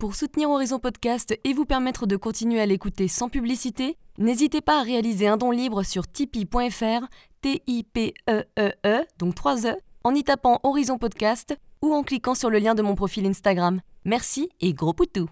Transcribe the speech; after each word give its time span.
Pour 0.00 0.14
soutenir 0.14 0.48
Horizon 0.48 0.78
Podcast 0.78 1.38
et 1.44 1.52
vous 1.52 1.66
permettre 1.66 2.06
de 2.06 2.16
continuer 2.16 2.58
à 2.58 2.64
l'écouter 2.64 3.06
sans 3.06 3.28
publicité, 3.28 3.98
n'hésitez 4.16 4.62
pas 4.62 4.80
à 4.80 4.82
réaliser 4.82 5.28
un 5.28 5.36
don 5.36 5.50
libre 5.50 5.82
sur 5.82 6.08
tipeee.fr, 6.08 7.06
T-I-P-E-E-E, 7.42 8.44
-E 8.56 8.72
-E, 8.82 9.04
donc 9.18 9.34
3 9.34 9.66
E, 9.66 9.76
en 10.02 10.14
y 10.14 10.24
tapant 10.24 10.58
Horizon 10.62 10.96
Podcast 10.96 11.54
ou 11.82 11.92
en 11.92 12.02
cliquant 12.02 12.34
sur 12.34 12.48
le 12.48 12.58
lien 12.58 12.74
de 12.74 12.80
mon 12.80 12.94
profil 12.94 13.26
Instagram. 13.26 13.82
Merci 14.06 14.48
et 14.62 14.72
gros 14.72 14.94
poutou 14.94 15.28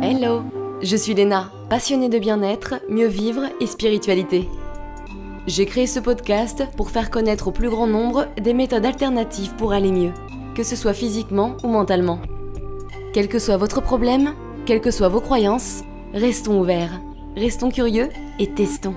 Hello, 0.00 0.44
je 0.80 0.94
suis 0.94 1.14
Léna, 1.14 1.50
passionnée 1.68 2.08
de 2.08 2.20
bien-être, 2.20 2.74
mieux 2.88 3.08
vivre 3.08 3.50
et 3.58 3.66
spiritualité. 3.66 4.48
J'ai 5.46 5.66
créé 5.66 5.86
ce 5.86 6.00
podcast 6.00 6.64
pour 6.74 6.90
faire 6.90 7.10
connaître 7.10 7.48
au 7.48 7.50
plus 7.50 7.68
grand 7.68 7.86
nombre 7.86 8.28
des 8.40 8.54
méthodes 8.54 8.86
alternatives 8.86 9.54
pour 9.56 9.74
aller 9.74 9.92
mieux, 9.92 10.12
que 10.54 10.62
ce 10.62 10.74
soit 10.74 10.94
physiquement 10.94 11.58
ou 11.62 11.68
mentalement. 11.68 12.18
Quel 13.12 13.28
que 13.28 13.38
soit 13.38 13.58
votre 13.58 13.82
problème, 13.82 14.34
quelles 14.64 14.80
que 14.80 14.90
soient 14.90 15.10
vos 15.10 15.20
croyances, 15.20 15.82
restons 16.14 16.58
ouverts, 16.58 16.98
restons 17.36 17.70
curieux 17.70 18.08
et 18.38 18.54
testons. 18.54 18.94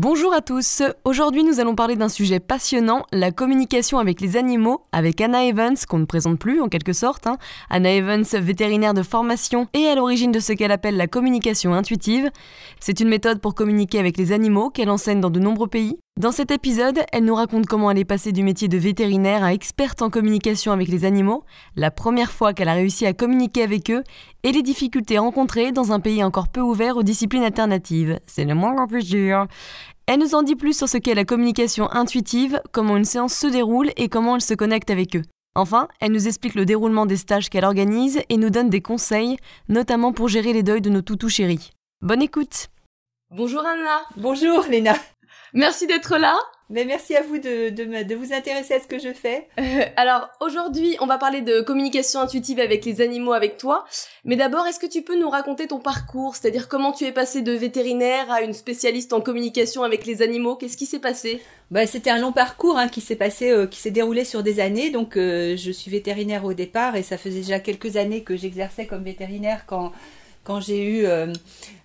Bonjour 0.00 0.32
à 0.32 0.42
tous, 0.42 0.84
aujourd'hui 1.04 1.42
nous 1.42 1.58
allons 1.58 1.74
parler 1.74 1.96
d'un 1.96 2.08
sujet 2.08 2.38
passionnant, 2.38 3.04
la 3.10 3.32
communication 3.32 3.98
avec 3.98 4.20
les 4.20 4.36
animaux, 4.36 4.84
avec 4.92 5.20
Anna 5.20 5.44
Evans, 5.44 5.74
qu'on 5.88 5.98
ne 5.98 6.04
présente 6.04 6.38
plus 6.38 6.60
en 6.60 6.68
quelque 6.68 6.92
sorte. 6.92 7.26
Hein. 7.26 7.36
Anna 7.68 7.90
Evans, 7.90 8.22
vétérinaire 8.22 8.94
de 8.94 9.02
formation 9.02 9.66
et 9.74 9.88
à 9.88 9.96
l'origine 9.96 10.30
de 10.30 10.38
ce 10.38 10.52
qu'elle 10.52 10.70
appelle 10.70 10.96
la 10.96 11.08
communication 11.08 11.74
intuitive. 11.74 12.30
C'est 12.78 13.00
une 13.00 13.08
méthode 13.08 13.40
pour 13.40 13.56
communiquer 13.56 13.98
avec 13.98 14.18
les 14.18 14.30
animaux 14.30 14.70
qu'elle 14.70 14.88
enseigne 14.88 15.20
dans 15.20 15.30
de 15.30 15.40
nombreux 15.40 15.66
pays. 15.66 15.98
Dans 16.18 16.32
cet 16.32 16.50
épisode, 16.50 17.04
elle 17.12 17.24
nous 17.24 17.36
raconte 17.36 17.66
comment 17.66 17.92
elle 17.92 17.98
est 17.98 18.04
passée 18.04 18.32
du 18.32 18.42
métier 18.42 18.66
de 18.66 18.76
vétérinaire 18.76 19.44
à 19.44 19.52
experte 19.52 20.02
en 20.02 20.10
communication 20.10 20.72
avec 20.72 20.88
les 20.88 21.04
animaux, 21.04 21.44
la 21.76 21.92
première 21.92 22.32
fois 22.32 22.52
qu'elle 22.52 22.68
a 22.68 22.74
réussi 22.74 23.06
à 23.06 23.12
communiquer 23.12 23.62
avec 23.62 23.88
eux, 23.88 24.02
et 24.42 24.50
les 24.50 24.62
difficultés 24.62 25.18
rencontrées 25.18 25.70
dans 25.70 25.92
un 25.92 26.00
pays 26.00 26.24
encore 26.24 26.48
peu 26.48 26.60
ouvert 26.60 26.96
aux 26.96 27.04
disciplines 27.04 27.44
alternatives. 27.44 28.18
C'est 28.26 28.44
le 28.44 28.56
moins 28.56 28.74
qu'on 28.74 28.88
puisse 28.88 29.06
dire. 29.06 29.46
Elle 30.06 30.18
nous 30.18 30.34
en 30.34 30.42
dit 30.42 30.56
plus 30.56 30.76
sur 30.76 30.88
ce 30.88 30.98
qu'est 30.98 31.14
la 31.14 31.24
communication 31.24 31.88
intuitive, 31.92 32.60
comment 32.72 32.96
une 32.96 33.04
séance 33.04 33.34
se 33.34 33.46
déroule 33.46 33.92
et 33.96 34.08
comment 34.08 34.34
elle 34.34 34.42
se 34.42 34.54
connecte 34.54 34.90
avec 34.90 35.14
eux. 35.14 35.22
Enfin, 35.54 35.86
elle 36.00 36.10
nous 36.10 36.26
explique 36.26 36.56
le 36.56 36.64
déroulement 36.64 37.06
des 37.06 37.16
stages 37.16 37.48
qu'elle 37.48 37.64
organise 37.64 38.18
et 38.28 38.38
nous 38.38 38.50
donne 38.50 38.70
des 38.70 38.82
conseils, 38.82 39.36
notamment 39.68 40.12
pour 40.12 40.26
gérer 40.26 40.52
les 40.52 40.64
deuils 40.64 40.82
de 40.82 40.90
nos 40.90 41.02
toutous 41.02 41.28
chéris. 41.28 41.70
Bonne 42.02 42.22
écoute 42.22 42.70
Bonjour 43.30 43.60
Anna 43.60 44.00
Bonjour 44.16 44.64
Léna 44.68 44.94
Merci 45.54 45.86
d'être 45.86 46.16
là 46.18 46.36
mais 46.70 46.84
merci 46.84 47.16
à 47.16 47.22
vous 47.22 47.38
de, 47.38 47.70
de, 47.70 48.02
de, 48.02 48.14
vous 48.14 48.34
intéresser 48.34 48.74
à 48.74 48.80
ce 48.80 48.86
que 48.86 48.98
je 48.98 49.12
fais. 49.14 49.48
Euh, 49.58 49.84
alors 49.96 50.28
aujourd'hui, 50.40 50.96
on 51.00 51.06
va 51.06 51.16
parler 51.16 51.40
de 51.40 51.62
communication 51.62 52.20
intuitive 52.20 52.60
avec 52.60 52.84
les 52.84 53.00
animaux 53.00 53.32
avec 53.32 53.56
toi. 53.56 53.86
Mais 54.26 54.36
d'abord, 54.36 54.66
est-ce 54.66 54.78
que 54.78 54.86
tu 54.86 55.00
peux 55.00 55.18
nous 55.18 55.30
raconter 55.30 55.66
ton 55.66 55.78
parcours? 55.78 56.36
C'est-à-dire 56.36 56.68
comment 56.68 56.92
tu 56.92 57.04
es 57.04 57.12
passé 57.12 57.40
de 57.40 57.52
vétérinaire 57.52 58.30
à 58.30 58.42
une 58.42 58.52
spécialiste 58.52 59.14
en 59.14 59.22
communication 59.22 59.82
avec 59.82 60.04
les 60.04 60.20
animaux? 60.20 60.56
Qu'est-ce 60.56 60.76
qui 60.76 60.84
s'est 60.84 60.98
passé? 60.98 61.40
Bah, 61.70 61.86
C'était 61.86 62.10
un 62.10 62.18
long 62.18 62.32
parcours 62.32 62.76
hein, 62.76 62.88
qui 62.88 63.00
s'est 63.00 63.16
passé, 63.16 63.50
euh, 63.50 63.66
qui 63.66 63.80
s'est 63.80 63.90
déroulé 63.90 64.24
sur 64.26 64.42
des 64.42 64.60
années. 64.60 64.90
Donc 64.90 65.16
euh, 65.16 65.56
je 65.56 65.70
suis 65.70 65.90
vétérinaire 65.90 66.44
au 66.44 66.52
départ 66.52 66.96
et 66.96 67.02
ça 67.02 67.16
faisait 67.16 67.40
déjà 67.40 67.60
quelques 67.60 67.96
années 67.96 68.24
que 68.24 68.36
j'exerçais 68.36 68.86
comme 68.86 69.04
vétérinaire 69.04 69.64
quand 69.66 69.92
quand 70.48 70.60
j'ai 70.62 70.82
eu 70.82 71.04
euh, 71.04 71.30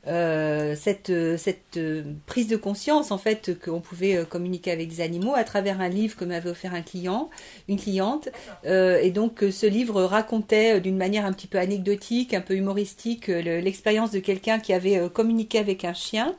euh, 0.08 0.74
cette, 0.78 1.12
cette 1.38 1.78
prise 2.26 2.48
de 2.48 2.56
conscience 2.56 3.12
en 3.12 3.18
fait 3.18 3.60
qu'on 3.60 3.82
pouvait 3.82 4.16
euh, 4.16 4.24
communiquer 4.24 4.72
avec 4.72 4.88
des 4.88 5.02
animaux 5.02 5.34
à 5.36 5.44
travers 5.44 5.82
un 5.82 5.90
livre 5.90 6.16
que 6.16 6.24
m'avait 6.24 6.50
offert 6.50 6.74
un 6.74 6.82
client, 6.82 7.30
une 7.68 7.78
cliente, 7.78 8.30
et 8.64 9.12
donc 9.12 9.44
ce 9.52 9.66
livre 9.66 10.04
racontait 10.04 10.80
d'une 10.80 10.96
manière 10.96 11.26
un 11.26 11.34
petit 11.34 11.48
peu 11.48 11.58
anecdotique, 11.58 12.34
un 12.34 12.40
peu 12.40 12.56
humoristique, 12.56 13.28
l'expérience 13.28 14.12
de 14.12 14.20
quelqu'un 14.20 14.60
qui 14.60 14.72
avait 14.72 15.10
communiqué 15.10 15.60
avec 15.60 15.84
un 15.84 15.94
chien 15.94 16.34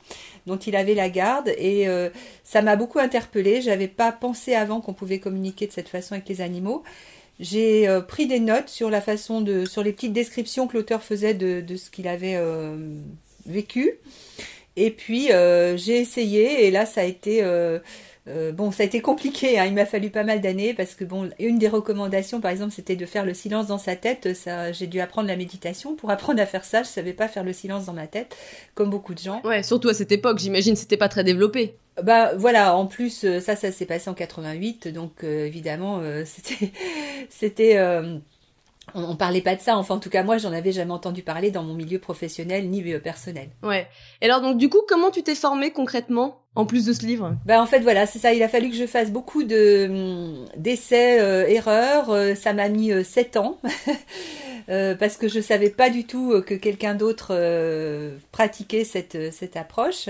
dont 0.47 0.57
il 0.57 0.77
avait 0.77 0.95
la 0.95 1.11
garde 1.11 1.49
et 1.59 1.87
ça 2.43 2.63
m'a 2.63 2.77
beaucoup 2.77 3.01
interpellée. 3.01 3.61
J'avais 3.61 3.89
pas 3.89 4.13
pensé 4.13 4.55
avant 4.55 4.81
qu'on 4.81 4.95
pouvait 4.95 5.19
communiquer 5.19 5.67
de 5.67 5.73
cette 5.73 5.89
façon 5.89 6.15
avec 6.15 6.29
les 6.29 6.41
animaux. 6.41 6.83
J'ai 7.41 7.89
euh, 7.89 8.01
pris 8.01 8.27
des 8.27 8.41
notes 8.41 8.69
sur 8.69 8.91
la 8.91 9.01
façon 9.01 9.41
de, 9.41 9.65
sur 9.65 9.83
les 9.83 9.93
petites 9.93 10.13
descriptions 10.13 10.67
que 10.69 10.77
l'auteur 10.77 11.03
faisait 11.03 11.35
de, 11.35 11.61
de 11.61 11.77
ce 11.77 11.91
qu'il 11.91 12.07
avait 12.07 12.37
euh, 12.37 12.77
vécu. 13.47 13.95
Et 14.77 14.91
puis 14.91 15.33
euh, 15.33 15.77
j'ai 15.77 15.99
essayé 16.01 16.67
et 16.67 16.71
là 16.71 16.87
ça 16.87 17.03
a 17.03 17.05
été 17.05 17.43
euh, 18.27 18.53
bon, 18.53 18.71
ça 18.71 18.83
a 18.83 18.87
été 18.87 19.03
compliqué, 19.03 19.59
hein. 19.59 19.67
il 19.67 19.75
m'a 19.75 19.85
fallu 19.85 20.09
pas 20.09 20.25
mal 20.25 20.41
d'années 20.41 20.73
parce 20.73 20.95
que 20.95 21.05
bon, 21.05 21.29
une 21.39 21.59
des 21.59 21.69
recommandations, 21.69 22.41
par 22.41 22.51
exemple, 22.51 22.73
c'était 22.73 22.97
de 22.97 23.05
faire 23.05 23.27
le 23.27 23.35
silence 23.35 23.67
dans 23.67 23.79
sa 23.79 23.97
tête. 23.97 24.35
Ça, 24.35 24.73
j'ai 24.73 24.87
dû 24.87 25.01
apprendre 25.01 25.29
la 25.29 25.37
méditation 25.37 25.95
pour 25.95 26.11
apprendre 26.11 26.41
à 26.41 26.47
faire 26.47 26.65
ça. 26.65 26.83
Je 26.83 26.89
savais 26.89 27.13
pas 27.13 27.29
faire 27.29 27.45
le 27.45 27.53
silence 27.53 27.85
dans 27.85 27.93
ma 27.93 28.07
tête, 28.07 28.35
comme 28.75 28.89
beaucoup 28.89 29.13
de 29.13 29.19
gens. 29.19 29.43
Ouais, 29.45 29.63
surtout 29.63 29.91
à 29.91 29.95
cette 29.95 30.13
époque, 30.13 30.39
j'imagine, 30.39 30.75
c'était 30.75 30.97
pas 30.97 31.09
très 31.09 31.23
développé. 31.23 31.75
Bah 32.03 32.33
voilà, 32.35 32.77
en 32.77 32.87
plus 32.87 33.25
euh, 33.25 33.41
ça, 33.41 33.55
ça 33.55 33.71
s'est 33.71 33.87
passé 33.87 34.11
en 34.11 34.15
88, 34.15 34.89
donc 34.89 35.23
euh, 35.23 35.47
évidemment, 35.47 36.01
c'était, 36.25 36.73
c'était 37.29 37.77
on, 38.95 39.03
on, 39.05 39.17
parlait 39.17 39.41
pas 39.41 39.57
de 39.57 39.61
ça. 39.61 39.77
Enfin, 39.77 39.95
en 39.95 39.99
tout 39.99 40.11
cas, 40.11 40.23
moi, 40.23 40.39
j'en 40.39 40.53
avais 40.53 40.73
jamais 40.73 40.93
entendu 40.93 41.23
parler 41.23 41.51
dans 41.51 41.63
mon 41.63 41.75
milieu 41.75 41.99
professionnel 41.99 42.69
ni 42.69 42.83
personnel. 42.99 43.49
Ouais. 43.63 43.89
Et 44.21 44.27
alors, 44.27 44.41
donc, 44.41 44.59
du 44.59 44.69
coup, 44.69 44.83
comment 44.87 45.11
tu 45.11 45.23
t'es 45.23 45.35
formée 45.35 45.71
concrètement 45.71 46.41
en 46.57 46.67
plus 46.67 46.85
de 46.87 46.93
ce 46.93 47.05
livre? 47.05 47.35
Ben 47.47 47.61
en 47.61 47.67
fait 47.67 47.81
voilà, 47.81 48.07
c'est 48.07 48.19
ça. 48.19 48.33
Il 48.33 48.43
a 48.43 48.49
fallu 48.49 48.71
que 48.71 48.77
je 48.77 48.87
fasse 48.87 49.11
beaucoup 49.11 49.43
de 49.43 49.89
hum, 49.89 50.45
d'essais, 50.57 51.21
euh, 51.21 51.49
erreurs. 51.49 52.11
Euh, 52.11 52.35
ça 52.35 52.53
m'a 52.53 52.69
mis 52.69 52.93
euh, 52.93 53.03
sept 53.03 53.37
ans 53.37 53.59
parce 54.69 55.17
que 55.17 55.29
je 55.29 55.41
savais 55.41 55.71
pas 55.71 55.91
du 55.91 56.07
tout 56.07 56.41
que 56.47 56.55
quelqu'un 56.55 56.95
d'autre 56.95 57.35
pratiquait 58.33 58.85
cette 58.85 59.33
cette 59.33 59.57
approche. 59.57 60.09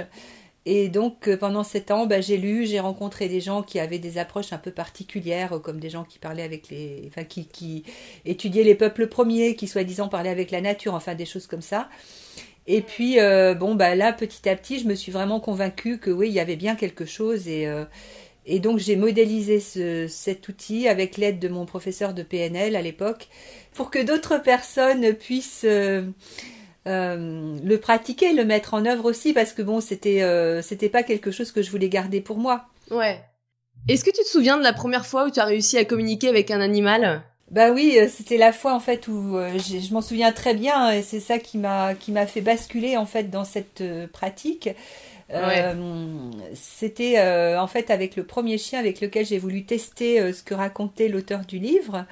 Et 0.66 0.88
donc 0.88 1.28
pendant 1.36 1.62
sept 1.62 1.90
ans, 1.90 2.06
ben, 2.06 2.22
j'ai 2.22 2.38
lu, 2.38 2.66
j'ai 2.66 2.80
rencontré 2.80 3.28
des 3.28 3.40
gens 3.40 3.62
qui 3.62 3.78
avaient 3.78 3.98
des 3.98 4.16
approches 4.16 4.52
un 4.52 4.58
peu 4.58 4.70
particulières, 4.70 5.60
comme 5.62 5.78
des 5.78 5.90
gens 5.90 6.04
qui 6.04 6.18
parlaient 6.18 6.42
avec 6.42 6.70
les, 6.70 7.04
enfin 7.06 7.24
qui 7.24 7.84
étudiaient 8.24 8.64
les 8.64 8.74
peuples 8.74 9.08
premiers, 9.08 9.56
qui 9.56 9.68
soi-disant 9.68 10.08
parlaient 10.08 10.30
avec 10.30 10.50
la 10.50 10.62
nature, 10.62 10.94
enfin 10.94 11.14
des 11.14 11.26
choses 11.26 11.46
comme 11.46 11.62
ça. 11.62 11.88
Et 12.66 12.80
puis, 12.80 13.20
euh, 13.20 13.54
bon, 13.54 13.74
bah 13.74 13.94
là, 13.94 14.12
petit 14.12 14.48
à 14.48 14.56
petit, 14.56 14.78
je 14.78 14.86
me 14.86 14.94
suis 14.94 15.12
vraiment 15.12 15.40
convaincue 15.40 15.98
que 15.98 16.10
oui, 16.10 16.28
il 16.28 16.34
y 16.34 16.40
avait 16.40 16.56
bien 16.56 16.76
quelque 16.76 17.04
chose. 17.04 17.46
Et, 17.48 17.66
euh, 17.66 17.84
donc, 18.60 18.78
j'ai 18.78 18.96
modélisé 18.96 19.60
ce, 19.60 20.06
cet 20.08 20.48
outil 20.48 20.88
avec 20.88 21.16
l'aide 21.18 21.38
de 21.38 21.48
mon 21.48 21.66
professeur 21.66 22.14
de 22.14 22.22
PNL 22.22 22.76
à 22.76 22.82
l'époque 22.82 23.28
pour 23.74 23.90
que 23.90 24.02
d'autres 24.02 24.38
personnes 24.38 25.14
puissent 25.14 25.64
euh, 25.64 26.02
le 26.86 27.76
pratiquer, 27.76 28.32
le 28.32 28.44
mettre 28.44 28.74
en 28.74 28.84
œuvre 28.86 29.06
aussi, 29.06 29.32
parce 29.32 29.52
que 29.52 29.62
bon, 29.62 29.80
c'était 29.80 30.22
c'était 30.62 30.88
pas 30.88 31.02
quelque 31.02 31.30
chose 31.30 31.52
que 31.52 31.62
je 31.62 31.70
voulais 31.70 31.88
garder 31.88 32.20
pour 32.20 32.38
moi. 32.38 32.66
Ouais. 32.90 33.20
Est-ce 33.88 34.04
que 34.04 34.10
tu 34.10 34.22
te 34.22 34.28
souviens 34.28 34.56
de 34.56 34.62
la 34.62 34.72
première 34.72 35.04
fois 35.04 35.26
où 35.26 35.30
tu 35.30 35.40
as 35.40 35.44
réussi 35.44 35.76
à 35.76 35.84
communiquer 35.84 36.28
avec 36.28 36.50
un 36.50 36.60
animal? 36.60 37.22
Bah 37.50 37.70
oui, 37.70 37.96
euh, 37.98 38.08
c'était 38.08 38.38
la 38.38 38.52
fois 38.52 38.74
en 38.74 38.80
fait 38.80 39.06
où 39.08 39.36
euh, 39.36 39.58
je 39.58 39.92
m'en 39.92 40.00
souviens 40.00 40.32
très 40.32 40.54
bien 40.54 40.90
et 40.90 41.02
c'est 41.02 41.20
ça 41.20 41.38
qui 41.38 41.58
m'a 41.58 41.94
qui 41.94 42.10
m'a 42.10 42.26
fait 42.26 42.40
basculer 42.40 42.96
en 42.96 43.04
fait 43.04 43.30
dans 43.30 43.44
cette 43.44 43.82
euh, 43.82 44.06
pratique. 44.06 44.70
c'était 46.54 47.20
en 47.56 47.66
fait 47.66 47.90
avec 47.90 48.16
le 48.16 48.24
premier 48.24 48.56
chien 48.58 48.78
avec 48.78 49.00
lequel 49.00 49.26
j'ai 49.26 49.38
voulu 49.38 49.64
tester 49.64 50.32
ce 50.32 50.42
que 50.42 50.54
racontait 50.54 51.08
l'auteur 51.08 51.40
du 51.40 51.58
livre. 51.58 52.06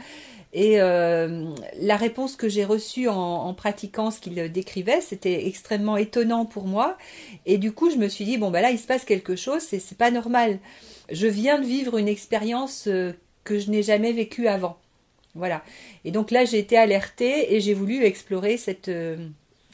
Et 0.54 0.76
la 0.76 1.96
réponse 1.96 2.36
que 2.36 2.48
j'ai 2.48 2.64
reçue 2.64 3.08
en, 3.08 3.54
pratiquant 3.54 4.10
ce 4.10 4.20
qu'il 4.20 4.34
décrivait, 4.52 5.00
c'était 5.00 5.46
extrêmement 5.46 5.96
étonnant 5.96 6.44
pour 6.44 6.66
moi. 6.66 6.98
Et 7.46 7.56
du 7.56 7.72
coup, 7.72 7.90
je 7.90 7.96
me 7.96 8.08
suis 8.08 8.26
dit 8.26 8.36
bon 8.36 8.50
bah 8.50 8.60
là, 8.60 8.70
il 8.70 8.78
se 8.78 8.86
passe 8.86 9.06
quelque 9.06 9.34
chose, 9.34 9.62
c'est 9.62 9.96
pas 9.96 10.10
normal. 10.10 10.58
Je 11.10 11.26
viens 11.26 11.58
de 11.58 11.64
vivre 11.64 11.96
une 11.96 12.08
expérience 12.08 12.86
que 13.44 13.58
je 13.58 13.70
n'ai 13.70 13.82
jamais 13.82 14.12
vécue 14.12 14.46
avant. 14.46 14.76
Voilà. 15.34 15.62
Et 16.04 16.10
donc 16.10 16.30
là, 16.30 16.44
j'ai 16.44 16.58
été 16.58 16.76
alertée 16.76 17.54
et 17.54 17.60
j'ai 17.60 17.74
voulu 17.74 18.04
explorer 18.04 18.56
cette, 18.56 18.88
euh, 18.88 19.16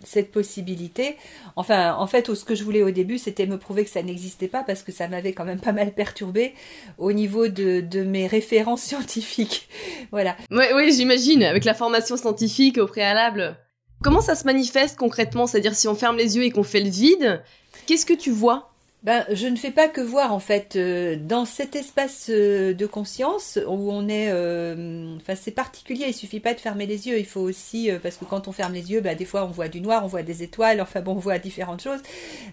cette 0.04 0.30
possibilité. 0.30 1.16
Enfin, 1.56 1.94
en 1.94 2.06
fait, 2.06 2.32
ce 2.34 2.44
que 2.44 2.54
je 2.54 2.64
voulais 2.64 2.82
au 2.82 2.90
début, 2.90 3.18
c'était 3.18 3.46
me 3.46 3.58
prouver 3.58 3.84
que 3.84 3.90
ça 3.90 4.02
n'existait 4.02 4.48
pas 4.48 4.62
parce 4.62 4.82
que 4.82 4.92
ça 4.92 5.08
m'avait 5.08 5.32
quand 5.32 5.44
même 5.44 5.60
pas 5.60 5.72
mal 5.72 5.92
perturbé 5.92 6.54
au 6.98 7.12
niveau 7.12 7.48
de, 7.48 7.80
de 7.80 8.02
mes 8.02 8.26
références 8.26 8.82
scientifiques. 8.88 9.68
voilà. 10.10 10.36
Oui, 10.50 10.64
oui, 10.74 10.92
j'imagine, 10.92 11.42
avec 11.42 11.64
la 11.64 11.74
formation 11.74 12.16
scientifique 12.16 12.78
au 12.78 12.86
préalable. 12.86 13.56
Comment 14.02 14.20
ça 14.20 14.36
se 14.36 14.44
manifeste 14.44 14.96
concrètement? 14.96 15.46
C'est-à-dire 15.46 15.74
si 15.74 15.88
on 15.88 15.94
ferme 15.94 16.16
les 16.16 16.36
yeux 16.36 16.44
et 16.44 16.50
qu'on 16.50 16.62
fait 16.62 16.80
le 16.80 16.90
vide, 16.90 17.42
qu'est-ce 17.86 18.06
que 18.06 18.14
tu 18.14 18.30
vois? 18.30 18.70
Ben, 19.04 19.24
je 19.30 19.46
ne 19.46 19.54
fais 19.54 19.70
pas 19.70 19.86
que 19.86 20.00
voir 20.00 20.32
en 20.32 20.40
fait 20.40 20.74
euh, 20.74 21.14
dans 21.14 21.44
cet 21.44 21.76
espace 21.76 22.26
euh, 22.30 22.74
de 22.74 22.84
conscience 22.84 23.56
où 23.64 23.92
on 23.92 24.08
est, 24.08 24.26
euh, 24.30 25.14
enfin 25.18 25.36
c'est 25.36 25.52
particulier. 25.52 26.06
Il 26.08 26.14
suffit 26.14 26.40
pas 26.40 26.52
de 26.52 26.58
fermer 26.58 26.84
les 26.84 27.06
yeux. 27.06 27.16
Il 27.16 27.24
faut 27.24 27.40
aussi 27.40 27.90
parce 28.02 28.16
que 28.16 28.24
quand 28.24 28.48
on 28.48 28.52
ferme 28.52 28.72
les 28.72 28.90
yeux, 28.90 29.00
ben, 29.00 29.16
des 29.16 29.24
fois 29.24 29.44
on 29.44 29.52
voit 29.52 29.68
du 29.68 29.80
noir, 29.80 30.04
on 30.04 30.08
voit 30.08 30.24
des 30.24 30.42
étoiles. 30.42 30.80
Enfin 30.80 31.00
bon, 31.00 31.12
on 31.12 31.18
voit 31.18 31.38
différentes 31.38 31.80
choses. 31.80 32.00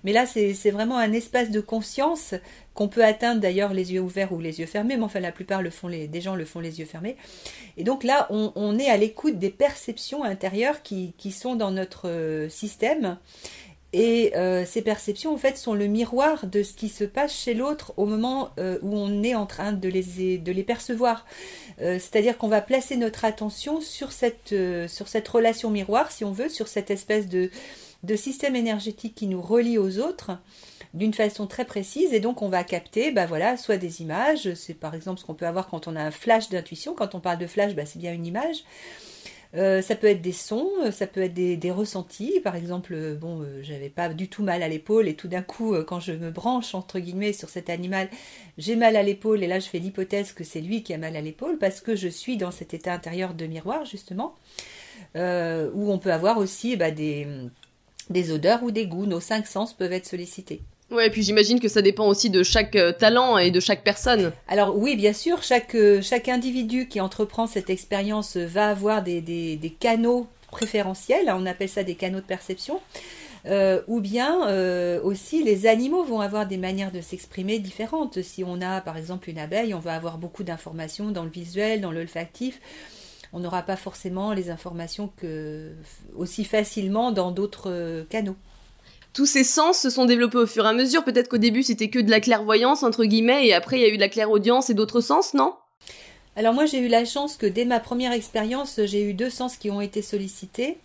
Mais 0.03 0.13
là 0.13 0.27
c'est 0.27 0.69
vraiment 0.69 0.99
un 0.99 1.13
espace 1.13 1.49
de 1.49 1.61
conscience 1.61 2.35
qu'on 2.75 2.89
peut 2.89 3.05
atteindre 3.05 3.41
d'ailleurs 3.41 3.73
les 3.73 3.93
yeux 3.93 4.01
ouverts 4.01 4.31
ou 4.31 4.39
les 4.39 4.59
yeux 4.59 4.67
fermés. 4.67 4.97
Mais 4.97 5.03
enfin 5.03 5.21
la 5.21 5.31
plupart 5.31 5.63
le 5.63 5.71
font 5.71 5.87
les, 5.87 6.07
des 6.07 6.21
gens 6.21 6.35
le 6.35 6.45
font 6.45 6.59
les 6.59 6.79
yeux 6.79 6.85
fermés. 6.85 7.17
Et 7.77 7.83
donc 7.83 8.03
là 8.03 8.27
on, 8.29 8.51
on 8.55 8.77
est 8.77 8.89
à 8.89 8.97
l'écoute 8.97 9.39
des 9.39 9.49
perceptions 9.49 10.23
intérieures 10.23 10.83
qui, 10.83 11.15
qui 11.17 11.31
sont 11.31 11.55
dans 11.55 11.71
notre 11.71 12.45
système 12.49 13.17
et 13.97 14.35
euh, 14.35 14.65
ces 14.65 14.81
perceptions, 14.81 15.33
en 15.33 15.37
fait, 15.37 15.57
sont 15.57 15.73
le 15.73 15.87
miroir 15.87 16.47
de 16.47 16.63
ce 16.63 16.73
qui 16.73 16.89
se 16.89 17.05
passe 17.05 17.33
chez 17.33 17.53
l'autre 17.53 17.93
au 17.95 18.05
moment 18.05 18.49
euh, 18.59 18.77
où 18.81 18.93
on 18.93 19.23
est 19.23 19.35
en 19.35 19.45
train 19.45 19.71
de 19.71 19.87
les, 19.87 20.63
percevoir. 20.63 21.25
Euh, 21.79 21.93
c'est-à-dire 21.93 22.37
qu'on 22.37 22.49
va 22.49 22.59
placer 22.59 22.97
notre 22.97 23.23
attention 23.23 23.79
sur 23.79 24.11
cette, 24.11 24.53
sur 24.89 25.07
cette 25.07 25.27
relation 25.29 25.69
miroir, 25.69 26.11
si 26.11 26.25
on 26.25 26.33
veut, 26.33 26.49
sur 26.49 26.67
cette 26.67 26.91
espèce 26.91 27.29
de, 27.29 27.49
de 28.03 28.15
système 28.17 28.57
énergétique 28.57 29.15
qui 29.15 29.27
nous 29.27 29.41
relie 29.41 29.77
aux 29.77 29.99
autres 29.99 30.31
d'une 30.93 31.13
façon 31.13 31.47
très 31.47 31.63
précise. 31.63 32.13
Et 32.13 32.19
donc 32.19 32.41
on 32.41 32.49
va 32.49 32.65
capter 32.65 33.11
bah 33.11 33.25
voilà 33.25 33.55
soit 33.55 33.77
des 33.77 34.01
images. 34.01 34.53
C'est 34.55 34.73
par 34.73 34.93
exemple 34.93 35.21
ce 35.21 35.25
qu'on 35.25 35.35
peut 35.35 35.47
avoir 35.47 35.67
quand 35.67 35.87
on 35.87 35.95
a 35.95 36.01
un 36.01 36.11
flash 36.11 36.49
d'intuition. 36.49 36.95
Quand 36.95 37.15
on 37.15 37.21
parle 37.21 37.37
de 37.37 37.47
flash 37.47 37.75
bah, 37.75 37.85
c'est 37.85 37.99
bien 37.99 38.13
une 38.13 38.25
image 38.25 38.65
euh, 39.55 39.81
ça 39.81 39.95
peut 39.95 40.07
être 40.07 40.21
des 40.21 40.33
sons, 40.33 40.69
euh, 40.83 40.91
ça 40.91 41.07
peut 41.07 41.21
être 41.21 41.33
des, 41.33 41.71
ressentis. 41.71 42.39
Par 42.43 42.55
exemple, 42.55 42.93
euh, 42.93 43.15
bon, 43.15 43.45
j'avais 43.61 43.89
pas 43.89 44.09
du 44.09 44.27
tout 44.27 44.43
mal 44.43 44.63
à 44.63 44.67
l'épaule 44.67 45.07
et 45.07 45.15
tout 45.15 45.27
d'un 45.27 45.41
coup, 45.41 45.75
quand 45.87 45.99
je 45.99 46.13
me 46.13 46.31
branche 46.31 46.75
entre 46.75 46.99
guillemets 46.99 47.33
sur 47.33 47.49
cet 47.49 47.69
animal, 47.69 48.09
j'ai 48.57 48.75
mal 48.75 48.95
à 48.95 49.03
l'épaule 49.03 49.43
et 49.43 49.47
là 49.47 49.59
je 49.59 49.67
fais 49.67 49.79
l'hypothèse 49.79 50.33
que 50.33 50.43
c'est 50.43 50.61
lui 50.61 50.83
qui 50.83 50.93
a 50.93 50.97
mal 50.97 51.15
à 51.15 51.21
l'épaule 51.21 51.57
parce 51.57 51.81
que 51.81 51.95
je 51.95 52.07
suis 52.07 52.37
dans 52.37 52.51
cet 52.51 52.73
état 52.73 52.93
intérieur 52.93 53.33
de 53.33 53.45
miroir 53.45 53.85
justement, 53.85 54.35
où 55.15 55.91
on 55.91 55.99
peut 55.99 56.11
avoir 56.11 56.37
aussi 56.37 56.75
bah, 56.75 56.91
des, 56.91 57.27
des 58.09 58.31
odeurs 58.31 58.63
ou 58.63 58.71
des 58.71 58.87
goûts. 58.87 59.05
Nos 59.05 59.19
cinq 59.19 59.47
sens 59.47 59.73
peuvent 59.73 59.93
être 59.93 60.05
sollicités. 60.05 60.61
Ouais, 60.91 61.07
et 61.07 61.09
puis 61.09 61.23
j'imagine 61.23 61.59
que 61.59 61.67
ça 61.67 61.81
dépend 61.81 62.07
aussi 62.07 62.29
de 62.29 62.43
chaque 62.43 62.75
euh, 62.75 62.91
talent 62.91 63.39
et 63.39 63.49
de 63.49 63.59
chaque 63.59 63.83
personne. 63.83 64.31
Alors 64.47 64.77
oui, 64.77 64.95
bien 64.95 65.13
sûr, 65.13 65.41
chaque, 65.41 65.73
euh, 65.73 66.01
chaque 66.01 66.29
individu 66.29 66.87
qui 66.87 67.01
entreprend 67.01 67.47
cette 67.47 67.71
expérience 67.71 68.37
va 68.37 68.69
avoir 68.69 69.01
des, 69.01 69.19
des, 69.19 69.75
canaux 69.79 70.27
préférentiels, 70.51 71.25
on 71.29 71.45
appelle 71.47 71.69
ça 71.69 71.83
des 71.83 71.95
canaux 71.95 72.19
de 72.19 72.25
perception. 72.25 72.79
Euh, 73.47 73.81
ou 73.87 73.99
bien 73.99 74.39
aussi 75.03 75.43
les 75.43 75.67
animaux 75.67 76.03
vont 76.03 76.19
avoir 76.19 76.47
des 76.47 76.57
manières 76.57 76.91
de 76.91 77.01
s'exprimer 77.01 77.59
différentes. 77.59 78.21
Si 78.21 78.43
on 78.43 78.61
a 78.61 78.81
par 78.81 78.97
exemple 78.97 79.29
une 79.29 79.37
abeille, 79.37 79.73
on 79.73 79.79
va 79.79 79.95
avoir 79.95 80.17
beaucoup 80.17 80.43
d'informations 80.43 81.11
dans 81.11 81.23
le 81.23 81.29
visuel, 81.29 81.81
dans 81.81 81.91
l'olfactif. 81.91 82.59
On 83.33 83.39
n'aura 83.39 83.61
pas 83.63 83.75
forcément 83.75 84.33
les 84.33 84.49
informations 84.49 85.11
aussi 86.15 86.43
facilement 86.43 87.11
dans 87.11 87.31
d'autres 87.31 88.05
canaux 88.09 88.37
tous 89.15 89.25
ces 89.25 89.45
sens 89.45 89.79
se 89.79 89.89
sont 89.89 90.05
développés 90.05 90.37
au 90.37 90.45
fur 90.45 90.65
et 90.65 90.69
à 90.69 90.73
mesure. 90.73 91.03
Peut-être 91.03 91.29
qu'au 91.29 91.37
début 91.37 91.63
c'était 91.63 91.89
que 91.89 91.99
de 91.99 92.11
la 92.11 92.19
clairvoyance 92.19 92.83
entre 92.83 93.05
guillemets, 93.05 93.47
et 93.47 93.53
après 93.53 93.79
il 93.79 93.81
y 93.81 93.85
a 93.85 93.89
eu 93.89 93.95
de 93.95 94.01
la 94.01 94.09
clairaudience 94.09 94.69
et 94.69 94.75
d'autres 94.75 95.01
sens, 95.01 95.33
non? 95.33 95.55
Alors 96.35 96.53
moi 96.53 96.65
j'ai 96.65 96.79
eu 96.79 96.89
la 96.89 97.05
chance 97.05 97.37
que 97.37 97.45
dès 97.45 97.63
ma 97.65 97.79
première 97.79 98.11
expérience, 98.11 98.79
j'ai 98.83 99.01
eu 99.03 99.13
deux 99.13 99.29
sens 99.29 99.55
qui 99.55 99.71
ont 99.71 99.81
été 99.81 100.01
sollicités. 100.01 100.77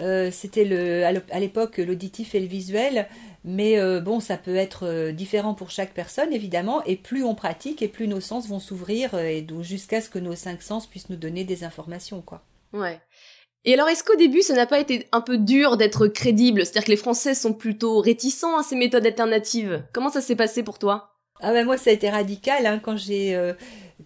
Euh, 0.00 0.30
c'était 0.32 0.64
le, 0.64 1.04
à 1.04 1.40
l'époque 1.40 1.78
l'auditif 1.78 2.34
et 2.34 2.40
le 2.40 2.46
visuel, 2.46 3.06
mais 3.44 3.78
euh, 3.78 4.00
bon, 4.00 4.18
ça 4.18 4.36
peut 4.36 4.56
être 4.56 4.86
euh, 4.86 5.12
différent 5.12 5.54
pour 5.54 5.70
chaque 5.70 5.94
personne 5.94 6.32
évidemment, 6.32 6.82
et 6.84 6.96
plus 6.96 7.22
on 7.22 7.34
pratique, 7.34 7.82
et 7.82 7.88
plus 7.88 8.08
nos 8.08 8.20
sens 8.20 8.48
vont 8.48 8.60
s'ouvrir, 8.60 9.14
et 9.14 9.46
jusqu'à 9.60 10.00
ce 10.00 10.08
que 10.08 10.18
nos 10.18 10.34
cinq 10.34 10.62
sens 10.62 10.86
puissent 10.86 11.10
nous 11.10 11.16
donner 11.16 11.44
des 11.44 11.64
informations, 11.64 12.22
quoi. 12.22 12.42
Ouais. 12.72 13.00
Et 13.64 13.74
alors, 13.74 13.88
est-ce 13.88 14.02
qu'au 14.02 14.16
début, 14.16 14.40
ça 14.40 14.54
n'a 14.54 14.66
pas 14.66 14.80
été 14.80 15.06
un 15.12 15.20
peu 15.20 15.36
dur 15.36 15.76
d'être 15.76 16.06
crédible? 16.06 16.64
C'est-à-dire 16.64 16.84
que 16.84 16.90
les 16.90 16.96
Français 16.96 17.34
sont 17.34 17.52
plutôt 17.52 18.00
réticents 18.00 18.56
à 18.56 18.62
ces 18.62 18.76
méthodes 18.76 19.06
alternatives. 19.06 19.82
Comment 19.92 20.08
ça 20.08 20.22
s'est 20.22 20.36
passé 20.36 20.62
pour 20.62 20.78
toi? 20.78 21.10
Ah 21.42 21.52
ben 21.52 21.64
moi, 21.64 21.76
ça 21.76 21.90
a 21.90 21.92
été 21.92 22.08
radical 22.10 22.66
hein, 22.66 22.78
quand 22.82 22.96
j'ai 22.96 23.34
euh, 23.34 23.54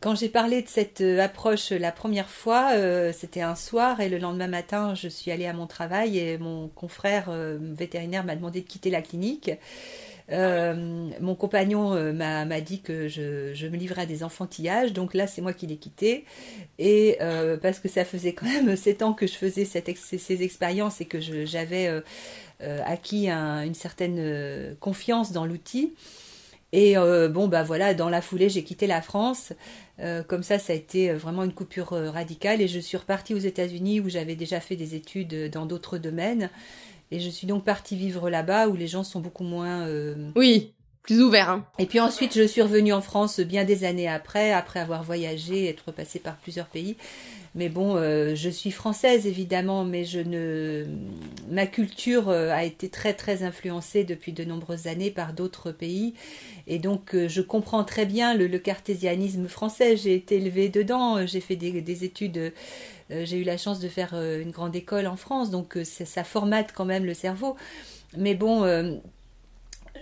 quand 0.00 0.14
j'ai 0.14 0.28
parlé 0.28 0.62
de 0.62 0.68
cette 0.68 1.00
euh, 1.00 1.20
approche 1.20 1.70
la 1.70 1.92
première 1.92 2.30
fois. 2.30 2.70
Euh, 2.74 3.12
c'était 3.12 3.42
un 3.42 3.56
soir 3.56 4.00
et 4.00 4.08
le 4.08 4.18
lendemain 4.18 4.46
matin, 4.46 4.94
je 4.94 5.08
suis 5.08 5.30
allée 5.30 5.46
à 5.46 5.52
mon 5.52 5.66
travail 5.66 6.18
et 6.18 6.38
mon 6.38 6.68
confrère 6.68 7.30
vétérinaire 7.30 8.24
m'a 8.24 8.36
demandé 8.36 8.60
de 8.60 8.66
quitter 8.66 8.90
la 8.90 9.02
clinique. 9.02 9.50
Euh, 10.32 11.10
mon 11.20 11.34
compagnon 11.34 11.92
euh, 11.92 12.12
m'a 12.12 12.60
dit 12.60 12.80
que 12.80 13.08
je, 13.08 13.66
me 13.66 13.76
livrais 13.76 14.02
à 14.02 14.06
des 14.06 14.24
enfantillages, 14.24 14.92
donc 14.92 15.12
là 15.12 15.26
c'est 15.26 15.42
moi 15.42 15.52
qui 15.52 15.66
l'ai 15.66 15.76
quitté. 15.76 16.24
Et 16.78 17.18
euh, 17.20 17.56
parce 17.56 17.78
que 17.78 17.88
ça 17.88 18.04
faisait 18.04 18.32
quand 18.32 18.46
même 18.46 18.74
sept 18.76 19.02
ans 19.02 19.12
que 19.12 19.26
je 19.26 19.34
faisais 19.34 19.64
ces 19.64 20.42
expériences 20.42 21.00
et 21.00 21.04
que 21.04 21.20
j'avais 21.20 22.02
acquis 22.60 23.28
une 23.28 23.74
certaine 23.74 24.76
confiance 24.80 25.32
dans 25.32 25.46
l'outil. 25.46 25.94
Et 26.72 26.96
bon, 26.96 27.46
bah 27.46 27.62
voilà, 27.62 27.94
dans 27.94 28.08
la 28.08 28.20
foulée, 28.20 28.48
j'ai 28.48 28.64
quitté 28.64 28.86
la 28.86 29.02
France. 29.02 29.52
comme 30.26 30.42
ça, 30.42 30.58
ça 30.58 30.72
a 30.72 30.76
été 30.76 31.12
vraiment 31.12 31.44
une 31.44 31.52
coupure 31.52 31.90
radicale. 31.90 32.60
Et 32.60 32.68
je 32.68 32.80
suis 32.80 32.96
repartie 32.96 33.34
aux 33.34 33.38
États-Unis 33.38 34.00
où 34.00 34.08
j'avais 34.08 34.34
déjà 34.34 34.60
fait 34.60 34.76
des 34.76 34.94
études 34.94 35.50
dans 35.50 35.66
d'autres 35.66 35.98
domaines. 35.98 36.50
Et 37.10 37.20
je 37.20 37.28
suis 37.28 37.46
donc 37.46 37.64
partie 37.64 37.96
vivre 37.96 38.28
là-bas 38.30 38.68
où 38.68 38.76
les 38.76 38.86
gens 38.86 39.04
sont 39.04 39.20
beaucoup 39.20 39.44
moins... 39.44 39.86
Euh, 39.86 40.30
oui, 40.36 40.73
plus 41.04 41.22
ouverts. 41.22 41.50
Hein. 41.50 41.64
Et 41.78 41.86
puis 41.86 42.00
ensuite, 42.00 42.36
je 42.36 42.42
suis 42.42 42.62
revenue 42.62 42.92
en 42.92 43.00
France 43.00 43.38
bien 43.38 43.64
des 43.64 43.84
années 43.84 44.08
après, 44.08 44.52
après 44.52 44.80
avoir 44.80 45.04
voyagé, 45.04 45.68
être 45.68 45.92
passée 45.92 46.18
par 46.18 46.36
plusieurs 46.36 46.66
pays. 46.66 46.96
Mais 47.54 47.68
bon, 47.68 47.94
euh, 47.96 48.34
je 48.34 48.50
suis 48.50 48.72
française 48.72 49.28
évidemment, 49.28 49.84
mais 49.84 50.04
je 50.04 50.18
ne, 50.18 50.84
ma 51.48 51.66
culture 51.66 52.28
euh, 52.28 52.50
a 52.50 52.64
été 52.64 52.88
très 52.88 53.14
très 53.14 53.44
influencée 53.44 54.02
depuis 54.02 54.32
de 54.32 54.42
nombreuses 54.42 54.88
années 54.88 55.12
par 55.12 55.32
d'autres 55.34 55.70
pays, 55.70 56.14
et 56.66 56.80
donc 56.80 57.14
je 57.14 57.40
comprends 57.40 57.84
très 57.84 58.06
bien 58.06 58.34
le, 58.34 58.48
cartésianisme 58.58 59.46
français. 59.46 59.96
J'ai 59.96 60.16
été 60.16 60.38
élevée 60.38 60.68
dedans, 60.68 61.24
j'ai 61.26 61.40
fait 61.40 61.54
des, 61.54 61.80
des 61.80 62.02
études 62.02 62.52
euh, 63.10 63.24
j'ai 63.24 63.38
eu 63.38 63.44
la 63.44 63.56
chance 63.56 63.80
de 63.80 63.88
faire 63.88 64.10
euh, 64.14 64.40
une 64.40 64.50
grande 64.50 64.74
école 64.74 65.06
en 65.06 65.16
France, 65.16 65.50
donc 65.50 65.76
euh, 65.76 65.84
ça, 65.84 66.24
formate 66.24 66.72
quand 66.74 66.84
même 66.84 67.04
le 67.04 67.14
cerveau. 67.14 67.56
Mais 68.16 68.34
bon, 68.34 68.62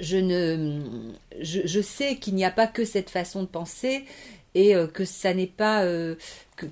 je, 0.01 0.17
ne, 0.17 0.81
je, 1.41 1.81
sais 1.81 2.17
qu'il 2.17 2.35
n'y 2.35 2.45
a 2.45 2.51
pas 2.51 2.67
que 2.67 2.85
cette 2.85 3.11
façon 3.11 3.43
de 3.43 3.49
penser 3.49 4.05
et 4.55 4.75
que 4.93 5.05
ça 5.05 5.33
n'est 5.33 5.47
pas 5.47 5.87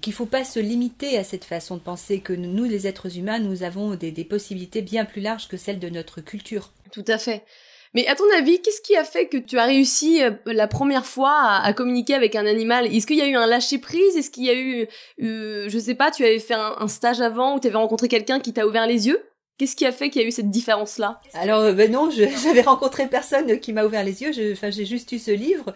qu'il 0.03 0.13
faut 0.13 0.27
pas 0.27 0.45
se 0.45 0.61
limiter 0.61 1.17
à 1.17 1.25
cette 1.25 1.45
façon 1.45 1.77
de 1.77 1.81
penser 1.81 2.21
que 2.21 2.33
nous 2.33 2.65
les 2.65 2.87
êtres 2.87 3.17
humains 3.17 3.39
nous 3.39 3.63
avons 3.63 3.95
des 3.95 4.25
possibilités 4.25 4.83
bien 4.83 5.05
plus 5.05 5.23
larges 5.23 5.49
que 5.49 5.57
celles 5.57 5.79
de 5.79 5.89
notre 5.89 6.21
culture. 6.21 6.73
Tout 6.93 7.05
à 7.09 7.19
fait. 7.19 7.45
Mais 7.93 8.07
à 8.07 8.15
ton 8.15 8.25
avis, 8.37 8.63
qu'est-ce 8.63 8.81
qui 8.83 8.97
a 8.97 9.05
fait 9.05 9.27
que 9.27 9.37
tu 9.37 9.59
as 9.59 9.65
réussi 9.65 10.23
euh, 10.23 10.31
la 10.47 10.69
première 10.69 11.07
fois 11.07 11.61
à, 11.63 11.73
communiquer 11.73 12.15
avec 12.15 12.37
un 12.37 12.47
animal? 12.47 12.87
Est-ce 12.87 13.07
qu'il 13.07 13.17
y 13.17 13.23
a 13.23 13.27
eu 13.27 13.35
un 13.35 13.47
lâcher 13.47 13.79
prise 13.79 14.17
Est-ce 14.17 14.31
qu'il 14.31 14.45
y 14.45 14.51
a 14.51 14.55
eu, 14.55 14.87
euh, 15.23 15.69
je 15.69 15.79
sais 15.79 15.97
pas, 15.97 16.13
tu 16.13 16.25
avais 16.25 16.39
fait 16.39 16.55
un, 16.55 16.87
stage 16.87 17.21
avant 17.21 17.57
ou 17.57 17.61
tu 17.61 17.67
avais 17.67 17.77
rencontré 17.77 18.07
quelqu'un 18.07 18.39
qui 18.39 18.53
t'a 18.53 18.67
ouvert 18.67 18.87
les 18.87 19.09
yeux? 19.09 19.21
Qu'est-ce 19.61 19.77
qui 19.77 19.85
a 19.85 19.93
fait 19.93 20.09
qu'il 20.09 20.23
y 20.23 20.25
a 20.25 20.29
eu 20.29 20.33
cette 20.33 20.49
différence-là 20.49 21.21
Alors, 21.35 21.61
euh, 21.61 21.73
ben 21.75 21.93
non, 21.93 22.09
j'avais 22.43 22.63
rencontré 22.63 23.07
personne 23.09 23.61
qui 23.61 23.75
m'a 23.75 23.85
ouvert 23.85 24.05
les 24.05 24.23
yeux. 24.23 24.53
Enfin, 24.53 24.71
j'ai 24.71 24.87
juste 24.87 25.13
eu 25.13 25.19
ce 25.19 25.31
livre 25.31 25.75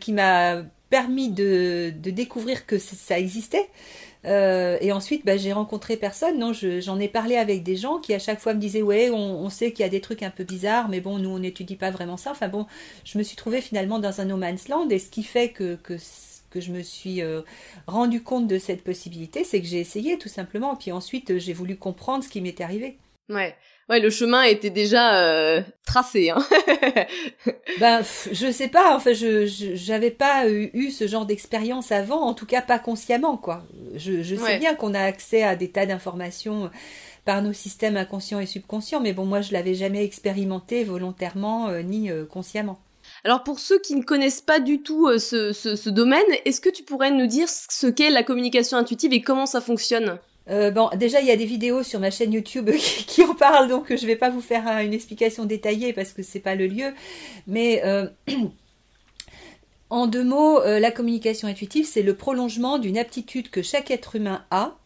qui 0.00 0.12
m'a 0.12 0.64
permis 0.90 1.30
de, 1.30 1.94
découvrir 1.96 2.66
que 2.66 2.78
ça 2.78 3.18
existait. 3.18 3.70
Euh, 4.26 4.76
et 4.82 4.92
ensuite, 4.92 5.24
bah, 5.24 5.36
j'ai 5.36 5.52
rencontré 5.52 5.96
personne. 5.96 6.38
Non, 6.38 6.52
j'en 6.52 7.00
ai 7.00 7.08
parlé 7.08 7.36
avec 7.36 7.62
des 7.62 7.76
gens 7.76 7.98
qui 7.98 8.12
à 8.12 8.18
chaque 8.18 8.40
fois 8.40 8.52
me 8.52 8.60
disaient 8.60 8.82
ouais, 8.82 9.08
on, 9.10 9.48
sait 9.48 9.72
qu'il 9.72 9.82
y 9.82 9.86
a 9.86 9.88
des 9.88 10.02
trucs 10.02 10.22
un 10.22 10.30
peu 10.30 10.44
bizarres, 10.44 10.88
mais 10.88 11.00
bon, 11.00 11.18
nous 11.18 11.30
on 11.30 11.38
n'étudie 11.38 11.76
pas 11.76 11.90
vraiment 11.90 12.18
ça. 12.18 12.32
Enfin 12.32 12.48
bon, 12.48 12.66
je 13.04 13.16
me 13.16 13.22
suis 13.22 13.36
trouvée 13.36 13.62
finalement 13.62 13.98
dans 13.98 14.20
un 14.20 14.26
no 14.26 14.36
man's 14.36 14.68
land, 14.68 14.88
et 14.90 14.98
ce 14.98 15.08
qui 15.08 15.22
fait 15.22 15.50
que, 15.50 15.76
que 15.76 15.96
que 16.50 16.60
je 16.60 16.72
me 16.72 16.82
suis 16.82 17.22
euh, 17.22 17.42
rendu 17.86 18.22
compte 18.22 18.46
de 18.46 18.58
cette 18.58 18.82
possibilité, 18.82 19.44
c'est 19.44 19.60
que 19.60 19.66
j'ai 19.66 19.80
essayé 19.80 20.18
tout 20.18 20.28
simplement. 20.28 20.76
Puis 20.76 20.92
ensuite, 20.92 21.38
j'ai 21.38 21.52
voulu 21.52 21.76
comprendre 21.76 22.24
ce 22.24 22.28
qui 22.28 22.40
m'était 22.40 22.64
arrivé. 22.64 22.98
Ouais. 23.28 23.54
Ouais, 23.88 23.98
le 23.98 24.10
chemin 24.10 24.42
était 24.42 24.70
déjà 24.70 25.20
euh, 25.20 25.62
tracé. 25.84 26.30
Hein. 26.30 26.44
ben, 27.80 28.02
je 28.30 28.52
sais 28.52 28.68
pas. 28.68 28.94
Enfin, 28.94 29.12
je 29.12 29.46
j'avais 29.46 30.12
pas 30.12 30.48
eu, 30.48 30.90
ce 30.90 31.08
genre 31.08 31.26
d'expérience 31.26 31.90
avant, 31.90 32.20
en 32.22 32.34
tout 32.34 32.46
cas 32.46 32.62
pas 32.62 32.78
consciemment, 32.78 33.36
quoi. 33.36 33.64
Je, 33.96 34.22
je 34.22 34.36
sais 34.36 34.58
bien 34.58 34.76
qu'on 34.76 34.94
a 34.94 35.00
accès 35.00 35.42
à 35.42 35.56
des 35.56 35.70
tas 35.70 35.86
d'informations 35.86 36.70
par 37.24 37.42
nos 37.42 37.52
systèmes 37.52 37.96
inconscients 37.96 38.40
et 38.40 38.46
subconscients, 38.46 39.00
mais 39.00 39.12
bon, 39.12 39.24
moi, 39.24 39.40
je 39.40 39.52
l'avais 39.52 39.74
jamais 39.74 40.04
expérimenté 40.04 40.84
volontairement 40.84 41.68
euh, 41.68 41.82
ni 41.82 42.10
euh, 42.10 42.24
consciemment. 42.24 42.78
Alors 43.24 43.42
pour 43.42 43.58
ceux 43.58 43.78
qui 43.78 43.94
ne 43.94 44.02
connaissent 44.02 44.40
pas 44.40 44.60
du 44.60 44.82
tout 44.82 45.18
ce, 45.18 45.52
ce, 45.52 45.90
domaine, 45.90 46.22
est-ce 46.44 46.60
que 46.60 46.70
tu 46.70 46.82
pourrais 46.82 47.10
nous 47.10 47.26
dire 47.26 47.48
ce 47.48 47.86
qu'est 47.86 48.10
la 48.10 48.22
communication 48.22 48.78
intuitive 48.78 49.12
et 49.12 49.20
comment 49.20 49.46
ça 49.46 49.60
fonctionne? 49.60 50.18
Euh, 50.48 50.70
bon, 50.70 50.88
déjà, 50.96 51.20
il 51.20 51.26
y 51.26 51.30
a 51.30 51.36
des 51.36 51.44
vidéos 51.44 51.82
sur 51.82 52.00
ma 52.00 52.10
chaîne 52.10 52.32
YouTube 52.32 52.70
qui, 53.06 53.22
en 53.22 53.34
parlent, 53.34 53.68
donc 53.68 53.88
je 53.88 54.02
ne 54.02 54.06
vais 54.06 54.16
pas 54.16 54.30
vous 54.30 54.40
faire 54.40 54.66
une 54.80 54.92
explication 54.92 55.44
détaillée 55.44 55.92
parce 55.92 56.12
que 56.12 56.22
ce 56.22 56.34
n'est 56.34 56.42
pas 56.42 56.54
le 56.54 56.66
lieu. 56.66 56.92
Mais 57.46 57.82
euh, 57.84 58.08
en 59.90 60.06
deux 60.06 60.24
mots, 60.24 60.60
euh, 60.60 60.80
la 60.80 60.90
communication 60.90 61.46
intuitive, 61.46 61.86
c'est 61.86 62.02
le 62.02 62.14
prolongement 62.14 62.78
d'une 62.78 62.98
aptitude 62.98 63.50
que 63.50 63.62
chaque 63.62 63.90
être 63.90 64.16
humain 64.16 64.44
a 64.50 64.76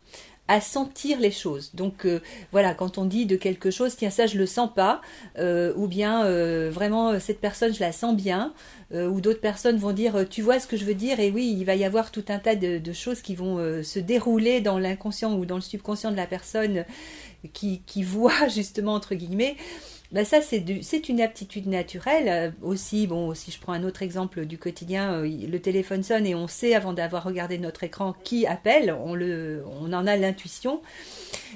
à 0.46 0.60
sentir 0.60 1.18
les 1.20 1.30
choses. 1.30 1.70
Donc 1.74 2.06
voilà, 2.52 2.74
quand 2.74 2.98
on 2.98 3.06
dit 3.06 3.24
de 3.24 3.36
quelque 3.36 3.70
chose, 3.70 3.96
tiens 3.96 4.10
ça 4.10 4.26
je 4.26 4.36
le 4.36 4.46
sens 4.46 4.68
pas, 4.74 5.00
ou 5.38 5.86
bien 5.86 6.28
vraiment 6.70 7.18
cette 7.18 7.40
personne 7.40 7.74
je 7.74 7.80
la 7.80 7.92
sens 7.92 8.14
bien, 8.14 8.52
euh, 8.94 9.08
où 9.08 9.20
d'autres 9.20 9.40
personnes 9.40 9.76
vont 9.76 9.92
dire 9.92 10.14
euh, 10.14 10.24
tu 10.24 10.42
vois 10.42 10.60
ce 10.60 10.66
que 10.66 10.76
je 10.76 10.84
veux 10.84 10.94
dire 10.94 11.18
et 11.18 11.30
oui 11.30 11.52
il 11.58 11.64
va 11.64 11.74
y 11.74 11.84
avoir 11.84 12.12
tout 12.12 12.24
un 12.28 12.38
tas 12.38 12.54
de, 12.54 12.92
choses 12.92 13.22
qui 13.22 13.34
vont 13.34 13.58
euh, 13.58 13.82
se 13.82 13.98
dérouler 13.98 14.60
dans 14.60 14.78
l'inconscient 14.78 15.34
ou 15.34 15.46
dans 15.46 15.56
le 15.56 15.62
subconscient 15.62 16.12
de 16.12 16.16
la 16.16 16.26
personne 16.26 16.84
qui, 17.54 17.80
qui 17.86 18.02
voit 18.02 18.46
justement 18.54 18.94
entre 18.94 19.14
guillemets 19.14 19.56
ben 20.14 20.24
ça 20.24 20.40
c'est 20.40 21.08
une 21.08 21.20
aptitude 21.20 21.66
naturelle 21.66 22.54
aussi 22.62 23.06
bon 23.06 23.34
si 23.34 23.50
je 23.50 23.60
prends 23.60 23.74
un 23.74 23.84
autre 23.84 24.02
exemple 24.02 24.46
du 24.46 24.56
quotidien 24.56 25.20
le 25.22 25.58
téléphone 25.58 26.02
sonne 26.02 26.26
et 26.26 26.34
on 26.34 26.48
sait 26.48 26.74
avant 26.74 26.94
d'avoir 26.94 27.24
regardé 27.24 27.58
notre 27.58 27.84
écran 27.84 28.14
qui 28.24 28.46
appelle 28.46 28.96
on 29.04 29.14
le 29.14 29.62
on 29.80 29.92
en 29.92 30.06
a 30.06 30.16
l'intuition 30.16 30.80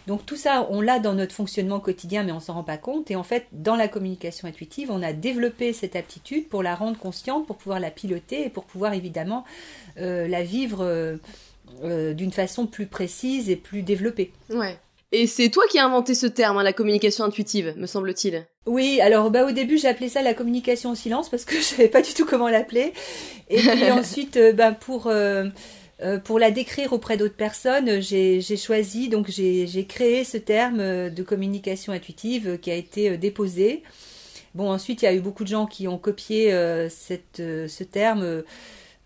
donc 0.07 0.25
tout 0.25 0.37
ça, 0.37 0.67
on 0.71 0.81
l'a 0.81 0.99
dans 0.99 1.15
notre 1.15 1.35
fonctionnement 1.35 1.81
quotidien, 1.81 2.23
mais 2.23 2.33
on 2.33 2.41
s'en 2.41 2.55
rend 2.55 2.65
pas 2.65 2.79
compte. 2.79 3.11
Et 3.11 3.17
en 3.17 3.23
fait, 3.23 3.47
dans 3.53 3.77
la 3.77 3.89
communication 3.89 4.49
intuitive, 4.49 4.91
on 4.91 5.03
a 5.03 5.13
développé 5.13 5.75
cette 5.75 5.97
aptitude 5.97 6.49
pour 6.49 6.63
la 6.63 6.75
rendre 6.75 6.99
consciente, 6.99 7.47
pour 7.47 7.57
pouvoir 7.57 7.79
la 7.79 7.91
piloter 7.91 8.47
et 8.47 8.49
pour 8.49 8.65
pouvoir 8.65 8.95
évidemment 8.95 9.45
euh, 9.99 10.27
la 10.29 10.43
vivre 10.43 10.83
euh, 10.83 11.17
euh, 11.85 12.15
d'une 12.15 12.33
façon 12.33 12.67
plus 12.67 12.87
précise 12.87 13.51
et 13.51 13.57
plus 13.57 13.83
développée. 13.83 14.33
Ouais. 14.51 14.79
Et 15.13 15.27
c'est 15.27 15.49
toi 15.49 15.65
qui 15.71 15.79
as 15.79 15.87
inventé 15.87 16.15
ce 16.15 16.27
terme, 16.27 16.59
hein, 16.59 16.63
la 16.63 16.73
communication 16.73 17.25
intuitive, 17.25 17.75
me 17.77 17.87
semble-t-il. 17.87 18.47
Oui, 18.67 19.01
alors 19.01 19.31
bah 19.31 19.47
au 19.47 19.53
début 19.53 19.79
j'appelais 19.79 20.11
ça 20.11 20.21
la 20.21 20.35
communication 20.35 20.91
au 20.91 20.95
silence 20.95 21.31
parce 21.31 21.47
que 21.47 21.55
je 21.57 21.63
savais 21.63 21.89
pas 21.89 22.03
du 22.03 22.13
tout 22.13 22.27
comment 22.27 22.49
l'appeler. 22.49 22.93
Et 23.49 23.59
puis 23.59 23.91
ensuite, 23.91 24.39
bah, 24.55 24.73
pour 24.73 25.09
euh, 26.01 26.19
pour 26.19 26.39
la 26.39 26.53
décrire 26.53 26.93
auprès 26.93 27.17
d'autres 27.17 27.35
personnes, 27.35 28.01
j'ai 28.01 28.41
choisi, 28.57 29.09
donc 29.09 29.29
j'ai 29.29 29.87
créé 29.89 30.23
ce 30.23 30.37
terme 30.37 30.79
euh, 30.81 31.11
de 31.11 31.23
communication 31.25 31.93
intuitive 31.93 32.59
qui 32.61 32.71
a 32.71 32.75
été 32.75 33.11
euh, 33.11 33.17
déposé. 33.17 33.83
Bon, 34.55 34.71
ensuite, 34.71 35.03
il 35.03 35.07
y 35.07 35.09
a 35.09 35.15
eu 35.15 35.21
beaucoup 35.21 35.43
de 35.43 35.49
gens 35.49 35.67
qui 35.67 35.89
ont 35.89 35.99
copié 35.99 36.51
cette, 36.89 37.37
ce 37.37 37.85
terme. 37.85 38.43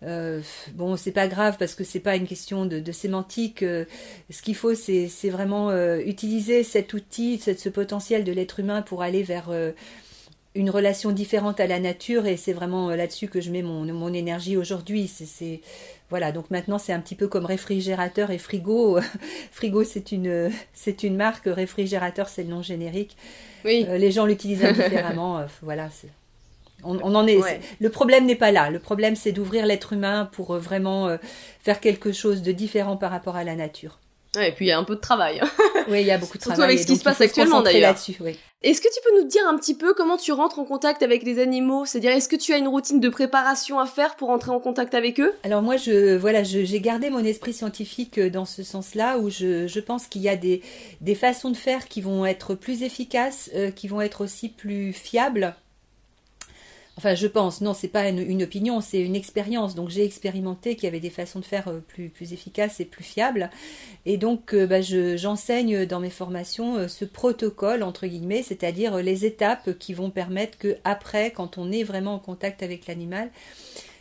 Euh, 0.03 0.41
bon, 0.73 0.97
c'est 0.97 1.11
pas 1.11 1.27
grave 1.27 1.57
parce 1.57 1.75
que 1.75 1.83
c'est 1.83 1.99
pas 1.99 2.15
une 2.15 2.27
question 2.27 2.65
de, 2.65 2.91
sémantique. 2.91 3.59
ce 3.59 4.41
qu'il 4.41 4.55
faut, 4.55 4.75
c'est 4.75 5.29
vraiment 5.29 5.71
utiliser 5.97 6.63
cet 6.63 6.93
outil, 6.93 7.39
ce 7.39 7.69
potentiel 7.69 8.23
de 8.23 8.31
l'être 8.31 8.59
humain 8.59 8.81
pour 8.81 9.01
aller 9.01 9.23
vers 9.23 9.49
une 10.55 10.69
relation 10.69 11.11
différente 11.11 11.59
à 11.59 11.67
la 11.67 11.79
nature 11.79 12.27
et 12.27 12.37
c'est 12.37 12.53
vraiment 12.53 12.89
là-dessus 12.89 13.27
que 13.27 13.41
je 13.41 13.49
mets 13.49 13.63
mon, 13.63 13.85
mon 13.91 14.13
énergie 14.13 14.57
aujourd'hui. 14.57 15.07
C'est 15.07 15.61
voilà, 16.09 16.31
donc 16.31 16.51
maintenant 16.51 16.77
c'est 16.77 16.93
un 16.93 16.99
petit 16.99 17.15
peu 17.15 17.27
comme 17.27 17.45
réfrigérateur 17.45 18.29
et 18.29 18.37
frigo. 18.37 18.99
frigo 19.51 19.83
c'est 19.83 20.11
une 20.11 20.51
c'est 20.73 21.03
une 21.03 21.15
marque, 21.15 21.45
réfrigérateur 21.45 22.29
c'est 22.29 22.43
le 22.43 22.49
nom 22.49 22.61
générique. 22.61 23.17
Oui. 23.65 23.85
Euh, 23.89 23.97
les 23.97 24.11
gens 24.11 24.25
l'utilisent 24.25 24.61
différemment. 24.73 25.39
Euh, 25.39 25.45
voilà, 25.61 25.89
on, 26.83 27.15
en 27.15 27.27
est. 27.27 27.39
Le 27.79 27.89
problème 27.89 28.25
n'est 28.25 28.35
pas 28.35 28.51
là. 28.51 28.69
Le 28.69 28.79
problème 28.79 29.15
c'est 29.15 29.31
d'ouvrir 29.31 29.65
l'être 29.65 29.93
humain 29.93 30.29
pour 30.31 30.51
euh, 30.51 30.59
vraiment 30.59 31.17
faire 31.59 31.79
quelque 31.79 32.11
chose 32.11 32.41
de 32.41 32.51
différent 32.51 32.97
par 32.97 33.11
rapport 33.11 33.35
à 33.35 33.43
la 33.43 33.55
nature. 33.55 33.99
Ouais, 34.35 34.49
et 34.49 34.51
puis 34.51 34.65
il 34.65 34.69
y 34.69 34.71
a 34.71 34.79
un 34.79 34.83
peu 34.83 34.95
de 34.95 34.99
travail. 34.99 35.41
oui, 35.89 36.01
il 36.01 36.07
y 36.07 36.11
a 36.11 36.17
beaucoup 36.17 36.37
de 36.37 36.41
travail. 36.41 36.57
Surtout 36.57 36.63
avec 36.63 36.79
ce 36.79 36.87
qui 36.87 36.95
se 36.95 37.03
passe 37.03 37.21
actuellement 37.21 37.61
d'ailleurs. 37.61 37.95
Est-ce 38.63 38.81
que 38.81 38.87
tu 38.87 38.99
peux 39.03 39.21
nous 39.21 39.27
dire 39.27 39.43
un 39.47 39.57
petit 39.57 39.75
peu 39.75 39.93
comment 39.93 40.17
tu 40.17 40.31
rentres 40.31 40.57
en 40.57 40.63
contact 40.63 41.03
avec 41.03 41.23
les 41.23 41.39
animaux? 41.39 41.85
C'est-à-dire, 41.85 42.11
est-ce 42.11 42.29
que 42.29 42.35
tu 42.35 42.53
as 42.53 42.57
une 42.57 42.67
routine 42.67 42.99
de 42.99 43.09
préparation 43.09 43.77
à 43.79 43.85
faire 43.85 44.15
pour 44.15 44.29
entrer 44.29 44.51
en 44.51 44.59
contact 44.59 44.95
avec 44.95 45.19
eux? 45.19 45.33
Alors 45.43 45.61
moi, 45.61 45.77
je 45.77 46.15
voilà, 46.15 46.43
j'ai 46.43 46.79
gardé 46.79 47.09
mon 47.09 47.23
esprit 47.23 47.53
scientifique 47.53 48.17
euh, 48.17 48.29
dans 48.29 48.45
ce 48.45 48.63
sens-là, 48.63 49.19
où 49.19 49.29
je, 49.29 49.67
je 49.67 49.79
pense 49.79 50.07
qu'il 50.07 50.21
y 50.21 50.29
a 50.29 50.35
des, 50.35 50.61
des 51.01 51.15
façons 51.15 51.51
de 51.51 51.57
faire 51.57 51.87
qui 51.87 52.01
vont 52.01 52.25
être 52.25 52.55
plus 52.55 52.81
efficaces, 52.83 53.51
euh, 53.53 53.69
qui 53.69 53.87
vont 53.87 54.01
être 54.01 54.23
aussi 54.23 54.49
plus 54.49 54.93
fiables 54.93 55.55
Enfin, 56.97 57.15
je 57.15 57.25
pense, 57.25 57.61
non, 57.61 57.73
c'est 57.73 57.87
pas 57.87 58.07
une, 58.09 58.43
opinion, 58.43 58.79
c'est 58.79 59.01
une 59.01 59.15
expérience. 59.15 59.73
Donc, 59.73 59.89
j'ai 59.89 60.05
expérimenté 60.05 60.75
qu'il 60.75 60.83
y 60.83 60.87
avait 60.87 60.99
des 60.99 61.09
façons 61.09 61.39
de 61.39 61.45
faire 61.45 61.67
euh, 61.67 61.79
plus, 61.79 62.09
plus 62.09 62.33
efficaces 62.33 62.79
et 62.79 62.85
plus 62.85 63.03
fiables. 63.03 63.49
Et 64.05 64.17
donc, 64.17 64.53
euh, 64.53 64.67
bah, 64.67 64.81
j'enseigne 64.81 65.87
dans 65.87 65.99
mes 65.99 66.11
formations 66.11 66.77
euh, 66.77 66.87
ce 66.87 67.03
protocole, 67.03 67.81
entre 67.81 68.05
guillemets, 68.05 68.43
c'est-à-dire 68.43 68.97
les 68.97 69.25
étapes 69.25 69.77
qui 69.79 69.95
vont 69.95 70.11
permettre 70.11 70.59
que, 70.59 70.77
après, 70.83 71.31
quand 71.31 71.57
on 71.57 71.71
est 71.71 71.83
vraiment 71.83 72.13
en 72.13 72.19
contact 72.19 72.61
avec 72.61 72.85
l'animal, 72.85 73.31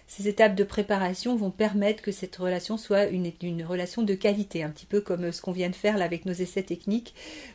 ces 0.06 0.28
étapes 0.28 0.54
de 0.54 0.64
préparation 0.64 1.34
vont 1.34 1.50
permettre 1.50 2.02
que 2.02 2.12
cette 2.12 2.36
relation 2.36 2.76
soit 2.76 3.06
une, 3.06 3.32
une 3.40 3.64
relation 3.64 4.02
de 4.02 4.12
qualité, 4.12 4.62
un 4.62 4.68
petit 4.68 4.84
peu 4.84 5.00
comme 5.00 5.32
ce 5.32 5.40
qu'on 5.40 5.52
vient 5.52 5.70
de 5.70 5.74
faire 5.74 5.96
là 5.96 6.04
avec 6.04 6.26
nos 6.26 6.34
essais 6.34 6.62
techniques, 6.62 7.14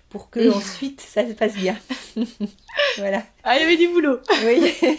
pour 0.09 0.31
que 0.31 0.49
ensuite 0.49 0.99
ça 1.01 1.27
se 1.27 1.33
passe 1.33 1.53
bien. 1.53 1.77
voilà. 2.97 3.23
Ah, 3.43 3.57
il 3.57 3.61
y 3.61 3.65
avait 3.65 3.77
du 3.77 3.87
boulot. 3.89 4.17
Oui. 4.43 4.73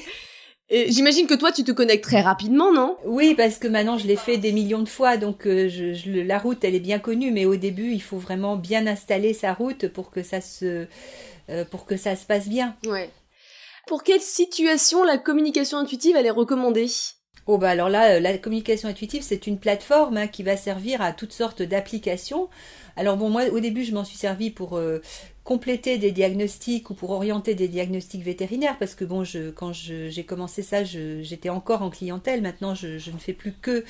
J'imagine 0.70 1.26
que 1.26 1.34
toi, 1.34 1.50
tu 1.50 1.64
te 1.64 1.72
connectes 1.72 2.04
très 2.04 2.20
rapidement, 2.20 2.72
non? 2.72 2.98
Oui, 3.04 3.34
parce 3.34 3.56
que 3.56 3.68
maintenant, 3.68 3.96
je 3.96 4.06
l'ai 4.06 4.16
fait 4.16 4.36
des 4.36 4.52
millions 4.52 4.82
de 4.82 4.88
fois, 4.88 5.16
donc 5.16 5.46
euh, 5.46 5.68
je, 5.68 6.20
la 6.20 6.38
route, 6.38 6.62
elle 6.62 6.74
est 6.74 6.80
bien 6.80 6.98
connue, 6.98 7.30
mais 7.30 7.46
au 7.46 7.56
début, 7.56 7.92
il 7.92 8.02
faut 8.02 8.18
vraiment 8.18 8.56
bien 8.56 8.86
installer 8.86 9.32
sa 9.32 9.54
route 9.54 9.88
pour 9.88 10.10
que 10.10 10.22
ça 10.22 10.42
se, 10.42 10.86
euh, 11.48 11.64
pour 11.64 11.86
que 11.86 11.96
ça 11.96 12.16
se 12.16 12.26
passe 12.26 12.48
bien. 12.48 12.76
Ouais. 12.86 13.08
Pour 13.86 14.02
quelle 14.02 14.20
situation 14.20 15.04
la 15.04 15.16
communication 15.16 15.78
intuitive, 15.78 16.16
elle 16.16 16.26
est 16.26 16.30
recommandée? 16.30 16.88
Oh 17.46 17.56
bah 17.56 17.70
alors 17.70 17.88
là, 17.88 18.16
euh, 18.16 18.20
la 18.20 18.36
communication 18.36 18.90
intuitive, 18.90 19.22
c'est 19.22 19.46
une 19.46 19.58
plateforme 19.58 20.18
hein, 20.18 20.26
qui 20.26 20.42
va 20.42 20.58
servir 20.58 21.00
à 21.00 21.12
toutes 21.12 21.32
sortes 21.32 21.62
d'applications. 21.62 22.50
Alors 22.94 23.16
bon, 23.16 23.30
moi 23.30 23.44
au 23.50 23.60
début, 23.60 23.84
je 23.84 23.94
m'en 23.94 24.04
suis 24.04 24.18
servi 24.18 24.50
pour 24.50 24.78
compléter 25.48 25.96
des 25.96 26.12
diagnostics 26.12 26.90
ou 26.90 26.94
pour 26.94 27.08
orienter 27.08 27.54
des 27.54 27.68
diagnostics 27.68 28.22
vétérinaires 28.22 28.76
parce 28.78 28.94
que 28.94 29.06
bon 29.06 29.24
je, 29.24 29.48
quand 29.48 29.72
j'ai 29.72 30.22
commencé 30.22 30.60
ça 30.62 30.84
j'étais 30.84 31.48
encore 31.48 31.80
en 31.80 31.88
clientèle 31.88 32.42
maintenant 32.42 32.74
je, 32.74 33.10
ne 33.10 33.18
fais 33.18 33.32
plus 33.32 33.52
que 33.52 33.82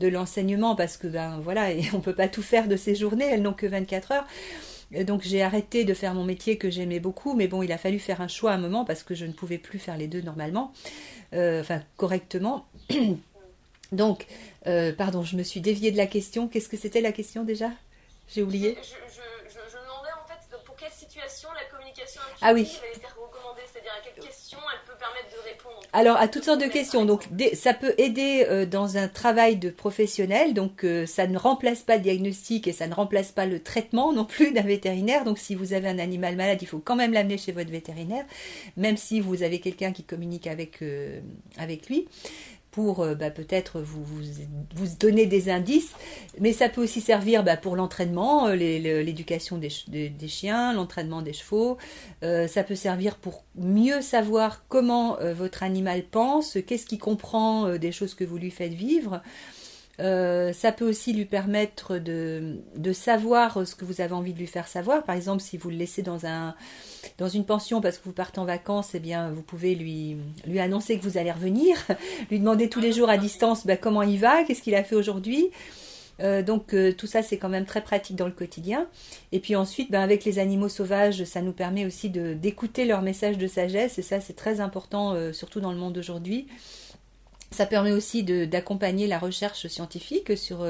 de 0.00 0.08
l'enseignement 0.08 0.74
parce 0.74 0.96
que 0.96 1.06
ben 1.06 1.38
voilà 1.40 1.70
et 1.70 1.84
on 1.94 2.00
peut 2.00 2.16
pas 2.16 2.26
tout 2.26 2.42
faire 2.42 2.66
de 2.66 2.74
ces 2.74 2.96
journées 2.96 3.26
elles 3.26 3.42
n'ont 3.42 3.52
que 3.52 3.64
24 3.64 4.10
heures 4.10 4.26
donc 5.06 5.22
j'ai 5.22 5.40
arrêté 5.40 5.84
de 5.84 5.94
faire 5.94 6.14
mon 6.14 6.24
métier 6.24 6.56
que 6.58 6.70
j'aimais 6.70 7.00
beaucoup, 7.00 7.34
mais 7.34 7.48
bon, 7.48 7.62
il 7.62 7.72
a 7.72 7.78
fallu 7.78 7.98
faire 7.98 8.20
un 8.20 8.28
choix 8.28 8.52
à 8.52 8.54
un 8.54 8.58
moment 8.58 8.84
parce 8.84 9.02
que 9.02 9.14
je 9.14 9.24
ne 9.24 9.32
pouvais 9.32 9.58
plus 9.58 9.80
faire 9.80 9.96
les 9.96 10.06
deux 10.06 10.20
normalement, 10.20 10.72
euh, 11.32 11.62
enfin 11.62 11.82
correctement. 11.96 12.66
donc, 13.92 14.26
euh, 14.68 14.92
pardon, 14.92 15.24
je 15.24 15.36
me 15.36 15.42
suis 15.42 15.60
déviée 15.60 15.90
de 15.90 15.96
la 15.96 16.06
question. 16.06 16.46
Qu'est-ce 16.46 16.68
que 16.68 16.76
c'était 16.76 17.00
la 17.00 17.10
question 17.10 17.42
déjà? 17.42 17.70
J'ai 18.28 18.42
oublié 18.42 18.76
ah 22.46 22.52
oui. 22.52 22.66
C'est-à-dire 22.66 23.92
à 23.98 24.04
quelles 24.04 24.22
questions 24.22 24.58
elle 24.70 24.86
peut 24.86 24.98
permettre 24.98 25.34
de 25.34 25.48
répondre 25.48 25.80
Alors 25.94 26.18
à 26.18 26.28
toutes 26.28 26.44
sortes 26.44 26.60
de 26.60 26.66
questions. 26.66 27.06
Donc 27.06 27.26
ça 27.54 27.72
peut 27.72 27.94
aider 27.96 28.46
euh, 28.50 28.66
dans 28.66 28.98
un 28.98 29.08
travail 29.08 29.56
de 29.56 29.70
professionnel. 29.70 30.52
Donc 30.52 30.84
euh, 30.84 31.06
ça 31.06 31.26
ne 31.26 31.38
remplace 31.38 31.80
pas 31.80 31.96
le 31.96 32.02
diagnostic 32.02 32.68
et 32.68 32.72
ça 32.72 32.86
ne 32.86 32.92
remplace 32.92 33.32
pas 33.32 33.46
le 33.46 33.60
traitement 33.62 34.12
non 34.12 34.26
plus 34.26 34.52
d'un 34.52 34.60
vétérinaire. 34.60 35.24
Donc 35.24 35.38
si 35.38 35.54
vous 35.54 35.72
avez 35.72 35.88
un 35.88 35.98
animal 35.98 36.36
malade, 36.36 36.58
il 36.60 36.68
faut 36.68 36.80
quand 36.80 36.96
même 36.96 37.14
l'amener 37.14 37.38
chez 37.38 37.52
votre 37.52 37.70
vétérinaire, 37.70 38.26
même 38.76 38.98
si 38.98 39.20
vous 39.20 39.42
avez 39.42 39.58
quelqu'un 39.58 39.92
qui 39.92 40.02
communique 40.02 40.46
avec 40.46 40.82
euh, 40.82 41.20
avec 41.56 41.88
lui 41.88 42.06
pour 42.74 43.02
euh, 43.02 43.14
bah, 43.14 43.30
peut-être 43.30 43.80
vous, 43.80 44.02
vous, 44.02 44.86
donner 44.98 45.26
des 45.26 45.48
indices, 45.48 45.92
mais 46.40 46.52
ça 46.52 46.68
peut 46.68 46.82
aussi 46.82 47.00
servir 47.00 47.44
bah, 47.44 47.56
pour 47.56 47.76
l'entraînement, 47.76 48.48
euh, 48.48 48.56
l'éducation 48.56 49.58
des, 49.58 49.70
des, 49.86 50.28
chiens, 50.28 50.72
l'entraînement 50.72 51.22
des 51.22 51.32
chevaux, 51.32 51.78
euh, 52.24 52.48
ça 52.48 52.64
peut 52.64 52.74
servir 52.74 53.14
pour 53.14 53.44
mieux 53.54 54.00
savoir 54.00 54.64
comment 54.68 55.18
votre 55.36 55.62
animal 55.62 56.02
pense, 56.02 56.58
qu'est-ce 56.66 56.86
qu'il 56.86 56.98
comprend 56.98 57.76
des 57.76 57.92
choses 57.92 58.14
que 58.14 58.24
vous 58.24 58.38
lui 58.38 58.50
faites 58.50 58.72
vivre. 58.72 59.22
Euh, 60.00 60.52
ça 60.52 60.72
peut 60.72 60.88
aussi 60.88 61.12
lui 61.12 61.24
permettre 61.24 61.98
de, 61.98 62.56
de, 62.76 62.92
savoir 62.92 63.66
ce 63.66 63.76
que 63.76 63.84
vous 63.84 64.00
avez 64.00 64.12
envie 64.12 64.32
de 64.32 64.38
lui 64.38 64.46
faire 64.46 64.66
savoir. 64.66 65.04
Par 65.04 65.14
exemple, 65.14 65.40
si 65.40 65.56
vous 65.56 65.70
le 65.70 65.76
laissez 65.76 66.02
dans, 66.02 66.26
un, 66.26 66.54
dans 67.18 67.28
une 67.28 67.44
pension 67.44 67.80
parce 67.80 67.98
que 67.98 68.04
vous 68.04 68.12
partez 68.12 68.40
en 68.40 68.44
vacances, 68.44 68.94
eh 68.94 69.00
bien, 69.00 69.30
vous 69.30 69.42
pouvez 69.42 69.74
lui, 69.74 70.16
lui 70.46 70.58
annoncer 70.58 70.98
que 70.98 71.04
vous 71.04 71.16
allez 71.16 71.30
revenir, 71.30 71.76
lui 72.30 72.40
demander 72.40 72.68
tous 72.68 72.80
les 72.80 72.92
jours 72.92 73.08
à 73.08 73.18
distance 73.18 73.66
bah, 73.66 73.76
comment 73.76 74.02
il 74.02 74.18
va, 74.18 74.42
qu'est-ce 74.42 74.62
qu'il 74.62 74.74
a 74.74 74.82
fait 74.82 74.96
aujourd'hui. 74.96 75.50
Euh, 76.20 76.42
donc 76.42 76.74
euh, 76.74 76.92
tout 76.92 77.08
ça 77.08 77.24
c'est 77.24 77.38
quand 77.38 77.48
même 77.48 77.64
très 77.64 77.82
pratique 77.82 78.16
dans 78.16 78.26
le 78.26 78.32
quotidien. 78.32 78.88
Et 79.30 79.38
puis 79.38 79.54
ensuite, 79.54 79.92
ben, 79.92 80.00
avec 80.00 80.24
les 80.24 80.40
animaux 80.40 80.68
sauvages, 80.68 81.22
ça 81.24 81.40
nous 81.40 81.52
permet 81.52 81.86
aussi 81.86 82.10
d'écouter 82.10 82.84
leur 82.84 83.02
message 83.02 83.38
de 83.38 83.46
sagesse 83.46 83.98
et 83.98 84.02
ça 84.02 84.20
c'est 84.20 84.34
très 84.34 84.60
important, 84.60 85.32
surtout 85.32 85.60
dans 85.60 85.72
le 85.72 85.78
monde 85.78 85.92
d'aujourd'hui 85.92 86.48
Ça 87.50 87.66
permet 87.66 87.92
aussi 87.92 88.24
d'accompagner 88.24 89.06
la 89.06 89.18
recherche 89.18 89.66
scientifique 89.68 90.36
sur 90.36 90.64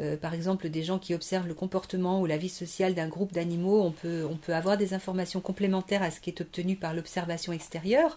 euh, 0.00 0.16
par 0.16 0.32
exemple 0.32 0.68
des 0.68 0.84
gens 0.84 0.98
qui 0.98 1.14
observent 1.14 1.48
le 1.48 1.54
comportement 1.54 2.20
ou 2.20 2.26
la 2.26 2.36
vie 2.36 2.48
sociale 2.48 2.94
d'un 2.94 3.08
groupe 3.08 3.32
d'animaux, 3.32 3.82
on 3.82 3.90
peut, 3.90 4.28
avoir 4.54 4.76
des 4.76 4.94
informations 4.94 5.40
complémentaires 5.40 6.02
à 6.02 6.10
ce 6.10 6.20
qui 6.20 6.30
est 6.30 6.40
obtenu 6.40 6.76
par 6.76 6.94
l'observation 6.94 7.52
extérieure. 7.52 8.16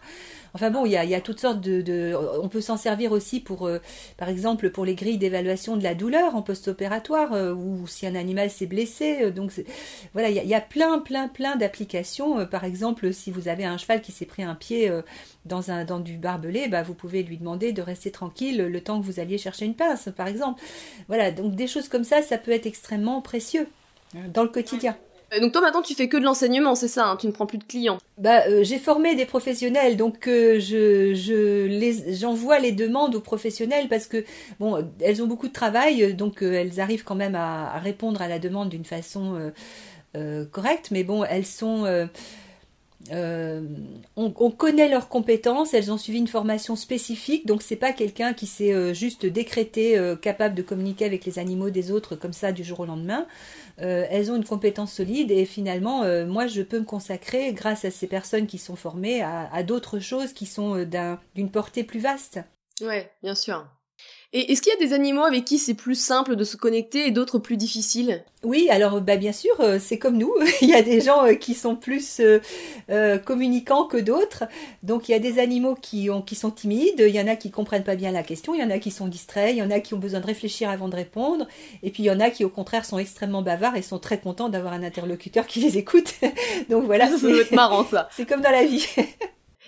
Enfin 0.53 0.69
bon, 0.69 0.85
il 0.85 0.91
y 0.91 0.97
a, 0.97 1.03
il 1.03 1.09
y 1.09 1.15
a 1.15 1.21
toutes 1.21 1.39
sortes 1.39 1.59
de... 1.59 2.13
on 2.41 2.49
peut 2.49 2.61
s'en 2.61 2.77
servir 2.77 3.11
aussi 3.11 3.39
pour, 3.39 3.65
euh, 3.65 3.79
par 4.17 4.29
exemple, 4.29 4.69
pour 4.69 4.85
les 4.85 4.95
grilles 4.95 5.17
d'évaluation 5.17 5.75
de 5.75 5.83
la 5.83 5.95
douleur 5.95 6.35
en 6.35 6.41
post-opératoire, 6.41 7.33
euh, 7.33 7.53
ou 7.53 7.87
si 7.87 8.05
un 8.05 8.15
animal 8.15 8.49
s'est 8.49 8.67
blessé. 8.67 9.31
donc 9.31 9.51
voilà, 10.13 10.29
il 10.29 10.35
y, 10.35 10.53
a, 10.53 10.61
plein, 10.61 10.99
plein, 10.99 11.27
plein 11.27 11.55
d'applications. 11.55 12.45
par 12.45 12.63
exemple, 12.63 13.11
si 13.13 13.31
vous 13.31 13.47
avez 13.47 13.65
un 13.65 13.77
cheval 13.77 14.01
qui 14.01 14.11
s'est 14.11 14.25
pris 14.25 14.43
un 14.43 14.55
pied 14.55 14.91
dans, 15.45 15.71
un, 15.71 15.85
dans 15.85 15.99
du 15.99 16.17
barbelé, 16.17 16.67
bah, 16.67 16.83
vous 16.83 16.93
pouvez 16.93 17.23
lui 17.23 17.37
demander 17.37 17.71
de 17.71 17.81
rester 17.81 18.11
tranquille 18.11 18.57
le 18.57 18.81
temps 18.81 18.99
que 18.99 19.05
vous 19.05 19.19
alliez 19.19 19.37
chercher 19.37 19.65
une 19.65 19.75
pince, 19.75 20.09
par 20.15 20.27
exemple. 20.27 20.61
Voilà, 21.07 21.31
donc 21.31 21.55
des 21.55 21.67
choses 21.67 21.89
comme 21.89 22.03
ça, 22.03 22.21
ça 22.21 22.37
peut 22.37 22.51
être 22.51 22.65
extrêmement 22.65 23.21
précieux 23.21 23.67
dans 24.33 24.43
le 24.43 24.49
quotidien. 24.49 24.95
Euh, 25.33 25.39
donc 25.39 25.53
toi 25.53 25.61
maintenant 25.61 25.81
tu 25.81 25.95
fais 25.95 26.07
que 26.09 26.17
de 26.17 26.23
l'enseignement, 26.23 26.75
c'est 26.75 26.87
ça, 26.87 27.07
hein, 27.07 27.15
tu 27.15 27.27
ne 27.27 27.31
prends 27.31 27.45
plus 27.45 27.57
de 27.57 27.63
clients. 27.63 27.97
Bah 28.17 28.43
euh, 28.47 28.63
j'ai 28.63 28.77
formé 28.77 29.15
des 29.15 29.25
professionnels, 29.25 29.97
donc 29.97 30.27
euh, 30.27 30.59
je, 30.59 31.13
je 31.13 31.65
les 31.65 32.15
j'envoie 32.15 32.59
les 32.59 32.71
demandes 32.71 33.15
aux 33.15 33.21
professionnels 33.21 33.87
parce 33.87 34.07
que 34.07 34.25
bon 34.59 34.85
elles 34.99 35.23
ont 35.23 35.27
beaucoup 35.27 35.47
de 35.47 35.53
travail, 35.53 36.13
donc 36.13 36.41
elles 36.41 36.79
arrivent 36.79 37.03
quand 37.03 37.15
même 37.15 37.35
à, 37.35 37.73
à 37.73 37.79
répondre 37.79 38.21
à 38.21 38.27
la 38.27 38.39
demande 38.39 38.69
d'une 38.69 38.85
façon 38.85 39.51
correcte, 40.51 40.91
mais 40.91 41.05
bon 41.05 41.23
elles 41.23 41.45
sont 41.45 41.85
euh, 43.11 43.61
on, 44.15 44.51
connaît 44.51 44.87
leurs 44.87 45.09
compétences, 45.09 45.73
elles 45.73 45.91
ont 45.91 45.97
suivi 45.97 46.19
une 46.19 46.27
formation 46.27 46.75
spécifique, 46.75 47.47
donc 47.47 47.61
c'est 47.61 47.75
pas 47.75 47.93
quelqu'un 47.93 48.33
qui 48.33 48.45
s'est 48.45 48.73
euh, 48.73 48.93
juste 48.93 49.25
décrété 49.25 49.97
euh, 49.97 50.15
capable 50.15 50.55
de 50.55 50.61
communiquer 50.61 51.05
avec 51.05 51.25
les 51.25 51.39
animaux 51.39 51.69
des 51.69 51.91
autres 51.91 52.15
comme 52.15 52.33
ça 52.33 52.51
du 52.51 52.63
jour 52.63 52.81
au 52.81 52.85
lendemain. 52.85 53.25
elles 53.77 54.31
ont 54.31 54.35
une 54.35 54.45
compétence 54.45 54.93
solide 54.93 55.31
et 55.31 55.45
finalement, 55.45 56.03
moi, 56.25 56.45
je 56.45 56.61
peux 56.61 56.79
me 56.79 56.85
consacrer, 56.85 57.51
grâce 57.53 57.83
à 57.83 57.89
ces 57.89 58.05
personnes 58.05 58.45
qui 58.45 58.59
sont 58.59 58.75
formées, 58.75 59.23
à, 59.23 59.63
d'autres 59.63 59.99
choses 59.99 60.33
qui 60.33 60.45
sont 60.45 60.85
d'une 61.35 61.49
portée 61.49 61.83
plus 61.83 61.99
vaste. 61.99 62.39
Ouais, 62.81 63.11
bien 63.23 63.33
sûr. 63.33 63.65
Et 64.33 64.51
est-ce 64.51 64.61
qu'il 64.61 64.71
y 64.71 64.75
a 64.75 64.79
des 64.79 64.93
animaux 64.93 65.23
avec 65.23 65.43
qui 65.43 65.57
c'est 65.57 65.73
plus 65.73 65.95
simple 65.95 66.37
de 66.37 66.45
se 66.45 66.55
connecter 66.55 67.05
et 67.05 67.11
d'autres 67.11 67.37
plus 67.37 67.57
difficiles? 67.57 68.23
Oui, 68.43 68.69
alors 68.71 69.01
bah, 69.01 69.17
bien 69.17 69.33
sûr, 69.33 69.59
euh, 69.59 69.77
c'est 69.77 69.99
comme 69.99 70.17
nous. 70.17 70.33
il 70.61 70.69
y 70.69 70.73
a 70.73 70.81
des 70.81 71.01
gens 71.01 71.25
euh, 71.25 71.33
qui 71.33 71.53
sont 71.53 71.75
plus 71.75 72.21
euh, 72.21 73.17
communicants 73.17 73.85
que 73.85 73.97
d'autres. 73.97 74.45
Donc 74.83 75.09
il 75.09 75.11
y 75.11 75.15
a 75.15 75.19
des 75.19 75.37
animaux 75.37 75.75
qui, 75.75 76.09
ont, 76.09 76.21
qui 76.21 76.35
sont 76.35 76.49
timides, 76.49 77.03
il 77.05 77.13
y 77.13 77.19
en 77.19 77.27
a 77.27 77.35
qui 77.35 77.51
comprennent 77.51 77.83
pas 77.83 77.97
bien 77.97 78.11
la 78.11 78.23
question, 78.23 78.55
il 78.55 78.61
y 78.61 78.63
en 78.63 78.69
a 78.69 78.79
qui 78.79 78.89
sont 78.89 79.07
distraits, 79.07 79.51
il 79.51 79.57
y 79.57 79.63
en 79.63 79.69
a 79.69 79.81
qui 79.81 79.95
ont 79.95 79.99
besoin 79.99 80.21
de 80.21 80.27
réfléchir 80.27 80.69
avant 80.69 80.87
de 80.87 80.95
répondre, 80.95 81.45
et 81.83 81.91
puis 81.91 82.03
il 82.03 82.05
y 82.05 82.11
en 82.11 82.21
a 82.21 82.29
qui 82.29 82.45
au 82.45 82.49
contraire 82.49 82.85
sont 82.85 82.99
extrêmement 82.99 83.41
bavards 83.41 83.75
et 83.75 83.81
sont 83.81 83.99
très 83.99 84.19
contents 84.19 84.47
d'avoir 84.47 84.71
un 84.71 84.83
interlocuteur 84.83 85.45
qui 85.45 85.59
les 85.59 85.77
écoute. 85.77 86.13
Donc 86.69 86.85
voilà, 86.85 87.09
c'est 87.17 87.51
marrant 87.51 87.83
ça. 87.83 88.07
C'est 88.15 88.25
comme 88.25 88.41
dans 88.41 88.51
la 88.51 88.63
vie. 88.63 88.87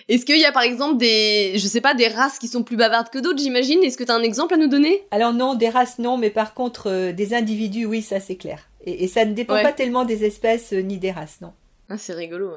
Est-ce 0.10 0.26
qu'il 0.26 0.38
y 0.38 0.46
a 0.46 0.52
par 0.52 0.64
exemple 0.64 0.98
des, 0.98 1.54
je 1.56 1.68
sais 1.68 1.82
pas, 1.82 1.94
des 1.94 2.08
races 2.08 2.40
qui 2.40 2.48
sont 2.48 2.64
plus 2.64 2.76
bavardes 2.76 3.10
que 3.10 3.20
d'autres, 3.20 3.40
j'imagine? 3.40 3.84
Est-ce 3.84 3.98
que 3.98 4.04
tu 4.04 4.12
as 4.12 4.16
un 4.16 4.24
exemple 4.24 4.54
à 4.54 4.58
nous 4.58 4.68
donner? 4.68 5.04
Alors 5.12 5.34
non, 5.34 5.56
des 5.56 5.70
races 5.70 6.00
non, 6.00 6.18
mais 6.18 6.30
par 6.30 6.54
contre 6.54 6.90
euh, 6.90 7.12
des 7.12 7.34
individus, 7.34 7.86
oui, 7.86 8.02
ça 8.02 8.20
c'est 8.20 8.36
clair. 8.36 8.68
Et, 8.86 9.08
ça 9.08 9.24
ne 9.26 9.34
dépend 9.34 9.62
pas 9.62 9.72
tellement 9.72 10.04
des 10.04 10.26
espèces 10.26 10.74
euh, 10.74 10.82
ni 10.82 10.98
des 10.98 11.12
races, 11.12 11.40
non. 11.42 11.54
Ah, 11.90 11.98
c'est 11.98 12.14
rigolo. 12.14 12.52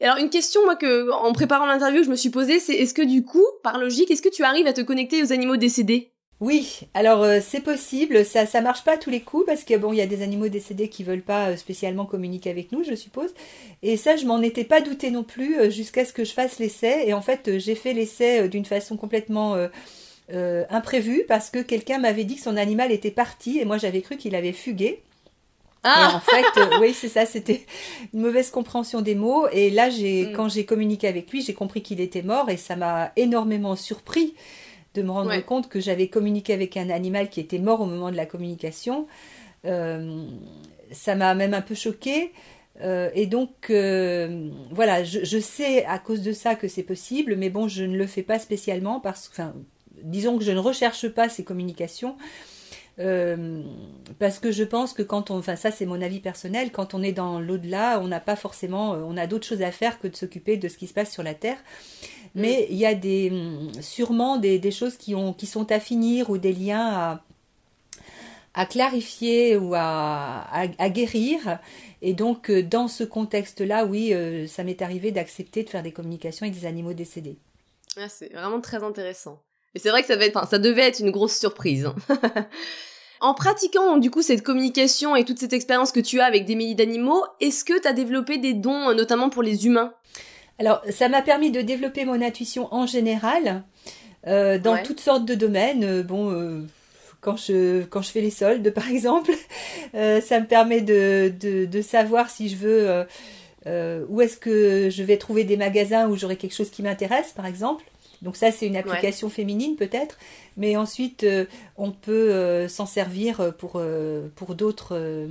alors 0.00 0.16
une 0.16 0.30
question 0.30 0.62
moi 0.64 0.76
que 0.76 1.10
en 1.10 1.32
préparant 1.32 1.66
l'interview 1.66 2.02
je 2.04 2.10
me 2.10 2.16
suis 2.16 2.30
posée, 2.30 2.58
c'est 2.58 2.74
est-ce 2.74 2.94
que 2.94 3.02
du 3.02 3.24
coup, 3.24 3.46
par 3.62 3.78
logique, 3.78 4.10
est-ce 4.10 4.22
que 4.22 4.28
tu 4.28 4.44
arrives 4.44 4.66
à 4.66 4.72
te 4.72 4.80
connecter 4.80 5.22
aux 5.22 5.32
animaux 5.32 5.56
décédés? 5.56 6.11
Oui, 6.42 6.80
alors 6.92 7.22
euh, 7.22 7.38
c'est 7.40 7.60
possible, 7.60 8.24
ça 8.24 8.46
ça 8.46 8.60
marche 8.62 8.82
pas 8.82 8.96
tous 8.96 9.10
les 9.10 9.20
coups 9.20 9.46
parce 9.46 9.62
que 9.62 9.76
bon, 9.76 9.92
il 9.92 9.98
y 9.98 10.00
a 10.00 10.06
des 10.06 10.22
animaux 10.22 10.48
décédés 10.48 10.88
qui 10.88 11.04
veulent 11.04 11.22
pas 11.22 11.50
euh, 11.50 11.56
spécialement 11.56 12.04
communiquer 12.04 12.50
avec 12.50 12.72
nous, 12.72 12.82
je 12.82 12.96
suppose. 12.96 13.32
Et 13.84 13.96
ça 13.96 14.16
je 14.16 14.26
m'en 14.26 14.42
étais 14.42 14.64
pas 14.64 14.80
douté 14.80 15.12
non 15.12 15.22
plus 15.22 15.56
euh, 15.56 15.70
jusqu'à 15.70 16.04
ce 16.04 16.12
que 16.12 16.24
je 16.24 16.32
fasse 16.32 16.58
l'essai 16.58 17.04
et 17.06 17.14
en 17.14 17.20
fait, 17.22 17.58
j'ai 17.60 17.76
fait 17.76 17.92
l'essai 17.92 18.48
d'une 18.48 18.64
façon 18.64 18.96
complètement 18.96 19.56
imprévue 20.28 21.22
parce 21.28 21.48
que 21.48 21.60
quelqu'un 21.60 21.98
m'avait 21.98 22.24
dit 22.24 22.34
que 22.34 22.42
son 22.42 22.56
animal 22.56 22.90
était 22.90 23.12
parti 23.12 23.60
et 23.60 23.64
moi 23.64 23.78
j'avais 23.78 24.00
cru 24.00 24.16
qu'il 24.16 24.34
avait 24.34 24.52
fugué. 24.52 25.00
Ah 25.84 26.10
et 26.10 26.14
en 26.16 26.20
fait, 26.20 26.78
oui, 26.80 26.92
c'est 26.92 27.08
ça, 27.08 27.24
c'était 27.24 27.64
une 28.12 28.20
mauvaise 28.20 28.50
compréhension 28.50 29.00
des 29.00 29.14
mots. 29.14 29.46
Et 29.52 29.70
là, 29.70 29.90
j'ai, 29.90 30.26
mm. 30.26 30.32
quand 30.32 30.48
j'ai 30.48 30.64
communiqué 30.64 31.06
avec 31.06 31.30
lui, 31.30 31.42
j'ai 31.42 31.54
compris 31.54 31.82
qu'il 31.82 32.00
était 32.00 32.22
mort 32.22 32.50
et 32.50 32.56
ça 32.56 32.74
m'a 32.74 33.12
énormément 33.14 33.76
surpris 33.76 34.34
de 34.94 35.02
me 35.02 35.10
rendre 35.10 35.38
compte 35.44 35.68
que 35.68 35.80
j'avais 35.80 36.08
communiqué 36.08 36.52
avec 36.52 36.76
un 36.76 36.90
animal 36.90 37.30
qui 37.30 37.40
était 37.40 37.58
mort 37.58 37.80
au 37.80 37.86
moment 37.86 38.10
de 38.10 38.16
la 38.16 38.26
communication. 38.26 39.06
Euh, 39.64 40.26
ça 40.90 41.14
m'a 41.14 41.34
même 41.34 41.54
un 41.54 41.62
peu 41.62 41.74
choqué. 41.74 42.32
Euh, 42.80 43.10
et 43.14 43.26
donc, 43.26 43.70
euh, 43.70 44.50
voilà, 44.70 45.04
je, 45.04 45.38
sais 45.38 45.84
à 45.84 45.98
cause 45.98 46.22
de 46.22 46.32
ça 46.32 46.54
que 46.54 46.68
c'est 46.68 46.82
possible, 46.82 47.36
mais 47.36 47.50
bon, 47.50 47.68
je 47.68 47.84
ne 47.84 47.96
le 47.96 48.06
fais 48.06 48.22
pas 48.22 48.38
spécialement 48.38 48.98
parce 48.98 49.28
que, 49.28 49.34
enfin, 49.34 49.54
disons 50.02 50.38
que 50.38 50.44
je 50.44 50.52
ne 50.52 50.58
recherche 50.58 51.08
pas 51.08 51.28
ces 51.28 51.44
communications. 51.44 52.16
Parce 52.96 54.38
que 54.38 54.52
je 54.52 54.64
pense 54.64 54.92
que 54.92 55.02
quand 55.02 55.30
on, 55.30 55.38
enfin 55.38 55.56
ça 55.56 55.70
c'est 55.70 55.86
mon 55.86 56.00
avis 56.00 56.20
personnel, 56.20 56.70
quand 56.72 56.94
on 56.94 57.02
est 57.02 57.12
dans 57.12 57.40
l'au-delà, 57.40 58.00
on 58.00 58.08
n'a 58.08 58.20
pas 58.20 58.36
forcément, 58.36 58.92
on 58.92 59.16
a 59.16 59.26
d'autres 59.26 59.46
choses 59.46 59.62
à 59.62 59.72
faire 59.72 59.98
que 59.98 60.08
de 60.08 60.16
s'occuper 60.16 60.56
de 60.56 60.68
ce 60.68 60.76
qui 60.76 60.86
se 60.86 60.94
passe 60.94 61.12
sur 61.12 61.22
la 61.22 61.34
Terre. 61.34 61.58
Mais 62.34 62.66
il 62.70 62.76
y 62.76 62.86
a 62.86 62.94
des, 62.94 63.32
sûrement 63.80 64.38
des, 64.38 64.70
choses 64.70 64.96
qui, 64.96 65.14
ont, 65.14 65.32
qui 65.32 65.46
sont 65.46 65.70
à 65.70 65.80
finir 65.80 66.30
ou 66.30 66.38
des 66.38 66.52
liens 66.52 66.88
à, 66.88 67.24
à 68.54 68.66
clarifier 68.66 69.56
ou 69.56 69.74
à, 69.74 70.46
à, 70.50 70.88
guérir. 70.90 71.58
Et 72.00 72.14
donc, 72.14 72.50
euh, 72.50 72.62
dans 72.62 72.88
ce 72.88 73.04
contexte-là, 73.04 73.84
oui, 73.84 74.12
euh, 74.14 74.46
ça 74.46 74.64
m'est 74.64 74.82
arrivé 74.82 75.12
d'accepter 75.12 75.62
de 75.62 75.70
faire 75.70 75.82
des 75.82 75.92
communications 75.92 76.44
avec 76.46 76.58
des 76.58 76.66
animaux 76.66 76.94
décédés. 76.94 77.36
Ah, 77.96 78.08
c'est 78.08 78.32
vraiment 78.32 78.60
très 78.60 78.82
intéressant. 78.82 79.42
Et 79.74 79.78
c'est 79.78 79.90
vrai 79.90 80.02
que 80.02 80.08
ça, 80.08 80.16
va 80.16 80.24
être, 80.24 80.48
ça 80.48 80.58
devait 80.58 80.82
être 80.82 81.00
une 81.00 81.10
grosse 81.10 81.38
surprise. 81.38 81.86
Hein. 81.86 82.18
en 83.20 83.34
pratiquant 83.34 83.98
du 83.98 84.10
coup 84.10 84.20
cette 84.20 84.42
communication 84.42 85.14
et 85.14 85.24
toute 85.24 85.38
cette 85.38 85.52
expérience 85.52 85.92
que 85.92 86.00
tu 86.00 86.20
as 86.20 86.24
avec 86.24 86.44
des 86.44 86.54
milliers 86.54 86.74
d'animaux, 86.74 87.24
est-ce 87.40 87.64
que 87.64 87.80
tu 87.80 87.86
as 87.86 87.92
développé 87.92 88.38
des 88.38 88.52
dons, 88.52 88.90
euh, 88.90 88.94
notamment 88.94 89.30
pour 89.30 89.42
les 89.42 89.66
humains? 89.66 89.94
Alors, 90.58 90.82
ça 90.90 91.08
m'a 91.08 91.22
permis 91.22 91.50
de 91.50 91.60
développer 91.60 92.04
mon 92.04 92.20
intuition 92.20 92.68
en 92.72 92.86
général, 92.86 93.64
euh, 94.26 94.58
dans 94.58 94.80
toutes 94.82 95.00
sortes 95.00 95.24
de 95.24 95.34
domaines. 95.34 95.82
Euh, 95.82 96.02
bon, 96.02 96.30
euh, 96.30 96.60
quand, 97.20 97.36
je, 97.36 97.82
quand 97.84 98.02
je 98.02 98.10
fais 98.10 98.20
les 98.20 98.30
soldes, 98.30 98.70
par 98.70 98.88
exemple, 98.90 99.32
ça 99.92 100.40
me 100.40 100.46
permet 100.46 100.80
de, 100.80 101.32
de, 101.66 101.82
savoir 101.82 102.30
si 102.30 102.48
je 102.48 102.56
veux, 102.56 103.04
où 104.08 104.20
est-ce 104.20 104.36
que 104.36 104.88
je 104.90 105.02
vais 105.02 105.16
trouver 105.16 105.44
des 105.44 105.56
magasins 105.56 106.08
où 106.08 106.16
j'aurai 106.16 106.36
quelque 106.36 106.54
chose 106.54 106.70
qui 106.70 106.82
m'intéresse, 106.82 107.32
par 107.34 107.46
exemple. 107.46 107.84
Donc 108.22 108.36
ça, 108.36 108.52
c'est 108.52 108.66
une 108.66 108.76
application 108.76 109.28
féminine 109.28 109.76
peut-être, 109.76 110.18
mais 110.56 110.76
ensuite, 110.76 111.26
on 111.76 111.90
peut 111.90 112.66
s'en 112.68 112.86
servir 112.86 113.52
pour, 113.58 113.82
pour 114.36 114.54
d'autres 114.54 115.28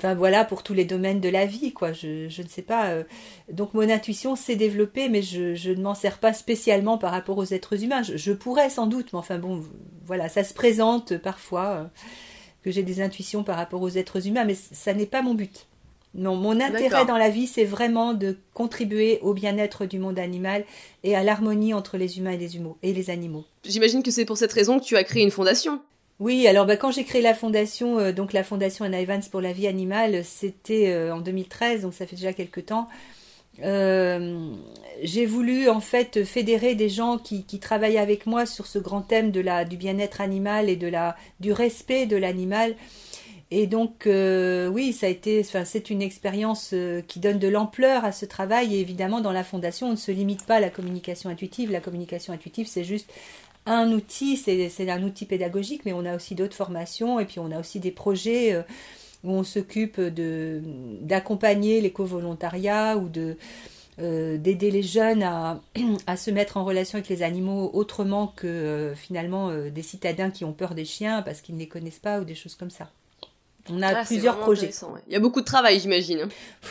Enfin 0.00 0.14
voilà, 0.14 0.46
pour 0.46 0.62
tous 0.62 0.72
les 0.72 0.86
domaines 0.86 1.20
de 1.20 1.28
la 1.28 1.44
vie, 1.44 1.74
quoi. 1.74 1.92
Je, 1.92 2.24
ne 2.24 2.48
sais 2.48 2.62
pas. 2.62 2.86
Euh. 2.86 3.04
donc 3.52 3.74
mon 3.74 3.82
intuition 3.82 4.34
s'est 4.34 4.56
développée, 4.56 5.10
mais 5.10 5.20
je, 5.20 5.70
ne 5.72 5.82
m'en 5.82 5.94
sers 5.94 6.16
pas 6.16 6.32
spécialement 6.32 6.96
par 6.96 7.10
rapport 7.10 7.36
aux 7.36 7.44
êtres 7.44 7.84
humains. 7.84 8.02
Je, 8.02 8.32
pourrais 8.32 8.70
sans 8.70 8.86
doute, 8.86 9.12
mais 9.12 9.18
enfin 9.18 9.36
bon, 9.36 9.62
voilà, 10.06 10.30
ça 10.30 10.42
se 10.42 10.54
présente 10.54 11.18
parfois 11.18 11.66
euh, 11.66 11.84
que 12.62 12.70
j'ai 12.70 12.82
des 12.82 13.02
intuitions 13.02 13.44
par 13.44 13.56
rapport 13.56 13.82
aux 13.82 13.90
êtres 13.90 14.26
humains, 14.26 14.44
mais 14.44 14.54
ça 14.54 14.94
n'est 14.94 15.04
pas 15.04 15.20
mon 15.20 15.34
but. 15.34 15.66
Non, 16.14 16.34
mon 16.34 16.60
intérêt 16.60 17.04
dans 17.04 17.16
la 17.16 17.30
vie, 17.30 17.46
c'est 17.46 17.64
vraiment 17.64 18.14
de 18.14 18.36
contribuer 18.52 19.20
au 19.22 19.32
bien-être 19.32 19.86
du 19.86 19.98
monde 19.98 20.18
animal 20.18 20.64
et 21.04 21.14
à 21.14 21.22
l'harmonie 21.22 21.72
entre 21.72 21.96
les 21.96 22.18
humains 22.18 22.32
et 22.32 22.36
les, 22.36 22.60
et 22.82 22.92
les 22.92 23.10
animaux. 23.10 23.44
J'imagine 23.64 24.02
que 24.02 24.10
c'est 24.10 24.24
pour 24.24 24.36
cette 24.36 24.52
raison 24.52 24.80
que 24.80 24.84
tu 24.84 24.96
as 24.96 25.04
créé 25.04 25.22
une 25.22 25.30
fondation. 25.30 25.80
Oui, 26.18 26.46
alors 26.46 26.66
bah, 26.66 26.76
quand 26.76 26.90
j'ai 26.90 27.04
créé 27.04 27.22
la 27.22 27.32
fondation, 27.32 27.98
euh, 27.98 28.12
donc 28.12 28.34
la 28.34 28.44
fondation 28.44 28.84
Anna 28.84 29.00
Evans 29.00 29.22
pour 29.30 29.40
la 29.40 29.52
vie 29.52 29.66
animale, 29.66 30.22
c'était 30.24 30.92
euh, 30.92 31.14
en 31.14 31.20
2013, 31.20 31.82
donc 31.82 31.94
ça 31.94 32.06
fait 32.06 32.16
déjà 32.16 32.34
quelques 32.34 32.66
temps. 32.66 32.88
Euh, 33.62 34.52
j'ai 35.02 35.26
voulu 35.26 35.68
en 35.68 35.80
fait 35.80 36.24
fédérer 36.24 36.74
des 36.74 36.88
gens 36.88 37.18
qui, 37.18 37.44
qui, 37.44 37.58
travaillent 37.58 37.98
avec 37.98 38.26
moi 38.26 38.46
sur 38.46 38.66
ce 38.66 38.78
grand 38.78 39.00
thème 39.00 39.30
de 39.30 39.40
la, 39.40 39.64
du 39.64 39.76
bien-être 39.76 40.20
animal 40.20 40.68
et 40.68 40.76
de 40.76 40.88
la, 40.88 41.16
du 41.40 41.52
respect 41.52 42.06
de 42.06 42.16
l'animal. 42.16 42.74
Et 43.52 43.66
donc 43.66 44.06
oui, 44.06 44.92
ça 44.92 45.06
a 45.06 45.08
été, 45.08 45.40
enfin, 45.40 45.64
c'est 45.64 45.90
une 45.90 46.02
expérience 46.02 46.74
qui 47.08 47.18
donne 47.18 47.38
de 47.38 47.48
l'ampleur 47.48 48.04
à 48.04 48.12
ce 48.12 48.24
travail. 48.24 48.76
Et 48.76 48.80
évidemment, 48.80 49.20
dans 49.20 49.32
la 49.32 49.44
fondation, 49.44 49.88
on 49.88 49.92
ne 49.92 49.96
se 49.96 50.12
limite 50.12 50.46
pas 50.46 50.56
à 50.56 50.60
la 50.60 50.70
communication 50.70 51.30
intuitive. 51.30 51.72
La 51.72 51.80
communication 51.80 52.32
intuitive, 52.32 52.68
c'est 52.68 52.84
juste 52.84 53.10
un 53.66 53.92
outil, 53.92 54.36
c'est 54.36 54.90
un 54.90 55.02
outil 55.02 55.26
pédagogique, 55.26 55.82
mais 55.84 55.92
on 55.92 56.04
a 56.04 56.16
aussi 56.16 56.34
d'autres 56.34 56.56
formations 56.56 57.20
et 57.20 57.24
puis 57.24 57.38
on 57.38 57.50
a 57.50 57.60
aussi 57.60 57.80
des 57.80 57.90
projets 57.90 58.54
euh, 58.54 58.62
où 59.24 59.32
on 59.32 59.44
s'occupe 59.44 60.00
d'accompagner 60.00 61.80
les 61.80 61.92
co-volontariats 61.92 62.96
ou 62.96 63.08
de 63.08 63.36
d'aider 63.98 64.70
les 64.70 64.82
jeunes 64.82 65.22
à, 65.22 65.60
à, 66.06 66.16
se 66.16 66.30
mettre 66.30 66.56
en 66.56 66.64
relation 66.64 66.96
avec 66.96 67.10
les 67.10 67.22
animaux 67.22 67.70
autrement 67.74 68.28
que 68.28 68.94
finalement 68.96 69.54
des 69.68 69.82
citadins 69.82 70.30
qui 70.30 70.46
ont 70.46 70.54
peur 70.54 70.74
des 70.74 70.86
chiens 70.86 71.20
parce 71.20 71.42
qu'ils 71.42 71.54
ne 71.56 71.60
les 71.60 71.68
connaissent 71.68 71.98
pas 71.98 72.18
ou 72.18 72.24
des 72.24 72.34
choses 72.34 72.54
comme 72.54 72.70
ça. 72.70 72.90
On 73.68 73.82
a 73.82 73.88
ah, 73.88 74.04
plusieurs 74.04 74.38
projets. 74.38 74.70
Il 75.06 75.12
y 75.12 75.16
a 75.16 75.20
beaucoup 75.20 75.40
de 75.40 75.44
travail, 75.44 75.78
j'imagine. 75.80 76.28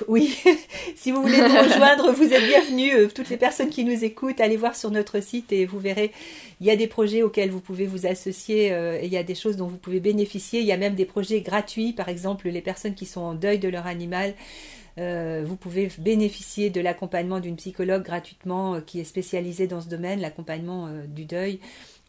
Oui, 0.08 0.36
si 0.95 1.12
vous 1.12 1.21
voulez 1.21 1.38
nous 1.38 1.43
rejoindre, 1.63 2.12
vous 2.12 2.34
êtes 2.34 2.45
bienvenus. 2.45 2.93
Euh, 2.95 3.08
toutes 3.13 3.30
les 3.30 3.38
personnes 3.38 3.69
qui 3.69 3.84
nous 3.84 4.04
écoutent, 4.04 4.41
allez 4.41 4.58
voir 4.58 4.75
sur 4.75 4.89
notre 4.89 5.21
site 5.21 5.52
et 5.52 5.65
vous 5.65 5.80
verrez, 5.80 6.12
il 6.60 6.67
y 6.67 6.71
a 6.71 6.75
des 6.75 6.88
projets 6.88 7.21
auxquels 7.21 7.52
vous 7.52 7.62
pouvez 7.62 7.86
vous 7.86 8.06
associer 8.06 8.71
euh, 8.71 8.99
et 8.99 9.06
il 9.06 9.12
y 9.12 9.17
a 9.17 9.23
des 9.23 9.36
choses 9.36 9.56
dont 9.56 9.67
vous 9.67 9.78
pouvez 9.78 9.99
bénéficier. 9.99 10.62
Il 10.62 10.65
y 10.65 10.71
a 10.71 10.78
même 10.78 10.95
des 10.95 11.06
projets 11.06 11.41
gratuits, 11.41 11.93
par 11.93 12.10
exemple, 12.10 12.49
les 12.49 12.62
personnes 12.62 12.95
qui 12.95 13.06
sont 13.06 13.21
en 13.21 13.34
deuil 13.34 13.60
de 13.60 13.69
leur 13.69 13.86
animal. 13.86 14.34
Euh, 14.97 15.43
vous 15.45 15.56
pouvez 15.56 15.89
bénéficier 15.99 16.69
de 16.69 16.82
l'accompagnement 16.82 17.39
d'une 17.39 17.56
psychologue 17.56 18.04
gratuitement 18.04 18.82
qui 18.82 18.99
est 18.99 19.06
spécialisée 19.06 19.67
dans 19.67 19.80
ce 19.80 19.88
domaine, 19.88 20.19
l'accompagnement 20.19 20.89
du 21.08 21.25
deuil 21.25 21.60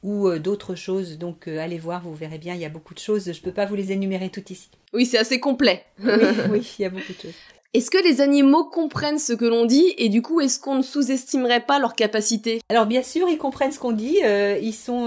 ou 0.02 0.28
euh, 0.28 0.38
d'autres 0.38 0.74
choses. 0.74 1.18
Donc 1.18 1.48
euh, 1.48 1.58
allez 1.58 1.78
voir, 1.78 2.02
vous 2.02 2.14
verrez 2.14 2.38
bien, 2.38 2.54
il 2.54 2.60
y 2.60 2.64
a 2.64 2.70
beaucoup 2.70 2.94
de 2.94 2.98
choses. 2.98 3.24
Je 3.24 3.38
ne 3.38 3.44
peux 3.44 3.52
pas 3.52 3.66
vous 3.66 3.74
les 3.74 3.92
énumérer 3.92 4.30
toutes 4.30 4.50
ici. 4.50 4.68
Oui, 4.92 5.06
c'est 5.06 5.18
assez 5.18 5.40
complet. 5.40 5.84
oui, 6.50 6.74
il 6.78 6.82
y 6.82 6.84
a 6.84 6.90
beaucoup 6.90 7.12
de 7.12 7.20
choses. 7.20 7.34
Est-ce 7.72 7.92
que 7.92 8.02
les 8.02 8.20
animaux 8.20 8.64
comprennent 8.64 9.20
ce 9.20 9.32
que 9.32 9.44
l'on 9.44 9.64
dit 9.64 9.94
et 9.96 10.08
du 10.08 10.22
coup 10.22 10.40
est-ce 10.40 10.58
qu'on 10.58 10.74
ne 10.74 10.82
sous-estimerait 10.82 11.60
pas 11.60 11.78
leur 11.78 11.94
capacité? 11.94 12.60
Alors 12.68 12.86
bien 12.86 13.04
sûr 13.04 13.28
ils 13.28 13.38
comprennent 13.38 13.70
ce 13.70 13.78
qu'on 13.78 13.92
dit, 13.92 14.18
euh, 14.24 14.58
ils 14.60 14.74
sont 14.74 15.06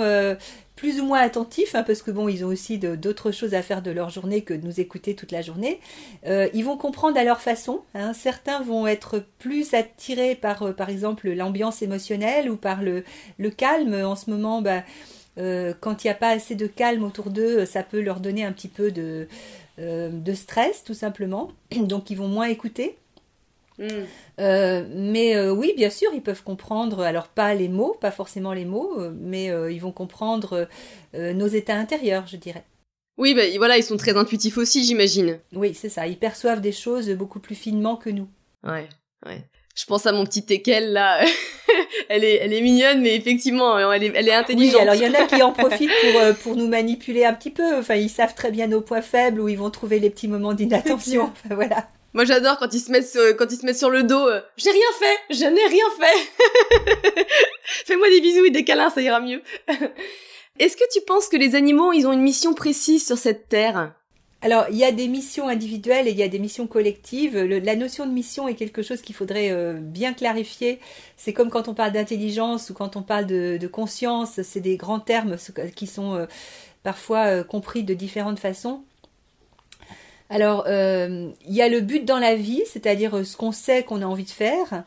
plus 0.83 0.99
ou 0.99 1.05
moins 1.05 1.21
attentifs, 1.21 1.75
hein, 1.75 1.83
parce 1.83 2.01
que 2.01 2.11
bon, 2.11 2.27
ils 2.27 2.43
ont 2.43 2.49
aussi 2.49 2.77
d'autres 2.77 3.31
choses 3.31 3.53
à 3.53 3.61
faire 3.61 3.81
de 3.81 3.89
leur 3.89 4.09
journée 4.09 4.41
que 4.41 4.53
de 4.53 4.67
nous 4.67 4.81
écouter 4.81 5.15
toute 5.15 5.31
la 5.31 5.41
journée. 5.41 5.79
Euh, 6.27 6.49
ils 6.53 6.65
vont 6.65 6.75
comprendre 6.75 7.17
à 7.17 7.23
leur 7.23 7.39
façon. 7.39 7.83
Hein. 7.95 8.11
Certains 8.11 8.61
vont 8.61 8.85
être 8.85 9.23
plus 9.39 9.73
attirés 9.73 10.35
par, 10.35 10.61
euh, 10.61 10.73
par 10.73 10.89
exemple, 10.89 11.29
l'ambiance 11.29 11.81
émotionnelle 11.81 12.51
ou 12.51 12.57
par 12.57 12.81
le, 12.81 13.05
calme. 13.55 13.93
En 13.93 14.17
ce 14.17 14.29
moment, 14.29 14.61
bah, 14.61 14.83
euh, 15.37 15.73
quand 15.79 16.03
il 16.03 16.07
n'y 16.07 16.11
a 16.11 16.15
pas 16.15 16.31
assez 16.31 16.55
de 16.55 16.67
calme 16.67 17.05
autour 17.05 17.29
d'eux, 17.29 17.65
ça 17.65 17.81
peut 17.81 18.01
leur 18.01 18.19
donner 18.19 18.43
un 18.43 18.51
petit 18.51 18.67
peu 18.67 18.91
de 18.91 19.25
stress, 20.33 20.83
tout 20.83 20.93
simplement. 20.93 21.53
Donc, 21.77 22.09
ils 22.09 22.17
vont 22.17 22.27
moins 22.27 22.47
écouter. 22.47 22.97
Mm. 23.79 23.85
Euh, 24.39 24.85
mais 24.89 25.35
euh, 25.35 25.51
oui, 25.51 25.73
bien 25.75 25.89
sûr, 25.89 26.11
ils 26.13 26.21
peuvent 26.21 26.43
comprendre, 26.43 27.01
alors 27.01 27.27
pas 27.27 27.53
les 27.53 27.69
mots, 27.69 27.95
pas 27.99 28.11
forcément 28.11 28.53
les 28.53 28.65
mots, 28.65 28.99
euh, 28.99 29.13
mais 29.15 29.45
ils 29.73 29.79
vont 29.79 29.91
comprendre 29.91 30.67
nos 31.13 31.47
états 31.47 31.75
intérieurs, 31.75 32.27
je 32.27 32.37
dirais. 32.37 32.63
Oui, 33.17 33.35
ben 33.35 33.55
voilà, 33.57 33.77
ils 33.77 33.83
sont 33.83 33.97
très 33.97 34.17
intuitifs 34.17 34.57
aussi, 34.57 34.83
j'imagine. 34.83 35.39
Oui, 35.53 35.75
c'est 35.75 35.89
ça, 35.89 36.07
ils 36.07 36.17
perçoivent 36.17 36.61
des 36.61 36.71
choses 36.71 37.09
beaucoup 37.11 37.39
plus 37.39 37.55
finement 37.55 37.95
que 37.95 38.09
nous. 38.09 38.27
Ouais, 38.63 38.89
ouais. 39.25 39.43
Je 39.75 39.85
pense 39.85 40.05
à 40.05 40.11
mon 40.11 40.23
petit 40.23 40.45
teckel 40.45 40.93
là. 40.93 41.23
elle 42.09 42.23
est, 42.23 42.35
elle 42.35 42.53
est 42.53 42.61
mignonne, 42.61 43.01
mais 43.01 43.15
effectivement, 43.15 43.79
elle 43.91 44.03
est, 44.03 44.11
elle 44.15 44.27
est 44.27 44.33
intelligente. 44.33 44.75
Oui, 44.75 44.81
alors 44.81 44.95
il 44.95 45.01
y 45.01 45.07
en 45.07 45.13
a 45.13 45.25
qui 45.25 45.41
en 45.41 45.51
profitent 45.53 45.91
pour, 46.01 46.35
pour 46.43 46.55
nous 46.55 46.67
manipuler 46.67 47.25
un 47.25 47.33
petit 47.33 47.49
peu. 47.49 47.77
Enfin, 47.77 47.95
ils 47.95 48.09
savent 48.09 48.35
très 48.35 48.51
bien 48.51 48.67
nos 48.67 48.81
points 48.81 49.01
faibles 49.01 49.41
où 49.41 49.47
ils 49.47 49.57
vont 49.57 49.71
trouver 49.71 49.99
les 49.99 50.09
petits 50.11 50.27
moments 50.27 50.53
d'inattention. 50.53 51.31
Enfin, 51.45 51.55
voilà. 51.55 51.87
Moi 52.13 52.25
j'adore 52.25 52.57
quand 52.59 52.71
ils 52.73 52.79
se 52.79 52.91
mettent 52.91 53.09
sur, 53.09 53.35
quand 53.37 53.51
ils 53.51 53.57
se 53.57 53.65
mettent 53.65 53.77
sur 53.77 53.89
le 53.89 54.03
dos. 54.03 54.27
Euh, 54.27 54.41
j'ai 54.55 54.69
rien 54.69 54.81
fait, 54.99 55.33
je 55.33 55.45
n'ai 55.45 55.65
rien 55.65 55.85
fait. 55.99 57.25
Fais-moi 57.85 58.09
des 58.09 58.21
bisous 58.21 58.45
et 58.45 58.51
des 58.51 58.63
câlins, 58.63 58.91
ça 58.91 59.01
ira 59.01 59.19
mieux. 59.19 59.41
Est-ce 60.59 60.77
que 60.77 60.83
tu 60.93 61.01
penses 61.01 61.27
que 61.27 61.37
les 61.37 61.55
animaux, 61.55 61.93
ils 61.93 62.05
ont 62.05 62.13
une 62.13 62.21
mission 62.21 62.53
précise 62.53 63.05
sur 63.05 63.17
cette 63.17 63.49
terre? 63.49 63.93
Alors, 64.43 64.65
il 64.69 64.75
y 64.75 64.83
a 64.83 64.91
des 64.91 65.07
missions 65.07 65.47
individuelles 65.47 66.07
et 66.07 66.11
il 66.11 66.17
y 66.17 66.23
a 66.23 66.27
des 66.27 66.37
missions 66.37 66.67
collectives. 66.67 67.37
la 67.37 67.75
notion 67.75 68.05
de 68.05 68.11
mission 68.11 68.47
est 68.47 68.55
quelque 68.55 68.83
chose 68.83 69.01
qu'il 69.01 69.15
faudrait 69.15 69.51
euh, 69.51 69.79
bien 69.79 70.13
clarifier. 70.13 70.79
C'est 71.17 71.33
comme 71.33 71.49
quand 71.49 71.69
on 71.69 71.73
parle 71.73 71.93
d'intelligence 71.93 72.69
ou 72.69 72.73
quand 72.73 72.95
on 72.95 73.01
parle 73.01 73.25
de, 73.25 73.67
conscience. 73.67 74.41
C'est 74.43 74.59
des 74.59 74.77
grands 74.77 74.99
termes 74.99 75.37
qui 75.75 75.87
sont 75.87 76.15
euh, 76.15 76.25
parfois 76.83 77.43
compris 77.43 77.83
de 77.83 77.93
différentes 77.93 78.37
façons. 78.37 78.83
Alors, 80.33 80.63
euh, 80.65 81.29
il 81.45 81.53
y 81.53 81.61
a 81.61 81.69
le 81.69 81.79
but 81.79 82.05
dans 82.05 82.17
la 82.17 82.33
vie, 82.33 82.63
c'est-à-dire 82.65 83.17
euh, 83.17 83.23
ce 83.23 83.37
qu'on 83.37 83.51
sait 83.51 83.83
qu'on 83.83 84.01
a 84.01 84.05
envie 84.07 84.23
de 84.23 84.31
faire. 84.31 84.83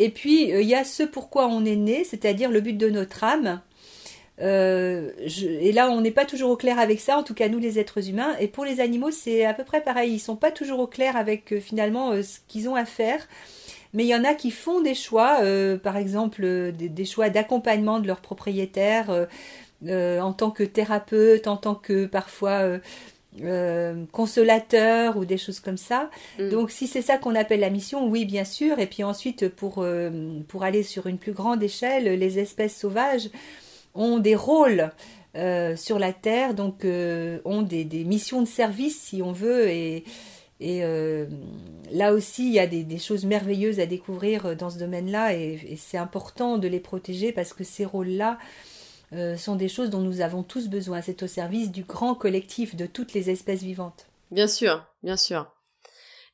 Et 0.00 0.10
puis, 0.10 0.52
euh, 0.52 0.62
il 0.62 0.68
y 0.68 0.74
a 0.74 0.82
ce 0.82 1.04
pourquoi 1.04 1.46
on 1.46 1.64
est 1.64 1.76
né, 1.76 2.02
c'est-à-dire 2.02 2.50
le 2.50 2.60
but 2.60 2.72
de 2.76 2.90
notre 2.90 3.22
âme. 3.22 3.60
et 4.40 5.72
là, 5.72 5.90
on 5.90 6.00
n'est 6.00 6.10
pas 6.10 6.24
toujours 6.24 6.50
au 6.50 6.56
clair 6.56 6.80
avec 6.80 6.98
ça, 6.98 7.16
en 7.16 7.22
tout 7.22 7.34
cas 7.34 7.48
nous 7.48 7.60
les 7.60 7.78
êtres 7.78 8.08
humains. 8.08 8.34
Et 8.40 8.48
pour 8.48 8.64
les 8.64 8.80
animaux, 8.80 9.12
c'est 9.12 9.44
à 9.44 9.54
peu 9.54 9.62
près 9.62 9.80
pareil. 9.80 10.12
Ils 10.12 10.18
sont 10.18 10.34
pas 10.34 10.50
toujours 10.50 10.80
au 10.80 10.88
clair 10.88 11.16
avec 11.16 11.60
finalement 11.60 12.20
ce 12.20 12.38
qu'ils 12.48 12.68
ont 12.68 12.74
à 12.74 12.84
faire. 12.84 13.28
Mais 13.94 14.02
il 14.02 14.08
y 14.08 14.14
en 14.16 14.24
a 14.24 14.34
qui 14.34 14.50
font 14.50 14.80
des 14.80 14.96
choix, 14.96 15.40
par 15.84 15.96
exemple 15.98 16.72
des, 16.72 17.04
choix 17.04 17.30
d'accompagnement 17.30 18.00
de 18.00 18.08
leurs 18.08 18.22
propriétaires 18.22 19.28
en 19.88 20.32
tant 20.32 20.50
que 20.50 20.64
thérapeute, 20.64 21.46
en 21.46 21.58
tant 21.58 21.76
que 21.76 22.06
parfois 22.06 22.80
euh, 23.42 24.06
consolateur 24.10 25.16
ou 25.16 25.24
des 25.24 25.38
choses 25.38 25.60
comme 25.60 25.76
ça. 25.76 26.10
Mm. 26.40 26.48
Donc 26.50 26.72
si 26.72 26.88
c'est 26.88 27.00
ça 27.00 27.16
qu'on 27.16 27.36
appelle 27.36 27.60
la 27.60 27.70
mission, 27.70 28.08
oui 28.08 28.24
bien 28.24 28.44
sûr. 28.44 28.80
Et 28.80 28.86
puis 28.86 29.04
ensuite 29.04 29.48
pour, 29.48 29.76
euh, 29.78 30.40
pour 30.48 30.64
aller 30.64 30.82
sur 30.82 31.06
une 31.06 31.16
plus 31.16 31.32
grande 31.32 31.62
échelle, 31.62 32.04
les 32.18 32.38
espèces 32.40 32.76
sauvages 32.76 33.30
ont 33.94 34.18
des 34.18 34.34
rôles 34.34 34.90
euh, 35.36 35.76
sur 35.76 36.00
la 36.00 36.12
Terre, 36.12 36.54
donc 36.54 36.84
ont 36.84 37.62
des, 37.62 37.84
des, 37.84 38.02
missions 38.02 38.42
de 38.42 38.48
service 38.48 39.00
si 39.00 39.22
on 39.22 39.30
veut. 39.30 39.68
Et, 39.68 40.02
et 40.58 40.82
là 41.92 42.12
aussi, 42.12 42.48
il 42.48 42.52
y 42.52 42.58
a 42.58 42.66
des, 42.66 42.82
des, 42.82 42.98
choses 42.98 43.24
merveilleuses 43.24 43.78
à 43.78 43.86
découvrir 43.86 44.56
dans 44.56 44.70
ce 44.70 44.78
domaine-là 44.78 45.34
et, 45.36 45.60
et 45.68 45.76
c'est 45.76 45.98
important 45.98 46.58
de 46.58 46.66
les 46.66 46.80
protéger 46.80 47.30
parce 47.30 47.52
que 47.52 47.62
ces 47.62 47.84
rôles-là 47.84 48.38
euh, 49.12 49.36
sont 49.36 49.56
des 49.56 49.68
choses 49.68 49.90
dont 49.90 50.00
nous 50.00 50.20
avons 50.20 50.44
tous 50.44 50.68
besoin. 50.68 51.02
C'est 51.02 51.22
au 51.22 51.26
service 51.26 51.72
du 51.72 51.82
grand 51.82 52.14
collectif 52.14 52.76
de 52.76 52.86
toutes 52.86 53.12
les 53.12 53.28
espèces 53.28 53.62
vivantes. 53.62 54.06
Bien 54.30 54.46
sûr, 54.46 54.84
bien 55.02 55.16
sûr. 55.16 55.50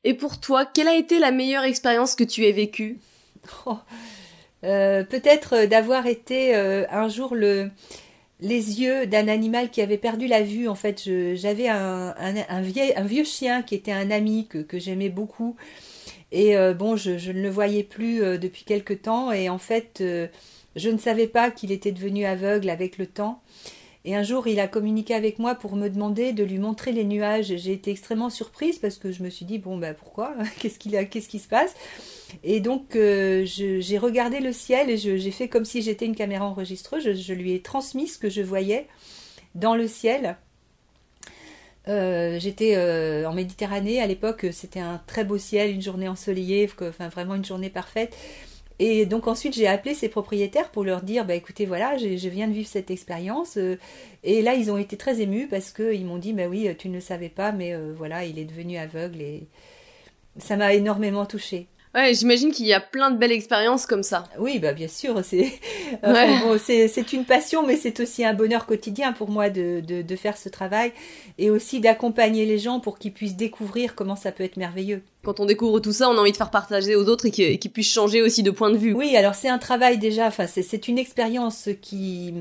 Et 0.03 0.13
pour 0.13 0.39
toi, 0.39 0.65
quelle 0.65 0.87
a 0.87 0.95
été 0.95 1.17
la 1.17 1.31
meilleure 1.31 1.63
expérience 1.63 2.13
que 2.13 2.23
tu 2.23 2.45
aies 2.45 2.51
vécue? 2.51 2.99
Oh, 3.65 3.77
euh, 4.63 5.03
Peut-être 5.03 5.65
d'avoir 5.65 6.05
été 6.05 6.55
euh, 6.55 6.85
un 6.91 7.09
jour 7.09 7.33
le, 7.33 7.71
les 8.41 8.81
yeux 8.81 9.07
d'un 9.07 9.27
animal 9.27 9.71
qui 9.71 9.81
avait 9.81 9.97
perdu 9.97 10.27
la 10.27 10.43
vue. 10.43 10.67
En 10.67 10.75
fait, 10.75 11.09
j'avais 11.35 11.69
un, 11.69 12.13
un, 12.17 12.61
vieux 12.61 13.23
chien 13.23 13.63
qui 13.63 13.73
était 13.73 13.91
un 13.91 14.11
ami 14.11 14.47
que, 14.47 14.59
que 14.59 14.77
j'aimais 14.77 15.09
beaucoup. 15.09 15.55
Et 16.31 16.55
bon, 16.73 16.97
je, 16.97 17.17
je, 17.17 17.31
ne 17.31 17.41
le 17.41 17.49
voyais 17.49 17.83
plus 17.83 18.19
depuis 18.37 18.65
quelque 18.65 18.93
temps. 18.93 19.31
Et 19.31 19.47
en 19.49 19.59
fait, 19.59 20.03
je 20.77 20.89
ne 20.89 20.97
savais 20.97 21.27
pas 21.27 21.51
qu'il 21.51 21.71
était 21.71 21.91
devenu 21.91 22.25
aveugle 22.25 22.69
avec 22.69 22.97
le 22.97 23.07
temps. 23.07 23.41
Et 24.05 24.15
un 24.15 24.23
jour, 24.23 24.47
il 24.47 24.61
a 24.61 24.69
communiqué 24.69 25.13
avec 25.13 25.37
moi 25.37 25.55
pour 25.55 25.75
me 25.75 25.89
demander 25.89 26.31
de 26.31 26.45
lui 26.45 26.59
montrer 26.59 26.93
les 26.93 27.03
nuages. 27.03 27.53
J'ai 27.57 27.73
été 27.73 27.91
extrêmement 27.91 28.29
surprise 28.29 28.79
parce 28.79 28.97
que 28.97 29.11
je 29.11 29.21
me 29.21 29.29
suis 29.29 29.43
dit 29.43 29.57
bon 29.57 29.77
ben 29.77 29.93
pourquoi? 29.93 30.33
Qu'est-ce 30.59 30.79
qui 31.27 31.39
se 31.39 31.47
passe? 31.49 31.75
Et 32.43 32.61
donc 32.61 32.95
euh, 32.95 33.43
j'ai 33.45 33.97
regardé 33.97 34.39
le 34.39 34.53
ciel 34.53 34.89
et 34.89 34.97
j'ai 34.97 35.31
fait 35.31 35.49
comme 35.49 35.65
si 35.65 35.81
j'étais 35.81 36.05
une 36.05 36.15
caméra 36.15 36.45
enregistreuse. 36.45 37.11
Je, 37.11 37.33
lui 37.33 37.51
ai 37.51 37.61
transmis 37.61 38.07
ce 38.07 38.17
que 38.17 38.29
je 38.29 38.41
voyais 38.41 38.87
dans 39.55 39.75
le 39.75 39.89
ciel. 39.89 40.37
Euh, 41.89 42.39
j'étais 42.39 42.75
euh, 42.77 43.27
en 43.27 43.33
Méditerranée 43.33 44.01
à 44.01 44.07
l'époque, 44.07 44.45
c'était 44.51 44.79
un 44.79 45.01
très 45.05 45.25
beau 45.25 45.37
ciel, 45.37 45.71
une 45.71 45.81
journée 45.81 46.07
ensoleillée, 46.07 46.69
enfin 46.81 47.09
vraiment 47.09 47.35
une 47.35 47.45
journée 47.45 47.69
parfaite. 47.69 48.15
Et 48.79 49.05
donc 49.07 49.27
ensuite 49.27 49.55
j'ai 49.55 49.67
appelé 49.67 49.95
ces 49.95 50.07
propriétaires 50.07 50.69
pour 50.69 50.83
leur 50.83 51.01
dire 51.01 51.25
bah 51.25 51.33
écoutez 51.33 51.65
voilà 51.65 51.97
je 51.97 52.29
viens 52.29 52.47
de 52.47 52.53
vivre 52.53 52.67
cette 52.67 52.91
expérience 52.91 53.57
euh, 53.57 53.77
et 54.23 54.43
là 54.43 54.53
ils 54.53 54.69
ont 54.71 54.77
été 54.77 54.97
très 54.97 55.19
émus 55.19 55.47
parce 55.47 55.71
qu'ils 55.71 56.05
m'ont 56.05 56.19
dit 56.19 56.33
bah 56.33 56.47
oui 56.47 56.69
tu 56.77 56.89
ne 56.89 56.95
le 56.95 57.01
savais 57.01 57.29
pas 57.29 57.51
mais 57.51 57.73
euh, 57.73 57.93
voilà 57.97 58.25
il 58.25 58.37
est 58.37 58.45
devenu 58.45 58.77
aveugle 58.77 59.21
et 59.21 59.47
ça 60.37 60.55
m'a 60.57 60.73
énormément 60.73 61.25
touchée. 61.25 61.67
Ouais, 61.95 62.13
j'imagine 62.13 62.51
qu'il 62.51 62.65
y 62.65 62.73
a 62.73 62.79
plein 62.79 63.11
de 63.11 63.17
belles 63.17 63.31
expériences 63.31 63.85
comme 63.85 64.03
ça. 64.03 64.25
Oui, 64.37 64.59
bah 64.59 64.73
bien 64.73 64.87
sûr, 64.87 65.23
c'est 65.23 65.51
bon, 66.03 66.57
c'est 66.59 67.13
une 67.13 67.25
passion, 67.25 67.65
mais 67.65 67.75
c'est 67.75 67.99
aussi 67.99 68.23
un 68.25 68.33
bonheur 68.33 68.65
quotidien 68.65 69.13
pour 69.13 69.29
moi 69.29 69.49
de, 69.49 69.79
de, 69.79 70.01
de 70.01 70.15
faire 70.15 70.37
ce 70.37 70.49
travail 70.49 70.91
et 71.37 71.49
aussi 71.49 71.79
d'accompagner 71.79 72.45
les 72.45 72.59
gens 72.59 72.79
pour 72.79 72.99
qu'ils 72.99 73.13
puissent 73.13 73.37
découvrir 73.37 73.95
comment 73.95 74.15
ça 74.15 74.31
peut 74.31 74.43
être 74.43 74.57
merveilleux. 74.57 75.01
Quand 75.23 75.39
on 75.39 75.45
découvre 75.45 75.79
tout 75.79 75.93
ça, 75.93 76.09
on 76.09 76.17
a 76.17 76.21
envie 76.21 76.31
de 76.31 76.37
faire 76.37 76.51
partager 76.51 76.95
aux 76.95 77.07
autres 77.07 77.25
et 77.25 77.31
qu'ils 77.31 77.71
puissent 77.71 77.91
changer 77.91 78.21
aussi 78.21 78.43
de 78.43 78.51
point 78.51 78.69
de 78.69 78.77
vue. 78.77 78.93
Oui, 78.93 79.15
alors 79.15 79.35
c'est 79.35 79.49
un 79.49 79.57
travail 79.57 79.97
déjà, 79.97 80.27
enfin 80.27 80.45
c'est 80.47 80.87
une 80.87 80.99
expérience 80.99 81.69
qui 81.81 82.33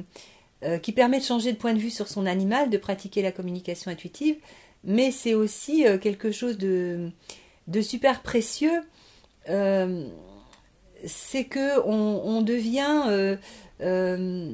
euh, 0.64 0.78
qui 0.78 0.92
permet 0.92 1.18
de 1.18 1.24
changer 1.24 1.52
de 1.52 1.58
point 1.58 1.74
de 1.74 1.78
vue 1.78 1.90
sur 1.90 2.08
son 2.08 2.26
animal, 2.26 2.70
de 2.70 2.78
pratiquer 2.78 3.22
la 3.22 3.30
communication 3.30 3.90
intuitive, 3.90 4.36
mais 4.84 5.10
c'est 5.10 5.34
aussi 5.34 5.86
euh, 5.86 5.98
quelque 5.98 6.32
chose 6.32 6.58
de 6.58 7.10
de 7.68 7.80
super 7.80 8.22
précieux 8.22 8.82
euh, 9.48 10.06
c'est 11.04 11.44
que 11.44 11.80
on, 11.86 12.42
devient, 12.42 13.02
euh, 13.08 13.36
euh, 13.80 14.52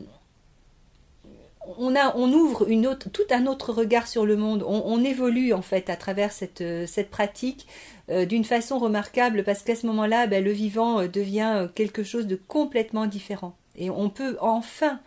on, 1.79 2.33
ouvre 2.33 2.67
tout 3.13 3.23
un 3.31 3.47
autre 3.47 3.73
regard 3.73 4.07
sur 4.07 4.27
le 4.27 4.37
monde. 4.37 4.65
On, 4.67 5.03
évolue 5.05 5.53
en 5.53 5.63
fait 5.63 5.89
à 5.89 5.97
travers 5.97 6.33
cette, 6.33 6.65
cette 6.87 7.11
pratique 7.11 7.67
d'une 8.09 8.45
façon 8.45 8.79
remarquable 8.79 9.45
parce 9.45 9.63
qu'à 9.63 9.77
ce 9.77 9.87
moment-là, 9.87 10.27
ben, 10.27 10.43
le 10.43 10.51
vivant 10.51 11.07
devient 11.07 11.69
quelque 11.75 12.03
chose 12.03 12.27
de 12.27 12.37
complètement 12.37 13.07
différent. 13.07 13.55
Et 13.77 13.89
on 13.89 14.11
peut 14.11 14.37
enfin 14.41 15.01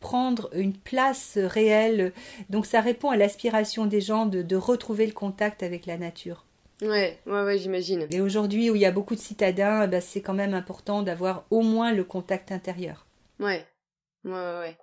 prendre 0.00 0.48
une 0.54 0.74
place 0.74 1.38
réelle. 1.38 2.12
Donc 2.50 2.66
ça 2.66 2.80
répond 2.80 3.10
à 3.10 3.16
l'aspiration 3.16 3.86
des 3.86 4.00
gens 4.00 4.26
de, 4.26 4.56
retrouver 4.56 5.06
le 5.06 5.12
contact 5.12 5.62
avec 5.62 5.86
la 5.86 5.98
nature. 5.98 6.44
Ouais, 6.82 7.18
ouais, 7.26 7.42
ouais, 7.42 7.58
j'imagine. 7.58 8.06
Et 8.10 8.20
aujourd'hui, 8.20 8.70
où 8.70 8.76
il 8.76 8.80
y 8.80 8.86
a 8.86 8.92
beaucoup 8.92 9.14
de 9.14 9.20
citadins, 9.20 9.86
bah, 9.86 10.00
c'est 10.00 10.20
quand 10.20 10.34
même 10.34 10.54
important 10.54 11.02
d'avoir 11.02 11.44
au 11.50 11.62
moins 11.62 11.92
le 11.92 12.04
contact 12.04 12.52
intérieur. 12.52 13.06
Ouais, 13.40 13.66
ouais, 14.24 14.32
ouais. 14.32 14.76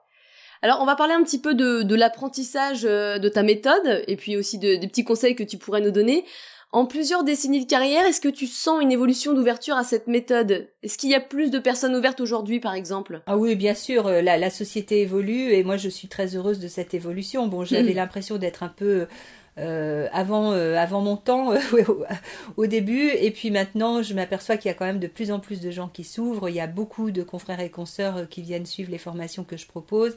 Alors, 0.62 0.80
on 0.82 0.86
va 0.86 0.96
parler 0.96 1.14
un 1.14 1.24
petit 1.24 1.40
peu 1.40 1.54
de, 1.54 1.96
l'apprentissage 1.96 2.86
euh, 2.86 3.20
de 3.20 3.30
ta 3.30 3.44
méthode 3.44 4.04
et 4.08 4.16
puis 4.16 4.36
aussi 4.36 4.58
de, 4.58 4.76
des 4.76 4.88
petits 4.88 5.04
conseils 5.04 5.36
que 5.36 5.44
tu 5.44 5.58
pourrais 5.58 5.82
nous 5.82 5.92
donner. 5.92 6.26
En 6.72 6.86
plusieurs 6.86 7.24
décennies 7.24 7.64
de 7.64 7.70
carrière, 7.70 8.06
est-ce 8.06 8.20
que 8.20 8.28
tu 8.28 8.48
sens 8.48 8.82
une 8.82 8.92
évolution 8.92 9.34
d'ouverture 9.34 9.78
à 9.78 9.86
cette 9.86 10.08
méthode? 10.08 10.68
Est-ce 10.84 10.98
qu'il 10.98 11.10
y 11.10 11.16
a 11.16 11.22
plus 11.22 11.50
de 11.50 11.60
personnes 11.60 11.96
ouvertes 11.96 12.20
aujourd'hui, 12.20 12.60
par 12.60 12.74
exemple? 12.74 13.22
Ah 13.28 13.38
oui, 13.38 13.56
bien 13.56 13.74
sûr, 13.74 14.08
euh, 14.08 14.22
la, 14.22 14.38
la, 14.38 14.50
société 14.50 15.02
évolue 15.02 15.54
et 15.54 15.64
moi 15.64 15.78
je 15.78 15.88
suis 15.88 16.10
très 16.10 16.36
heureuse 16.36 16.60
de 16.60 16.68
cette 16.68 16.94
évolution. 16.94 17.48
Bon, 17.48 17.64
j'avais 17.64 17.94
hmm. 17.94 17.98
l'impression 17.98 18.38
d'être 18.38 18.64
un 18.64 18.70
peu 18.70 19.08
euh, 19.58 20.10
avant, 20.12 20.52
euh, 20.52 20.76
avant 20.76 21.00
mon 21.00 21.16
temps 21.16 21.54
euh, 21.54 21.60
au 22.58 22.68
début. 22.68 23.10
Et 23.10 23.32
puis 23.32 23.52
maintenant, 23.52 24.04
je 24.04 24.14
m'aperçois 24.14 24.58
qu'il 24.58 24.68
y 24.68 24.72
a 24.72 24.74
quand 24.74 24.86
même 24.86 25.00
de 25.00 25.08
plus 25.08 25.32
en 25.32 25.40
plus 25.40 25.62
de 25.62 25.72
gens 25.72 25.88
qui 25.88 26.04
s'ouvrent. 26.04 26.50
Il 26.50 26.56
y 26.56 26.60
a 26.60 26.68
beaucoup 26.68 27.10
de 27.12 27.24
confrères 27.24 27.62
et 27.62 27.70
consoeurs 27.70 28.28
qui 28.28 28.42
viennent 28.42 28.66
suivre 28.66 28.92
les 28.92 28.98
formations 28.98 29.46
que 29.46 29.56
je 29.56 29.66
propose. 29.66 30.14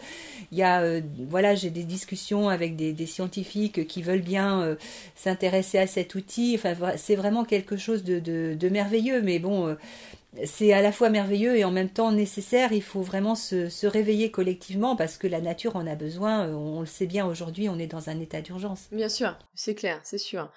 Il 0.51 0.59
y 0.59 0.65
a, 0.65 1.01
voilà, 1.29 1.55
j'ai 1.55 1.71
des 1.71 1.85
discussions 1.85 2.49
avec 2.49 2.75
des, 2.75 2.93
des, 2.93 3.07
scientifiques 3.07 3.87
qui 3.87 4.03
veulent 4.03 4.23
bien 4.23 4.77
s'intéresser 5.15 5.79
à 5.79 5.87
cet 5.87 6.17
outil. 6.17 6.59
Enfin, 6.59 6.75
c'est 6.97 7.17
vraiment 7.17 7.45
quelque 7.45 7.77
chose 7.77 8.03
de, 8.03 8.19
de, 8.19 8.55
de 8.59 8.69
merveilleux. 8.69 9.23
Mais 9.23 9.39
bon 9.39 9.77
c'est 10.45 10.73
à 10.73 10.83
la 10.83 10.93
fois 10.93 11.11
merveilleux 11.11 11.57
et 11.57 11.65
en 11.65 11.71
même 11.71 11.91
temps 11.91 12.13
nécessaire. 12.13 12.73
Il 12.73 12.83
faut 12.83 13.03
vraiment 13.03 13.35
se, 13.35 13.87
réveiller 13.87 14.31
collectivement 14.31 14.97
parce 14.97 15.17
que 15.17 15.27
la 15.27 15.41
nature 15.41 15.77
en 15.77 15.87
a 15.87 15.95
besoin. 15.95 16.49
On 16.49 16.81
le 16.81 16.87
sait 16.87 17.07
bien 17.07 17.27
aujourd'hui, 17.27 17.69
on 17.69 17.79
est 17.79 17.87
dans 17.87 18.09
un 18.11 18.21
état 18.21 18.41
d'urgence. 18.41 18.89
Bien 18.93 19.09
sûr, 19.09 19.37
c'est 19.55 19.75
clair, 19.75 20.01
c'est 20.03 20.19
sûr. 20.19 20.51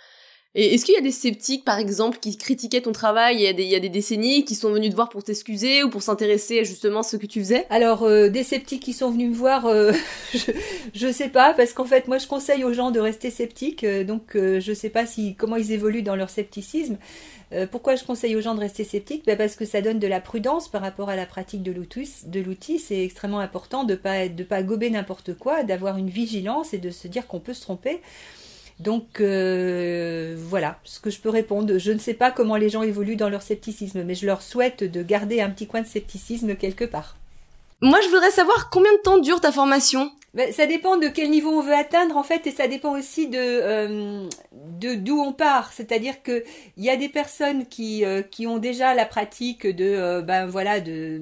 Et 0.53 0.73
est-ce 0.73 0.83
qu'il 0.83 0.95
y 0.95 0.97
a 0.97 1.01
des 1.01 1.11
sceptiques, 1.11 1.63
par 1.63 1.77
exemple, 1.77 2.17
qui 2.19 2.37
critiquaient 2.37 2.81
ton 2.81 2.91
travail 2.91 3.37
il 3.37 3.41
y, 3.41 3.47
a 3.47 3.53
des, 3.53 3.63
il 3.63 3.69
y 3.69 3.75
a 3.75 3.79
des 3.79 3.87
décennies, 3.87 4.43
qui 4.43 4.55
sont 4.55 4.69
venus 4.69 4.89
te 4.89 4.95
voir 4.95 5.07
pour 5.07 5.23
t'excuser 5.23 5.81
ou 5.81 5.89
pour 5.89 6.01
s'intéresser 6.01 6.65
justement 6.65 6.99
à 6.99 7.03
ce 7.03 7.15
que 7.15 7.25
tu 7.25 7.39
faisais? 7.39 7.65
Alors, 7.69 8.03
euh, 8.03 8.27
des 8.27 8.43
sceptiques 8.43 8.83
qui 8.83 8.91
sont 8.91 9.11
venus 9.11 9.29
me 9.29 9.33
voir, 9.33 9.65
euh, 9.67 9.93
je, 10.93 11.07
ne 11.07 11.11
sais 11.13 11.29
pas, 11.29 11.53
parce 11.53 11.71
qu'en 11.71 11.85
fait, 11.85 12.09
moi, 12.09 12.17
je 12.17 12.27
conseille 12.27 12.65
aux 12.65 12.73
gens 12.73 12.91
de 12.91 12.99
rester 12.99 13.29
sceptiques, 13.29 13.85
euh, 13.85 14.03
donc 14.03 14.31
je 14.35 14.73
sais 14.73 14.89
pas 14.89 15.05
si 15.05 15.35
comment 15.35 15.55
ils 15.55 15.71
évoluent 15.71 16.03
dans 16.03 16.17
leur 16.17 16.29
scepticisme. 16.29 16.97
Pourquoi 17.71 17.95
je 17.95 18.03
conseille 18.03 18.35
aux 18.35 18.41
gens 18.41 18.55
de 18.55 18.59
rester 18.59 18.83
sceptiques? 18.83 19.25
Ben 19.25 19.37
Parce 19.37 19.55
que 19.55 19.65
ça 19.65 19.81
donne 19.81 19.99
de 19.99 20.07
la 20.07 20.21
prudence 20.21 20.69
par 20.69 20.81
rapport 20.81 21.09
à 21.09 21.15
la 21.15 21.25
pratique 21.25 21.63
de 21.63 21.71
l'outil. 21.71 22.79
C'est 22.79 23.03
extrêmement 23.03 23.39
important 23.39 23.83
de 23.83 23.95
pas 23.95 24.29
de 24.29 24.43
pas 24.43 24.63
gober 24.63 24.89
n'importe 24.89 25.33
quoi, 25.33 25.63
d'avoir 25.63 25.97
une 25.97 26.09
vigilance 26.09 26.73
et 26.73 26.77
de 26.77 26.89
se 26.89 27.07
dire 27.07 27.27
qu'on 27.27 27.39
peut 27.39 27.53
se 27.53 27.61
tromper. 27.61 28.01
Donc 28.81 29.21
euh, 29.21 30.35
voilà 30.37 30.79
ce 30.83 30.99
que 30.99 31.11
je 31.11 31.19
peux 31.19 31.29
répondre. 31.29 31.77
Je 31.77 31.91
ne 31.91 31.99
sais 31.99 32.15
pas 32.15 32.31
comment 32.31 32.55
les 32.55 32.69
gens 32.69 32.81
évoluent 32.81 33.15
dans 33.15 33.29
leur 33.29 33.43
scepticisme, 33.43 34.03
mais 34.03 34.15
je 34.15 34.25
leur 34.25 34.41
souhaite 34.41 34.83
de 34.83 35.03
garder 35.03 35.39
un 35.39 35.49
petit 35.51 35.67
coin 35.67 35.81
de 35.81 35.87
scepticisme 35.87 36.55
quelque 36.55 36.85
part. 36.85 37.17
Moi, 37.81 37.99
je 38.01 38.09
voudrais 38.09 38.31
savoir 38.31 38.69
combien 38.69 38.93
de 38.93 39.01
temps 39.01 39.17
dure 39.17 39.41
ta 39.41 39.51
formation? 39.51 40.11
Ben, 40.33 40.53
ça 40.53 40.65
dépend 40.65 40.97
de 40.97 41.07
quel 41.07 41.29
niveau 41.29 41.49
on 41.49 41.61
veut 41.61 41.73
atteindre 41.73 42.15
en 42.15 42.23
fait 42.23 42.47
et 42.47 42.51
ça 42.51 42.67
dépend 42.67 42.97
aussi 42.97 43.27
de 43.27 43.37
euh, 43.37 44.29
de 44.53 44.95
d'où 44.95 45.19
on 45.19 45.33
part. 45.33 45.73
C'est-à-dire 45.73 46.23
que 46.23 46.45
il 46.77 46.85
y 46.85 46.89
a 46.89 46.95
des 46.95 47.09
personnes 47.09 47.65
qui 47.65 48.05
euh, 48.05 48.21
qui 48.21 48.47
ont 48.47 48.57
déjà 48.57 48.93
la 48.93 49.05
pratique 49.05 49.67
de 49.67 50.21
ben 50.21 50.45
voilà 50.45 50.79
de 50.79 51.19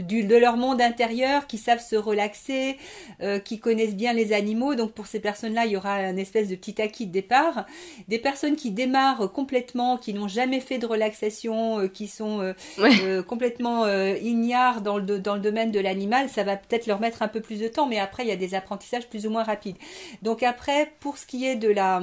de, 0.00 0.36
leur 0.36 0.56
monde 0.56 0.80
intérieur, 0.80 1.46
qui 1.46 1.58
savent 1.58 1.84
se 1.84 1.96
relaxer, 1.96 2.76
euh, 3.22 3.38
qui 3.38 3.58
connaissent 3.58 3.94
bien 3.94 4.12
les 4.12 4.32
animaux. 4.32 4.74
Donc 4.74 4.92
pour 4.92 5.06
ces 5.06 5.20
personnes-là, 5.20 5.66
il 5.66 5.72
y 5.72 5.76
aura 5.76 5.94
un 5.94 6.16
espèce 6.16 6.48
de 6.48 6.54
petit 6.54 6.80
acquis 6.80 7.06
de 7.06 7.12
départ. 7.12 7.66
Des 8.08 8.18
personnes 8.18 8.56
qui 8.56 8.70
démarrent 8.70 9.30
complètement, 9.30 9.96
qui 9.98 10.14
n'ont 10.14 10.28
jamais 10.28 10.60
fait 10.60 10.78
de 10.78 10.86
relaxation, 10.86 11.80
euh, 11.80 11.88
qui 11.88 12.06
sont 12.08 12.54
euh, 12.78 13.22
complètement 13.22 13.86
ignares 13.86 14.80
dans 14.80 14.98
le, 14.98 15.18
dans 15.18 15.34
le 15.34 15.40
domaine 15.40 15.70
de 15.70 15.80
l'animal, 15.80 16.28
ça 16.28 16.44
va 16.44 16.56
peut-être 16.56 16.86
leur 16.86 17.00
mettre 17.00 17.22
un 17.22 17.28
peu 17.28 17.40
plus 17.40 17.60
de 17.60 17.68
temps, 17.68 17.86
mais 17.86 17.98
après, 17.98 18.24
il 18.24 18.28
y 18.28 18.32
a 18.32 18.36
des 18.36 18.54
apprentissages 18.54 19.08
plus 19.08 19.26
ou 19.26 19.30
moins 19.30 19.42
rapides. 19.42 19.76
Donc 20.22 20.42
après, 20.42 20.92
pour 21.00 21.18
ce 21.18 21.26
qui 21.26 21.46
est 21.46 21.56
de 21.56 21.68
la 21.68 22.02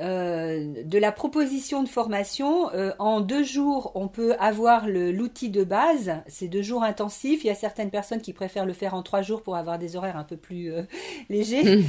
euh, 0.00 0.82
de 0.84 0.98
la 0.98 1.12
proposition 1.12 1.82
de 1.82 1.88
formation. 1.88 2.72
Euh, 2.72 2.92
en 2.98 3.20
deux 3.20 3.44
jours, 3.44 3.92
on 3.94 4.08
peut 4.08 4.34
avoir 4.38 4.88
l'outil 4.88 5.50
de 5.50 5.62
base. 5.62 6.12
C'est 6.26 6.48
deux 6.48 6.62
jours 6.62 6.82
intensifs. 6.82 7.44
Il 7.44 7.48
y 7.48 7.50
a 7.50 7.54
certaines 7.54 7.90
personnes 7.90 8.22
qui 8.22 8.32
préfèrent 8.32 8.66
le 8.66 8.72
faire 8.72 8.94
en 8.94 9.02
trois 9.02 9.20
jours 9.20 9.42
pour 9.42 9.56
avoir 9.56 9.78
des 9.78 9.96
horaires 9.96 10.16
un 10.16 10.24
peu 10.24 10.36
plus 10.36 10.72
euh, 10.72 10.82
légers. 11.28 11.84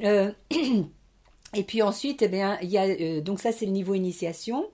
Mmh. 0.00 0.30
et 1.54 1.62
puis 1.62 1.80
ensuite, 1.80 2.20
eh 2.22 2.28
bien, 2.28 2.58
il 2.60 2.68
y 2.68 2.78
a, 2.78 3.20
donc 3.20 3.40
ça 3.40 3.50
c'est 3.50 3.66
le 3.66 3.72
niveau 3.72 3.94
initiation. 3.94 4.66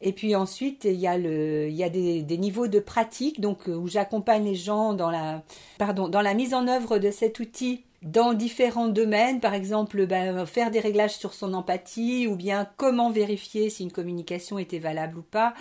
Et 0.00 0.12
puis 0.12 0.34
ensuite, 0.34 0.84
il 0.84 0.96
y 0.96 1.06
a, 1.06 1.18
le, 1.18 1.68
il 1.68 1.74
y 1.74 1.84
a 1.84 1.88
des, 1.88 2.22
des 2.22 2.38
niveaux 2.38 2.68
de 2.68 2.78
pratique, 2.78 3.40
donc 3.40 3.68
où 3.68 3.86
j'accompagne 3.86 4.44
les 4.44 4.54
gens 4.54 4.92
dans 4.92 5.10
la, 5.10 5.42
pardon, 5.78 6.08
dans 6.08 6.20
la 6.20 6.34
mise 6.34 6.52
en 6.52 6.68
œuvre 6.68 6.98
de 6.98 7.10
cet 7.10 7.38
outil 7.38 7.84
dans 8.04 8.34
différents 8.34 8.88
domaines, 8.88 9.40
par 9.40 9.54
exemple 9.54 10.06
ben, 10.06 10.44
faire 10.44 10.70
des 10.70 10.78
réglages 10.78 11.16
sur 11.16 11.32
son 11.32 11.54
empathie 11.54 12.26
ou 12.26 12.36
bien 12.36 12.68
comment 12.76 13.10
vérifier 13.10 13.70
si 13.70 13.82
une 13.82 13.90
communication 13.90 14.58
était 14.58 14.78
valable 14.78 15.18
ou 15.18 15.22
pas, 15.22 15.54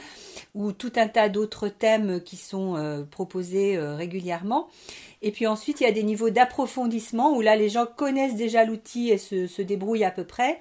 ou 0.54 0.74
tout 0.74 0.92
un 0.98 1.08
tas 1.08 1.30
d'autres 1.30 1.70
thèmes 1.70 2.22
qui 2.22 2.36
sont 2.36 2.76
euh, 2.76 3.04
proposés 3.04 3.78
euh, 3.78 3.96
régulièrement. 3.96 4.68
Et 5.22 5.32
puis 5.32 5.48
ensuite, 5.48 5.80
il 5.80 5.86
y 5.86 5.88
a 5.88 5.94
des 5.94 6.04
niveaux 6.04 6.32
d'approfondissement 6.32 7.34
où 7.34 7.40
là, 7.40 7.56
les 7.56 7.70
gens 7.70 7.86
connaissent 7.86 8.36
déjà 8.36 8.66
l'outil 8.66 9.10
et 9.10 9.18
se, 9.18 9.48
se 9.48 9.62
débrouillent 9.62 10.04
à 10.04 10.12
peu 10.12 10.26
près 10.26 10.60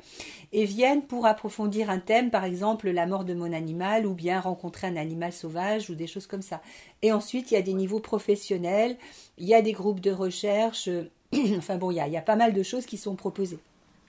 et 0.52 0.64
viennent 0.66 1.02
pour 1.02 1.26
approfondir 1.26 1.90
un 1.90 1.98
thème, 1.98 2.30
par 2.30 2.44
exemple 2.44 2.90
la 2.90 3.06
mort 3.06 3.24
de 3.24 3.34
mon 3.34 3.52
animal 3.52 4.06
ou 4.06 4.14
bien 4.14 4.38
rencontrer 4.38 4.86
un 4.86 4.96
animal 4.96 5.32
sauvage 5.32 5.90
ou 5.90 5.96
des 5.96 6.06
choses 6.06 6.28
comme 6.28 6.42
ça. 6.42 6.60
Et 7.02 7.10
ensuite, 7.10 7.50
il 7.50 7.54
y 7.54 7.56
a 7.56 7.62
des 7.62 7.74
niveaux 7.74 7.98
professionnels, 7.98 8.96
il 9.36 9.48
y 9.48 9.54
a 9.54 9.62
des 9.62 9.72
groupes 9.72 10.00
de 10.00 10.12
recherche 10.12 10.88
enfin 11.58 11.76
bon, 11.76 11.90
il 11.90 11.96
y 11.96 12.16
a, 12.16 12.20
pas 12.20 12.36
mal 12.36 12.52
de 12.52 12.62
choses 12.62 12.86
qui 12.86 12.96
sont 12.96 13.14
proposées. 13.14 13.58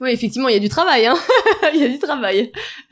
Oui, 0.02 0.12
effectivement, 0.12 0.50
il 0.50 0.54
y 0.54 0.58
a 0.58 0.60
du 0.60 0.70
travail. 0.70 1.06
Hein 1.06 1.16
il 1.74 1.80
y 1.80 1.86
a 1.86 1.88
du 1.88 2.00
travail. 2.00 2.52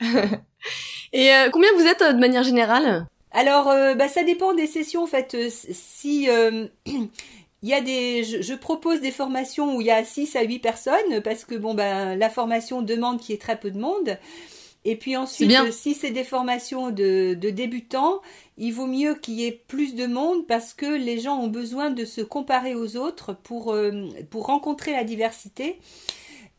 Et 1.12 1.32
euh, 1.34 1.50
combien 1.50 1.68
vous 1.76 1.86
êtes 1.86 2.02
euh, 2.02 2.12
de 2.12 2.18
manière 2.18 2.42
générale? 2.42 3.06
Alors, 3.32 3.68
euh, 3.68 3.94
bah, 3.94 4.08
ça 4.08 4.22
dépend 4.22 4.54
des 4.54 4.66
sessions. 4.66 5.02
En 5.02 5.06
fait, 5.06 5.36
si 5.50 6.28
il 6.86 7.68
y 7.68 7.74
a 7.74 7.80
des, 7.80 8.24
je, 8.24 8.54
propose 8.54 9.00
des 9.00 9.10
formations 9.10 9.76
où 9.76 9.80
il 9.80 9.86
y 9.86 9.90
a 9.90 10.04
6 10.04 10.36
à 10.36 10.42
8 10.42 10.58
personnes 10.58 11.20
parce 11.22 11.44
que 11.44 11.54
bon 11.54 11.74
ben 11.74 12.18
la 12.18 12.28
formation 12.28 12.82
demande 12.82 13.20
qu'il 13.20 13.32
y 13.32 13.36
ait 13.36 13.40
très 13.40 13.58
peu 13.58 13.70
de 13.70 13.78
monde. 13.78 14.18
Et 14.84 14.96
puis 14.96 15.16
ensuite, 15.16 15.52
si 15.70 15.94
c'est 15.94 16.10
des 16.10 16.24
formations 16.24 16.90
de, 16.90 17.34
de, 17.34 17.50
débutants, 17.50 18.20
il 18.58 18.72
vaut 18.72 18.86
mieux 18.86 19.14
qu'il 19.14 19.34
y 19.34 19.44
ait 19.46 19.62
plus 19.68 19.94
de 19.94 20.06
monde 20.06 20.46
parce 20.48 20.74
que 20.74 20.86
les 20.86 21.20
gens 21.20 21.38
ont 21.38 21.46
besoin 21.46 21.90
de 21.90 22.04
se 22.04 22.20
comparer 22.20 22.74
aux 22.74 22.96
autres 22.96 23.32
pour, 23.32 23.72
euh, 23.72 24.08
pour 24.30 24.46
rencontrer 24.46 24.90
la 24.90 25.04
diversité. 25.04 25.78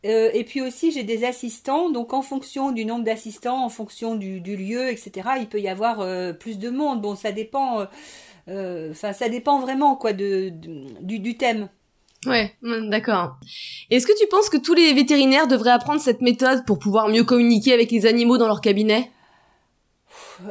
Euh, 0.06 0.30
et 0.32 0.44
puis 0.44 0.62
aussi, 0.62 0.90
j'ai 0.90 1.02
des 1.02 1.24
assistants, 1.24 1.90
donc 1.90 2.14
en 2.14 2.22
fonction 2.22 2.72
du 2.72 2.86
nombre 2.86 3.04
d'assistants, 3.04 3.62
en 3.62 3.68
fonction 3.68 4.14
du, 4.14 4.40
du, 4.40 4.56
lieu, 4.56 4.88
etc., 4.88 5.28
il 5.40 5.46
peut 5.46 5.60
y 5.60 5.68
avoir 5.68 6.00
euh, 6.00 6.32
plus 6.32 6.58
de 6.58 6.70
monde. 6.70 7.02
Bon, 7.02 7.16
ça 7.16 7.30
dépend, 7.30 7.86
enfin, 8.48 9.12
ça 9.12 9.28
dépend 9.28 9.60
vraiment 9.60 9.96
quoi 9.96 10.14
de, 10.14 10.48
du, 11.02 11.18
du 11.18 11.36
thème. 11.36 11.68
Ouais, 12.26 12.52
mm, 12.62 12.90
d'accord. 12.90 13.36
Est-ce 13.90 14.06
que 14.06 14.18
tu 14.18 14.26
penses 14.28 14.48
que 14.48 14.56
tous 14.56 14.74
les 14.74 14.92
vétérinaires 14.92 15.46
devraient 15.46 15.70
apprendre 15.70 16.00
cette 16.00 16.20
méthode 16.20 16.64
pour 16.66 16.78
pouvoir 16.78 17.08
mieux 17.08 17.24
communiquer 17.24 17.72
avec 17.72 17.90
les 17.90 18.06
animaux 18.06 18.38
dans 18.38 18.46
leur 18.46 18.60
cabinet? 18.60 19.10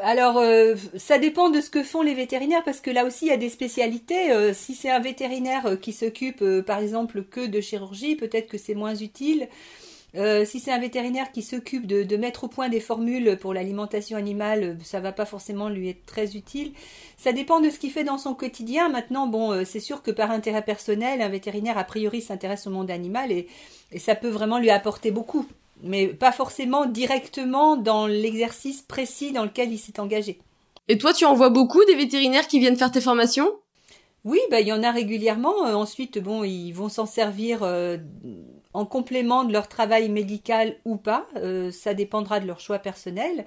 Alors, 0.02 0.38
euh, 0.38 0.76
ça 0.96 1.18
dépend 1.18 1.50
de 1.50 1.60
ce 1.62 1.70
que 1.70 1.84
font 1.84 2.02
les 2.02 2.14
vétérinaires, 2.14 2.64
parce 2.64 2.80
que 2.80 2.90
là 2.90 3.06
aussi, 3.06 3.26
il 3.26 3.30
y 3.30 3.34
a 3.34 3.38
des 3.38 3.50
spécialités. 3.50 4.32
Euh, 4.32 4.54
si 4.54 4.76
c'est 4.76 4.90
un 4.90 5.00
vétérinaire 5.00 5.66
euh, 5.66 5.76
qui 5.76 5.94
s'occupe, 5.94 6.44
par 6.66 6.80
exemple, 6.80 7.24
que 7.24 7.46
de 7.46 7.62
chirurgie, 7.62 8.16
peut-être 8.16 8.48
que 8.48 8.58
c'est 8.58 8.76
moins 8.76 8.96
utile. 8.96 9.48
Euh, 10.16 10.46
si 10.46 10.60
c'est 10.60 10.72
un 10.72 10.80
vétérinaire 10.80 11.32
qui 11.32 11.42
s'occupe 11.42 11.88
de, 11.88 12.18
mettre 12.18 12.44
au 12.44 12.48
point 12.48 12.70
des 12.70 12.80
formules 12.80 13.38
pour 13.38 13.54
l'alimentation 13.54 14.16
animale, 14.16 14.78
ça 14.84 15.00
va 15.00 15.12
pas 15.12 15.26
forcément 15.26 15.70
lui 15.70 15.90
être 15.90 16.06
très 16.06 16.36
utile. 16.36 16.74
Ça 17.18 17.32
dépend 17.32 17.60
de 17.60 17.70
ce 17.70 17.80
qu'il 17.80 17.92
fait 17.92 18.04
dans 18.04 18.20
son 18.20 18.36
quotidien. 18.36 18.90
Maintenant, 18.90 19.26
bon, 19.26 19.52
euh, 19.52 19.64
c'est 19.66 19.80
sûr 19.80 20.04
que 20.04 20.12
par 20.12 20.30
intérêt 20.30 20.62
personnel, 20.62 21.22
un 21.22 21.30
vétérinaire 21.30 21.80
a 21.80 21.84
priori 21.84 22.22
s'intéresse 22.22 22.68
au 22.68 22.70
monde 22.70 22.92
animal 22.92 23.32
et, 23.32 23.48
et 23.92 24.00
ça 24.00 24.14
peut 24.14 24.30
vraiment 24.30 24.60
lui 24.60 24.70
apporter 24.70 25.10
beaucoup, 25.10 25.48
mais 25.82 26.08
pas 26.08 26.32
forcément 26.32 26.86
directement 26.86 27.76
dans 27.76 28.06
l'exercice 28.06 28.84
précis 28.84 29.32
dans 29.32 29.44
lequel 29.44 29.72
il 29.72 29.80
s'est 29.80 30.00
engagé. 30.00 30.40
Et 30.90 31.00
toi, 31.00 31.14
tu 31.14 31.26
en 31.26 31.34
vois 31.34 31.50
beaucoup 31.50 31.84
des 31.86 31.96
vétérinaires 31.96 32.48
qui 32.48 32.60
viennent 32.60 32.78
faire 32.78 32.92
tes 32.92 33.02
formations? 33.02 33.50
Oui, 34.26 34.40
bah, 34.52 34.62
il 34.62 34.68
y 34.68 34.74
en 34.74 34.84
a 34.84 34.92
régulièrement. 34.92 35.62
ensuite, 35.62 36.20
bon, 36.20 36.44
ils 36.44 36.72
vont 36.72 36.90
s'en 36.90 37.06
servir 37.06 37.64
en 38.74 38.86
complément 38.86 39.44
de 39.44 39.54
leur 39.54 39.68
travail 39.68 40.10
médical 40.10 40.76
ou 40.86 40.98
pas. 40.98 41.28
ça 41.72 41.94
dépendra 41.94 42.40
de 42.40 42.48
leur 42.48 42.60
choix 42.60 42.80
personnel. 42.80 43.46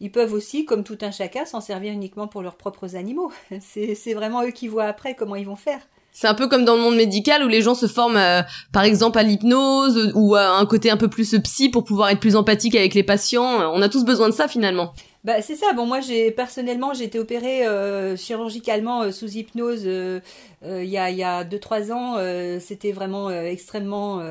Ils 0.00 0.12
peuvent 0.12 0.34
aussi, 0.34 0.64
comme 0.66 0.84
tout 0.84 0.98
un 1.00 1.10
chacun, 1.10 1.46
s'en 1.46 1.60
servir 1.60 1.92
uniquement 1.92 2.28
pour 2.28 2.42
leurs 2.42 2.56
propres 2.56 2.96
animaux. 2.96 3.32
C'est 3.60 4.14
vraiment 4.14 4.42
eux 4.44 4.50
qui 4.50 4.68
voient 4.68 4.84
après 4.84 5.14
comment 5.14 5.36
ils 5.36 5.46
vont 5.46 5.56
faire. 5.56 5.80
C'est 6.12 6.28
un 6.28 6.34
peu 6.34 6.48
comme 6.48 6.64
dans 6.64 6.76
le 6.76 6.80
monde 6.80 6.96
médical 6.96 7.44
où 7.44 7.48
les 7.48 7.60
gens 7.60 7.74
se 7.74 7.86
forment, 7.86 8.16
euh, 8.16 8.40
par 8.72 8.84
exemple, 8.84 9.18
à 9.18 9.22
l'hypnose 9.22 10.12
ou 10.14 10.34
à 10.34 10.56
un 10.56 10.64
côté 10.64 10.90
un 10.90 10.96
peu 10.96 11.08
plus 11.08 11.38
psy 11.42 11.68
pour 11.68 11.84
pouvoir 11.84 12.08
être 12.08 12.20
plus 12.20 12.36
empathique 12.36 12.74
avec 12.74 12.94
les 12.94 13.02
patients. 13.02 13.70
On 13.74 13.82
a 13.82 13.90
tous 13.90 14.04
besoin 14.04 14.30
de 14.30 14.34
ça 14.34 14.48
finalement. 14.48 14.94
Bah, 15.26 15.42
c'est 15.42 15.56
ça. 15.56 15.74
Bon, 15.74 15.84
moi, 15.84 16.00
j'ai 16.00 16.30
personnellement, 16.30 16.94
j'ai 16.94 17.04
été 17.04 17.18
opérée 17.18 17.66
euh, 17.66 18.16
chirurgicalement 18.16 19.02
euh, 19.02 19.10
sous 19.10 19.36
hypnose 19.36 19.84
il 19.84 20.84
y 20.84 20.96
a 20.96 21.10
il 21.10 21.16
y 21.16 21.24
a 21.24 21.44
deux 21.44 21.58
trois 21.58 21.92
ans. 21.92 22.16
C'était 22.60 22.92
vraiment 22.92 23.30
extrêmement 23.30 24.22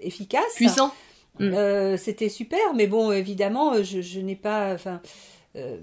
efficace. 0.00 0.54
Puissant. 0.54 0.92
Mm. 1.40 1.96
C'était 1.96 2.28
super, 2.28 2.74
mais 2.74 2.86
bon, 2.86 3.10
évidemment, 3.10 3.82
je, 3.82 4.00
je 4.00 4.20
n'ai 4.20 4.36
pas, 4.36 4.72
enfin, 4.74 5.00
euh, 5.54 5.76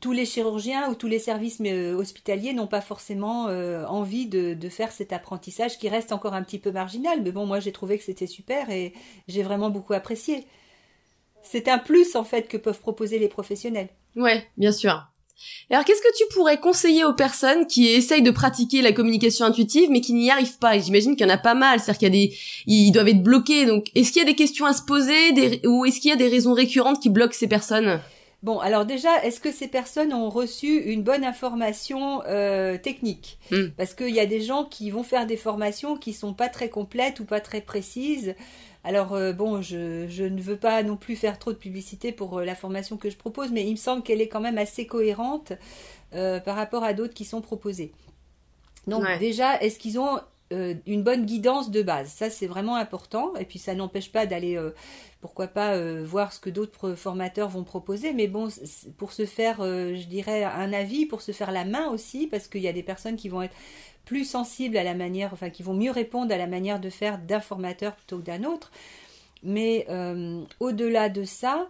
tous 0.00 0.10
les 0.10 0.26
chirurgiens 0.26 0.90
ou 0.90 0.96
tous 0.96 1.06
les 1.06 1.20
services 1.20 1.58
euh, 1.64 1.94
hospitaliers 1.94 2.52
n'ont 2.52 2.66
pas 2.66 2.80
forcément 2.80 3.46
euh, 3.46 3.86
envie 3.86 4.26
de, 4.26 4.68
faire 4.68 4.90
cet 4.90 5.12
apprentissage 5.12 5.78
qui 5.78 5.88
reste 5.88 6.10
encore 6.10 6.34
un 6.34 6.42
petit 6.42 6.58
peu 6.58 6.72
marginal. 6.72 7.22
Mais 7.22 7.30
bon, 7.30 7.46
moi 7.46 7.60
j'ai 7.60 7.70
trouvé 7.70 7.96
que 7.96 8.04
c'était 8.04 8.26
super 8.26 8.70
et 8.70 8.92
j'ai 9.28 9.42
vraiment 9.42 9.70
beaucoup 9.70 9.92
apprécié. 9.92 10.46
C'est 11.44 11.68
un 11.68 11.78
plus 11.78 12.16
en 12.16 12.24
fait 12.24 12.48
que 12.48 12.56
peuvent 12.56 12.80
proposer 12.80 13.18
les 13.18 13.28
professionnels. 13.28 13.90
Ouais, 14.16 14.44
bien 14.56 14.72
sûr. 14.72 15.06
Alors 15.70 15.84
qu'est-ce 15.84 16.00
que 16.00 16.16
tu 16.16 16.24
pourrais 16.32 16.58
conseiller 16.58 17.04
aux 17.04 17.12
personnes 17.12 17.66
qui 17.66 17.88
essayent 17.88 18.22
de 18.22 18.30
pratiquer 18.30 18.82
la 18.82 18.92
communication 18.92 19.44
intuitive 19.44 19.90
mais 19.90 20.00
qui 20.00 20.12
n'y 20.12 20.30
arrivent 20.30 20.58
pas? 20.58 20.78
J'imagine 20.78 21.16
qu'il 21.16 21.26
y 21.26 21.30
en 21.30 21.34
a 21.34 21.38
pas 21.38 21.54
mal, 21.54 21.80
c'est-à-dire 21.80 21.98
qu'il 21.98 22.14
y 22.14 22.24
a 22.24 22.26
des, 22.28 22.36
ils 22.66 22.92
doivent 22.92 23.08
être 23.08 23.22
bloqués. 23.22 23.66
Donc 23.66 23.86
est-ce 23.94 24.12
qu'il 24.12 24.22
y 24.22 24.24
a 24.24 24.28
des 24.28 24.36
questions 24.36 24.66
à 24.66 24.72
se 24.72 24.82
poser, 24.82 25.60
ou 25.66 25.84
est-ce 25.84 26.00
qu'il 26.00 26.10
y 26.10 26.14
a 26.14 26.16
des 26.16 26.28
raisons 26.28 26.54
récurrentes 26.54 27.00
qui 27.00 27.10
bloquent 27.10 27.34
ces 27.34 27.48
personnes? 27.48 28.00
Bon, 28.44 28.58
alors 28.58 28.84
déjà, 28.84 29.24
est-ce 29.24 29.40
que 29.40 29.50
ces 29.50 29.68
personnes 29.68 30.12
ont 30.12 30.28
reçu 30.28 30.76
une 30.76 31.02
bonne 31.02 31.24
information 31.24 32.22
euh, 32.26 32.76
technique? 32.76 33.38
Hmm. 33.50 33.68
Parce 33.74 33.94
qu'il 33.94 34.10
y 34.10 34.20
a 34.20 34.26
des 34.26 34.42
gens 34.42 34.66
qui 34.66 34.90
vont 34.90 35.02
faire 35.02 35.26
des 35.26 35.38
formations 35.38 35.96
qui 35.96 36.12
sont 36.12 36.34
pas 36.34 36.50
très 36.50 36.68
complètes 36.68 37.20
ou 37.20 37.24
pas 37.24 37.40
très 37.40 37.62
précises. 37.62 38.34
Alors 38.84 39.14
euh, 39.14 39.32
bon, 39.32 39.62
je, 39.62 40.22
ne 40.22 40.40
veux 40.40 40.56
pas 40.56 40.82
non 40.82 40.96
plus 40.96 41.16
faire 41.16 41.38
trop 41.38 41.52
de 41.52 41.58
publicité 41.58 42.12
pour 42.12 42.38
euh, 42.38 42.44
la 42.44 42.54
formation 42.54 42.96
que 42.96 43.10
je 43.10 43.16
propose, 43.16 43.50
mais 43.50 43.64
il 43.66 43.72
me 43.72 43.76
semble 43.76 44.02
qu'elle 44.02 44.20
est 44.20 44.28
quand 44.28 44.40
même 44.40 44.58
assez 44.58 44.86
cohérente 44.86 45.52
par 46.44 46.54
rapport 46.54 46.84
à 46.84 46.92
d'autres 46.92 47.12
qui 47.12 47.24
sont 47.24 47.40
proposées. 47.40 47.90
Donc 48.86 49.04
déjà, 49.18 49.60
est-ce 49.60 49.80
qu'ils 49.80 49.98
ont 49.98 50.20
euh, 50.52 50.74
une 50.86 51.02
bonne 51.02 51.24
guidance 51.24 51.70
de 51.70 51.82
base? 51.82 52.08
Ça, 52.10 52.30
c'est 52.30 52.46
vraiment 52.46 52.76
important. 52.76 53.34
Et 53.36 53.44
puis, 53.44 53.58
ça 53.58 53.74
n'empêche 53.74 54.12
pas 54.12 54.26
d'aller, 54.26 54.56
euh, 54.56 54.70
pourquoi 55.20 55.48
pas, 55.48 55.74
euh, 55.74 56.02
voir 56.04 56.32
ce 56.32 56.40
que 56.40 56.50
d'autres 56.50 56.94
formateurs 56.94 57.48
vont 57.48 57.64
proposer. 57.64 58.12
Mais 58.12 58.28
bon, 58.28 58.48
pour 58.98 59.12
se 59.12 59.24
faire, 59.26 59.56
je 59.60 60.06
dirais, 60.06 60.44
un 60.44 60.72
avis, 60.72 61.06
pour 61.06 61.22
se 61.22 61.32
faire 61.32 61.50
la 61.50 61.64
main 61.64 61.88
aussi, 61.88 62.26
parce 62.26 62.48
qu'il 62.48 62.60
y 62.60 62.68
a 62.68 62.72
des 62.72 62.82
personnes 62.82 63.16
qui 63.16 63.28
vont 63.28 63.42
être 63.42 63.56
plus 64.04 64.24
sensibles 64.24 64.76
à 64.76 64.84
la 64.84 64.94
manière, 64.94 65.32
enfin, 65.32 65.50
qui 65.50 65.62
vont 65.62 65.74
mieux 65.74 65.90
répondre 65.90 66.32
à 66.32 66.38
la 66.38 66.46
manière 66.46 66.80
de 66.80 66.90
faire 66.90 67.18
d'un 67.18 67.40
formateur 67.40 67.94
plutôt 67.94 68.18
que 68.18 68.24
d'un 68.24 68.44
autre. 68.44 68.70
Mais 69.42 69.86
au-delà 70.58 71.10
de 71.10 71.24
ça, 71.24 71.68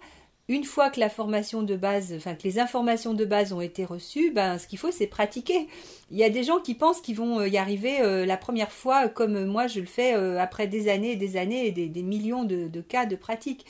une 0.49 0.65
fois 0.65 0.91
que 0.91 1.01
la 1.01 1.09
formation 1.09 1.63
de 1.63 1.75
base, 1.75 2.13
enfin 2.15 2.35
que 2.35 2.43
les 2.43 2.59
informations 2.59 3.15
de 3.15 3.25
base 3.25 3.53
ont 3.53 3.63
été 3.63 3.85
reçues, 3.85 4.31
ben 4.31 4.59
ce 4.59 4.67
qu'il 4.67 4.79
faut 4.79 4.91
c'est 4.91 5.07
pratiquer. 5.07 5.69
Il 6.11 6.19
y 6.19 6.25
a 6.25 6.29
des 6.29 6.43
gens 6.43 6.59
qui 6.59 6.75
pensent 6.75 7.01
qu'ils 7.01 7.17
vont 7.17 7.41
euh, 7.41 7.49
y 7.49 7.57
arriver 7.57 8.01
euh, 8.01 8.27
la 8.27 8.37
première 8.37 8.71
fois, 8.71 9.09
comme 9.09 9.47
moi 9.47 9.69
je 9.69 9.81
le 9.81 9.87
fais 9.87 10.15
euh, 10.15 10.39
après 10.39 10.67
des 10.67 10.89
années 10.89 11.13
et 11.13 11.17
des 11.17 11.39
années 11.39 11.67
et 11.67 11.73
des, 11.73 12.03
millions 12.03 12.45
de, 12.45 12.69
cas 12.83 13.07
de 13.07 13.17
pratique. 13.17 13.65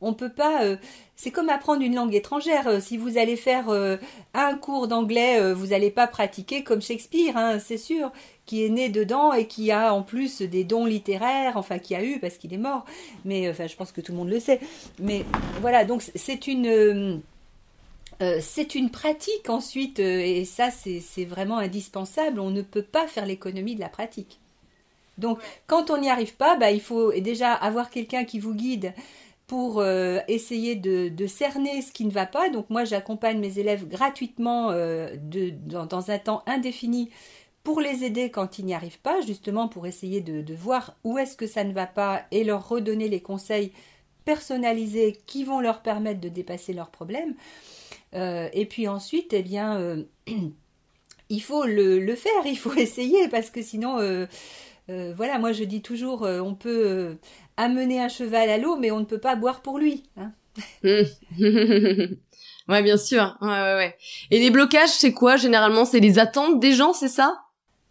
On 0.00 0.12
peut 0.12 0.32
pas. 0.32 0.62
c'est 1.16 1.30
comme 1.30 1.48
apprendre 1.48 1.82
une 1.82 1.94
langue 1.94 2.14
étrangère. 2.14 2.82
si 2.82 2.96
vous 2.96 3.18
allez 3.18 3.36
faire 3.36 3.70
un 4.34 4.54
cours 4.58 4.88
d'anglais, 4.88 5.52
vous 5.54 5.68
n'allez 5.68 5.90
pas 5.90 6.06
pratiquer 6.06 6.62
comme 6.62 6.82
Shakespeare, 6.82 7.36
hein, 7.36 7.58
c'est 7.58 7.78
sûr 7.78 8.12
qui 8.46 8.64
est 8.64 8.68
né 8.68 8.88
dedans 8.88 9.32
et 9.32 9.46
qui 9.46 9.70
a 9.72 9.92
en 9.92 10.02
plus 10.02 10.40
des 10.40 10.64
dons 10.64 10.86
littéraires, 10.86 11.56
enfin 11.56 11.78
qui 11.78 11.94
a 11.94 12.02
eu 12.02 12.18
parce 12.20 12.38
qu'il 12.38 12.54
est 12.54 12.58
mort, 12.58 12.84
mais 13.24 13.50
enfin 13.50 13.66
je 13.66 13.76
pense 13.76 13.92
que 13.92 14.00
tout 14.00 14.12
le 14.12 14.18
monde 14.18 14.30
le 14.30 14.40
sait. 14.40 14.60
Mais 15.00 15.24
voilà, 15.60 15.84
donc 15.84 16.02
c'est 16.14 16.46
une 16.46 16.66
euh, 16.66 17.16
euh, 18.22 18.38
c'est 18.40 18.74
une 18.74 18.90
pratique 18.90 19.50
ensuite, 19.50 20.00
euh, 20.00 20.20
et 20.20 20.44
ça 20.44 20.70
c'est 20.70 21.24
vraiment 21.24 21.58
indispensable. 21.58 22.40
On 22.40 22.50
ne 22.50 22.62
peut 22.62 22.82
pas 22.82 23.06
faire 23.08 23.26
l'économie 23.26 23.74
de 23.74 23.80
la 23.80 23.88
pratique. 23.88 24.38
Donc 25.18 25.40
quand 25.66 25.90
on 25.90 25.98
n'y 25.98 26.08
arrive 26.08 26.36
pas, 26.36 26.56
bah, 26.56 26.70
il 26.70 26.80
faut 26.80 27.12
déjà 27.12 27.52
avoir 27.52 27.90
quelqu'un 27.90 28.24
qui 28.24 28.38
vous 28.38 28.54
guide 28.54 28.94
pour 29.46 29.84
essayer 30.26 30.74
de, 30.74 31.26
cerner 31.26 31.80
ce 31.80 31.92
qui 31.92 32.04
ne 32.04 32.10
va 32.10 32.26
pas. 32.26 32.50
Donc 32.50 32.68
moi 32.68 32.84
j'accompagne 32.84 33.38
mes 33.38 33.58
élèves 33.58 33.86
gratuitement 33.86 34.72
de, 34.72 35.50
dans, 35.50 36.10
un 36.10 36.18
temps 36.18 36.42
indéfini 36.46 37.10
pour 37.66 37.80
les 37.80 38.04
aider 38.04 38.30
quand 38.30 38.60
ils 38.60 38.64
n'y 38.64 38.74
arrivent 38.74 39.00
pas, 39.00 39.20
justement 39.22 39.66
pour 39.66 39.88
essayer 39.88 40.20
de, 40.20 40.54
voir 40.54 40.94
où 41.02 41.18
est-ce 41.18 41.36
que 41.36 41.48
ça 41.48 41.64
ne 41.64 41.72
va 41.72 41.86
pas 41.86 42.22
et 42.30 42.44
leur 42.44 42.68
redonner 42.68 43.08
les 43.08 43.18
conseils 43.18 43.72
personnalisés 44.24 45.18
qui 45.26 45.42
vont 45.42 45.58
leur 45.58 45.82
permettre 45.82 46.20
de 46.20 46.28
dépasser 46.28 46.72
leurs 46.72 46.90
problèmes. 46.90 47.34
Euh, 48.14 48.48
et 48.52 48.66
puis 48.66 48.86
ensuite, 48.86 49.32
eh 49.32 49.42
bien, 49.42 49.78
euh, 49.78 50.04
il 51.28 51.42
faut 51.42 51.64
le, 51.64 52.14
faire, 52.14 52.46
il 52.46 52.56
faut 52.56 52.74
essayer 52.76 53.26
parce 53.28 53.50
que 53.50 53.62
sinon, 53.62 53.98
euh, 53.98 54.26
voilà, 54.88 55.40
moi 55.40 55.50
je 55.50 55.64
dis 55.64 55.82
toujours, 55.82 56.22
on 56.22 56.54
peut 56.54 57.16
amener 57.56 58.00
un 58.00 58.08
cheval 58.08 58.50
à 58.50 58.58
l'eau, 58.58 58.76
mais 58.76 58.90
on 58.90 59.00
ne 59.00 59.04
peut 59.04 59.18
pas 59.18 59.36
boire 59.36 59.62
pour 59.62 59.78
lui. 59.78 60.04
Hein. 60.16 60.32
ouais, 60.84 62.82
bien 62.82 62.96
sûr. 62.96 63.36
Ouais, 63.40 63.48
ouais, 63.48 63.74
ouais. 63.74 63.96
Et 64.30 64.38
les 64.38 64.50
blocages, 64.50 64.90
c'est 64.90 65.12
quoi 65.12 65.36
Généralement, 65.36 65.84
c'est 65.84 66.00
les 66.00 66.18
attentes 66.18 66.60
des 66.60 66.72
gens, 66.72 66.92
c'est 66.92 67.08
ça? 67.08 67.42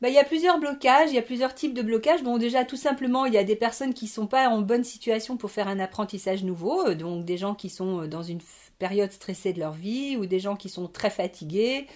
Bah, 0.02 0.10
il 0.10 0.16
y 0.16 0.20
a 0.20 0.24
plusieurs 0.24 0.60
blocages, 0.60 1.10
il 1.10 1.16
y 1.16 1.20
a 1.20 1.24
plusieurs 1.24 1.56
types 1.56 1.74
de 1.74 1.82
blocages. 1.82 2.22
Bon, 2.22 2.38
déjà, 2.38 2.66
tout 2.66 2.76
simplement, 2.76 3.26
il 3.26 3.34
y 3.34 3.38
a 3.38 3.44
des 3.44 3.56
personnes 3.56 3.94
qui 3.94 4.08
sont 4.08 4.28
pas 4.28 4.50
en 4.50 4.62
bonne 4.62 4.84
situation 4.84 5.38
pour 5.38 5.52
faire 5.52 5.68
un 5.68 5.80
apprentissage 5.80 6.44
nouveau, 6.44 6.88
euh, 6.88 6.96
donc 6.96 7.26
des 7.26 7.38
gens 7.38 7.56
qui 7.56 7.70
sont 7.70 8.02
euh, 8.02 8.08
dans 8.08 8.24
une 8.24 8.42
période 8.78 9.12
stressée 9.12 9.54
de 9.54 9.60
leur 9.60 9.72
vie 9.72 10.18
ou 10.18 10.26
des 10.26 10.40
gens 10.40 10.56
qui 10.56 10.70
sont 10.70 10.88
très 10.88 11.10
fatigués. 11.10 11.88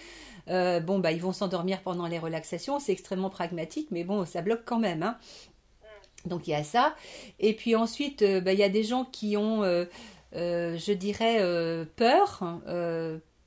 Euh, 0.48 0.80
bon, 0.80 0.98
bah, 0.98 1.12
ils 1.12 1.20
vont 1.20 1.32
s'endormir 1.32 1.82
pendant 1.82 2.06
les 2.06 2.18
relaxations, 2.18 2.80
c'est 2.80 2.92
extrêmement 2.92 3.30
pragmatique, 3.30 3.88
mais 3.90 4.02
bon, 4.02 4.24
ça 4.24 4.40
bloque 4.42 4.62
quand 4.64 4.78
même. 4.78 5.02
Hein. 5.02 5.16
Donc 6.26 6.46
il 6.46 6.50
y 6.50 6.54
a 6.54 6.64
ça. 6.64 6.94
Et 7.38 7.54
puis 7.54 7.76
ensuite, 7.76 8.22
bah, 8.22 8.52
il 8.52 8.58
y 8.58 8.62
a 8.62 8.68
des 8.68 8.84
gens 8.84 9.04
qui 9.04 9.36
ont, 9.36 9.62
je 10.32 10.92
dirais, 10.92 11.38
peur, 11.96 12.60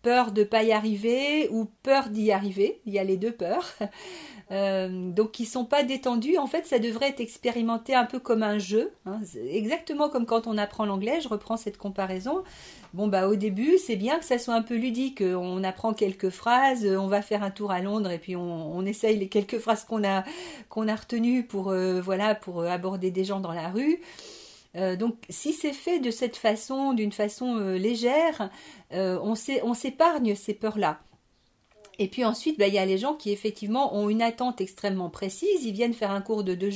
peur 0.04 0.32
de 0.32 0.42
ne 0.42 0.46
pas 0.46 0.62
y 0.62 0.72
arriver 0.72 1.50
ou 1.50 1.66
peur 1.82 2.10
d'y 2.10 2.32
arriver. 2.32 2.82
Il 2.86 2.94
y 2.94 3.00
a 3.00 3.04
les 3.04 3.18
deux 3.18 3.32
peurs. 3.32 3.74
Euh, 4.52 5.10
donc 5.10 5.32
qui 5.32 5.46
sont 5.46 5.66
pas 5.66 5.84
détendus. 5.84 6.38
En 6.38 6.48
fait, 6.48 6.68
ça 6.68 6.78
devrait 6.78 7.10
être 7.10 7.22
expérimenté 7.22 7.96
un 7.96 8.04
peu 8.04 8.20
comme 8.20 8.44
un 8.44 8.60
jeu, 8.60 8.92
hein. 9.06 9.22
exactement 9.50 10.10
comme 10.10 10.26
quand 10.26 10.46
on 10.48 10.58
apprend 10.58 10.86
l'anglais. 10.86 11.22
Je 11.22 11.30
reprends 11.30 11.58
cette 11.58 11.78
comparaison. 11.78 12.44
Bon 12.94 13.08
bah 13.08 13.28
au 13.28 13.36
début, 13.36 13.78
c'est 13.80 13.96
bien 13.96 14.20
que 14.20 14.26
ça 14.26 14.38
soit 14.38 14.54
un 14.54 14.62
peu 14.62 14.76
ludique. 14.76 15.22
On 15.22 15.64
apprend 15.64 15.94
quelques 15.94 16.30
phrases, 16.30 16.86
on 16.86 17.08
va 17.08 17.22
faire 17.24 17.42
un 17.42 17.52
tour 17.52 17.72
à 17.72 17.82
Londres 17.82 18.12
et 18.12 18.20
puis 18.20 18.36
on, 18.36 18.86
essaye 18.86 19.18
les 19.18 19.30
quelques 19.30 19.60
phrases 19.60 19.86
qu'on 19.86 20.04
a 20.04 20.24
qu'on 20.70 20.88
a 20.90 20.96
retenues 20.96 21.44
pour 21.44 21.70
euh, 21.70 22.02
voilà 22.02 22.36
pour 22.36 22.64
aborder 22.64 23.12
des 23.12 23.24
gens 23.24 23.40
dans 23.40 23.54
la 23.54 23.70
rue. 23.70 24.02
Euh, 24.76 24.96
donc 24.96 25.16
si 25.30 25.54
c'est 25.54 25.74
fait 25.74 26.00
de 26.00 26.12
cette 26.12 26.36
façon, 26.36 26.94
d'une 26.94 27.12
façon 27.12 27.58
légère, 27.58 28.50
on 28.92 29.36
s'épargne 29.36 30.36
ces 30.36 30.54
peurs-là. 30.54 31.00
Et 32.00 32.08
puis 32.08 32.26
ensuite, 32.26 32.58
bah, 32.58 32.68
il 32.68 32.74
y 32.74 32.80
a 32.80 32.86
les 32.86 32.98
gens 32.98 33.14
qui 33.14 33.32
effectivement 33.32 33.96
ont 33.96 34.10
une 34.10 34.22
attente 34.22 34.62
extrêmement 34.62 35.10
précise. 35.10 35.64
Ils 35.64 35.74
viennent 35.74 35.94
faire 35.94 36.12
un 36.12 36.22
cours 36.22 36.44
de 36.44 36.56
deux 36.56 36.72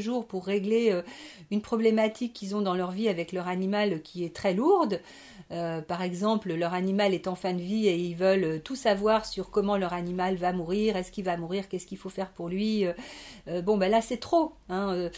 jours, 0.00 0.26
pour 0.26 0.46
régler 0.46 0.92
euh, 0.92 1.02
une 1.50 1.60
problématique 1.60 2.32
qu'ils 2.32 2.54
ont 2.54 2.62
dans 2.62 2.74
leur 2.74 2.92
vie 2.92 3.08
avec 3.08 3.32
leur 3.32 3.48
animal 3.48 4.02
qui 4.02 4.24
est 4.24 4.34
très 4.34 4.54
lourde. 4.54 5.00
Euh, 5.50 5.82
par 5.82 6.02
exemple, 6.02 6.52
leur 6.54 6.74
animal 6.74 7.12
est 7.12 7.26
en 7.26 7.34
fin 7.34 7.52
de 7.52 7.60
vie 7.60 7.88
et 7.88 7.96
ils 7.96 8.14
veulent 8.14 8.44
euh, 8.44 8.58
tout 8.58 8.76
savoir 8.76 9.26
sur 9.26 9.50
comment 9.50 9.76
leur 9.76 9.92
animal 9.92 10.36
va 10.36 10.52
mourir, 10.52 10.96
est-ce 10.96 11.10
qu'il 11.10 11.24
va 11.24 11.36
mourir, 11.36 11.68
qu'est-ce 11.68 11.86
qu'il 11.86 11.98
faut 11.98 12.08
faire 12.08 12.30
pour 12.30 12.48
lui. 12.48 12.86
bon, 13.64 13.76
ben 13.76 13.90
là, 13.90 14.00
c'est 14.00 14.18
trop. 14.18 14.52
Hein, 14.68 15.10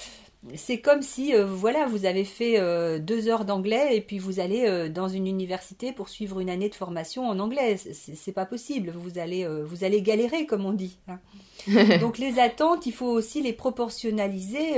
c'est 0.55 0.79
comme 0.79 1.01
si, 1.01 1.35
euh, 1.35 1.47
voilà, 1.47 1.87
vous 1.87 2.05
avez 2.05 2.25
fait 2.25 2.59
euh, 2.59 2.99
deux 2.99 3.29
heures 3.29 3.47
d'anglais 3.47 3.97
et 3.97 4.01
puis 4.03 4.19
vous 4.19 4.41
allez 4.41 4.67
euh, 4.67 4.89
dans 4.91 5.09
une 5.09 5.27
université 5.27 5.93
pour 5.93 6.11
suivre 6.11 6.39
une 6.39 6.51
année 6.51 6.69
de 6.69 6.75
formation 6.75 7.27
en 7.27 7.39
anglais. 7.39 7.77
C'est 7.77 8.33
pas 8.33 8.45
possible. 8.45 8.93
Vous 8.95 9.19
allez, 9.19 9.47
vous 9.65 9.85
allez 9.85 10.03
galérer, 10.03 10.47
comme 10.47 10.67
on 10.67 10.73
dit. 10.73 10.99
Hein. 11.09 11.19
Donc 12.01 12.19
les 12.19 12.39
attentes, 12.39 12.85
il 12.85 12.93
faut 12.93 13.11
aussi 13.11 13.41
les 13.41 13.55
proportionnaliser. 13.55 14.75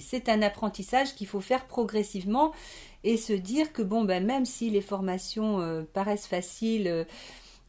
c'est 0.00 0.28
un 0.28 0.42
apprentissage 0.42 1.14
qu'il 1.14 1.26
faut 1.26 1.40
faire 1.40 1.66
progressivement 1.66 2.52
et 3.02 3.16
se 3.16 3.32
dire 3.32 3.72
que 3.72 3.82
bon, 3.82 4.04
ben 4.04 4.24
même 4.24 4.44
si 4.44 4.70
les 4.70 4.82
formations 4.82 5.84
paraissent 5.92 6.26
faciles 6.26 7.06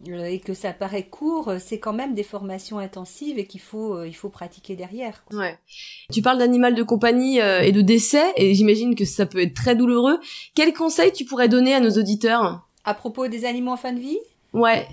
et 0.06 0.40
que 0.40 0.54
ça 0.54 0.74
paraît 0.74 1.08
court, 1.08 1.54
c'est 1.60 1.80
quand 1.80 1.94
même 1.94 2.14
des 2.14 2.24
formations 2.24 2.80
intensives 2.80 3.38
et 3.38 3.46
qu'il 3.46 3.62
faut, 3.62 4.04
il 4.04 4.16
faut 4.16 4.30
pratiquer 4.30 4.76
derrière. 4.76 5.24
Ouais. 5.32 5.58
Tu 6.12 6.22
parles 6.22 6.38
d'animal 6.38 6.76
de 6.76 6.84
compagnie 6.84 7.40
et 7.40 7.72
de 7.72 7.82
décès, 7.82 8.34
et 8.36 8.54
j'imagine 8.56 8.96
que 8.96 9.06
ça 9.06 9.26
peut 9.26 9.42
être 9.42 9.54
très 9.54 9.76
douloureux. 9.76 10.20
Quels 10.56 10.74
conseils 10.74 11.12
tu 11.12 11.26
pourrais 11.26 11.50
donner 11.50 11.74
à 11.74 11.80
nos 11.80 11.92
auditeurs? 11.92 12.68
À 12.84 12.94
propos 12.94 13.28
des 13.28 13.46
animaux 13.46 13.72
en 13.72 13.78
fin 13.78 13.94
de 13.94 14.00
vie? 14.00 14.20
Ouais. 14.54 14.88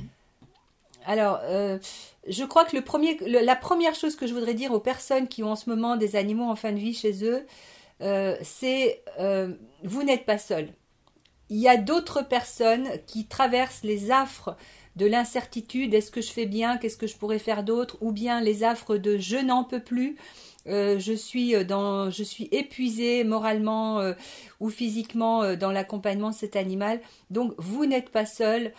Alors, 1.06 1.40
euh, 1.44 1.78
je 2.28 2.44
crois 2.44 2.66
que 2.66 2.76
le 2.76 2.82
premier, 2.82 3.16
la 3.26 3.56
première 3.56 3.94
chose 3.94 4.14
que 4.14 4.26
je 4.26 4.34
voudrais 4.34 4.52
dire 4.52 4.72
aux 4.72 4.80
personnes 4.80 5.26
qui 5.26 5.42
ont 5.42 5.52
en 5.52 5.56
ce 5.56 5.70
moment 5.70 5.96
des 5.96 6.16
animaux 6.16 6.44
en 6.44 6.54
fin 6.54 6.70
de 6.70 6.78
vie 6.78 6.92
chez 6.92 7.24
eux, 7.24 7.46
euh, 8.02 8.36
c'est 8.42 9.02
euh, 9.18 9.54
vous 9.84 10.02
n'êtes 10.02 10.26
pas 10.26 10.36
seul. 10.36 10.68
Il 11.48 11.56
y 11.56 11.66
a 11.66 11.78
d'autres 11.78 12.20
personnes 12.20 12.90
qui 13.06 13.26
traversent 13.26 13.84
les 13.84 14.11
affres 14.11 14.54
de 14.99 15.07
l'incertitude, 15.07 15.94
est-ce 15.94 16.11
que 16.11 16.20
je 16.20 16.30
fais 16.30 16.46
bien, 16.46 16.76
qu'est-ce 16.76 16.99
que 16.99 17.07
je 17.07 17.16
pourrais 17.16 17.38
faire 17.38 17.62
d'autre, 17.62 17.96
ou 18.01 18.12
bien 18.12 18.40
les 18.40 18.64
affres 18.64 18.99
de 18.99 19.16
je 19.16 19.36
n'en 19.36 19.64
peux 19.64 19.80
plus, 19.80 20.16
je 20.66 21.14
suis 21.16 21.64
dans, 21.64 22.11
je 22.11 22.22
suis 22.22 22.49
épuisé 22.53 23.24
moralement 23.24 24.03
ou 24.61 24.68
physiquement 24.68 25.55
dans 25.55 25.72
l'accompagnement 25.72 26.30
de 26.30 26.34
cet 26.34 26.57
animal. 26.57 27.01
Donc 27.30 27.55
vous 27.57 27.86
n'êtes 27.86 28.11
pas 28.11 28.26
seul 28.26 28.72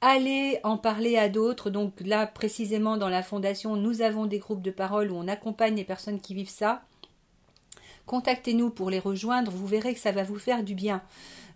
allez 0.00 0.58
en 0.64 0.78
parler 0.78 1.16
à 1.16 1.28
d'autres. 1.28 1.70
Donc 1.70 1.94
là, 2.00 2.26
précisément 2.26 2.96
dans 2.96 3.08
la 3.08 3.22
fondation, 3.22 3.76
nous 3.76 4.02
avons 4.02 4.26
des 4.26 4.38
groupes 4.38 4.62
de 4.62 4.70
parole 4.70 5.10
où 5.10 5.16
on 5.16 5.28
accompagne 5.28 5.76
les 5.76 5.84
personnes 5.84 6.20
qui 6.20 6.34
vivent 6.34 6.48
ça. 6.48 6.82
Contactez-nous 8.06 8.70
pour 8.70 8.90
les 8.90 8.98
rejoindre, 8.98 9.52
vous 9.52 9.66
verrez 9.66 9.94
que 9.94 10.00
ça 10.00 10.10
va 10.10 10.24
vous 10.24 10.38
faire 10.38 10.64
du 10.64 10.74
bien. 10.74 11.02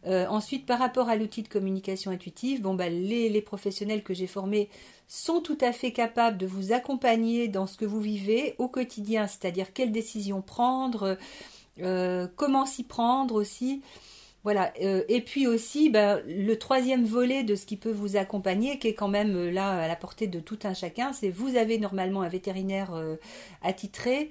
Euh, 0.07 0.26
ensuite, 0.26 0.66
par 0.66 0.78
rapport 0.78 1.09
à 1.09 1.16
l'outil 1.16 1.42
de 1.42 1.48
communication 1.48 2.11
intuitive, 2.11 2.61
bon, 2.61 2.74
bah, 2.74 2.88
les, 2.88 3.40
professionnels 3.40 4.02
que 4.02 4.14
j'ai 4.14 4.26
formés 4.26 4.68
sont 5.09 5.40
tout 5.40 5.59
à 5.61 5.72
fait 5.72 5.92
capables 5.92 6.36
de 6.36 6.46
vous 6.46 6.72
accompagner 6.72 7.48
dans 7.48 7.66
ce 7.66 7.76
que 7.76 7.84
vous 7.84 8.00
vivez 8.00 8.55
au 8.59 8.68
quotidien, 8.68 9.26
c'est-à-dire 9.26 9.72
quelles 9.72 9.92
décisions 9.92 10.42
prendre, 10.42 11.16
euh, 11.80 12.26
comment 12.36 12.66
s'y 12.66 12.84
prendre 12.84 13.34
aussi. 13.34 13.82
Voilà. 14.42 14.72
Euh, 14.82 15.05
et 15.09 15.22
puis 15.22 15.46
aussi, 15.46 15.88
ben, 15.88 16.22
le 16.26 16.55
troisième 16.57 17.05
volet 17.05 17.44
de 17.44 17.55
ce 17.55 17.64
qui 17.64 17.76
peut 17.76 17.90
vous 17.90 18.16
accompagner, 18.16 18.78
qui 18.78 18.88
est 18.88 18.94
quand 18.94 19.09
même 19.09 19.48
là 19.48 19.70
à 19.70 19.88
la 19.88 19.96
portée 19.96 20.26
de 20.26 20.40
tout 20.40 20.59
un 20.64 20.74
chacun, 20.74 21.14
c'est 21.14 21.30
vous 21.30 21.57
avez 21.57 21.78
normalement 21.78 22.20
un 22.20 22.28
vétérinaire 22.28 22.92
attitré. 23.62 24.30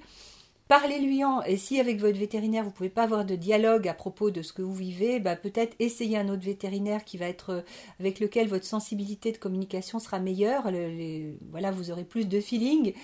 Parlez-lui 0.68 1.24
en. 1.24 1.42
Et 1.42 1.56
si 1.56 1.78
avec 1.78 2.00
votre 2.00 2.18
vétérinaire 2.18 2.64
vous 2.64 2.70
pouvez 2.70 2.88
pas 2.88 3.02
avoir 3.02 3.24
de 3.24 3.36
dialogue 3.36 3.86
à 3.86 3.94
propos 3.94 4.30
de 4.30 4.42
ce 4.42 4.52
que 4.52 4.62
vous 4.62 4.74
vivez, 4.74 5.20
ben, 5.20 5.36
peut-être 5.36 5.76
essayez 5.78 6.16
un 6.16 6.28
autre 6.28 6.42
vétérinaire 6.42 7.02
être 7.20 7.64
avec 8.00 8.18
lequel 8.18 8.48
votre 8.48 8.64
sensibilité 8.64 9.30
de 9.32 9.38
communication 9.38 9.98
sera 9.98 10.18
meilleure. 10.18 10.70
voilà, 11.50 11.70
vous 11.70 11.90
aurez 11.90 12.04
plus 12.04 12.28
de 12.28 12.40
feeling. 12.40 12.94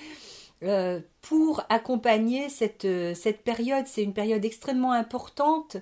pour 1.23 1.63
accompagner 1.69 2.49
cette, 2.49 2.87
cette 3.15 3.43
période. 3.43 3.87
C'est 3.87 4.03
une 4.03 4.15
période 4.15 4.45
extrêmement 4.45 4.93
importante 4.93 5.77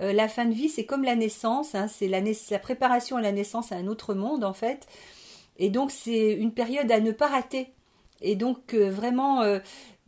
euh, 0.00 0.12
la 0.12 0.28
fin 0.28 0.44
de 0.44 0.54
vie, 0.54 0.68
c'est 0.68 0.86
comme 0.86 1.02
la 1.02 1.16
naissance, 1.16 1.74
hein, 1.74 1.88
c'est 1.88 2.08
la, 2.08 2.58
préparation 2.58 3.16
à 3.16 3.20
la 3.20 3.32
naissance 3.32 3.72
à 3.72 3.76
un 3.76 3.86
autre 3.88 4.14
monde 4.14 4.44
en 4.44 4.52
fait. 4.52 4.86
Et 5.58 5.70
donc 5.70 5.90
c'est 5.90 6.32
une 6.34 6.52
période 6.52 6.90
à 6.92 7.00
ne 7.00 7.10
pas 7.12 7.28
rater. 7.28 7.72
Et 8.20 8.36
donc 8.36 8.74
euh, 8.74 8.90
vraiment 8.90 9.42
euh, 9.42 9.58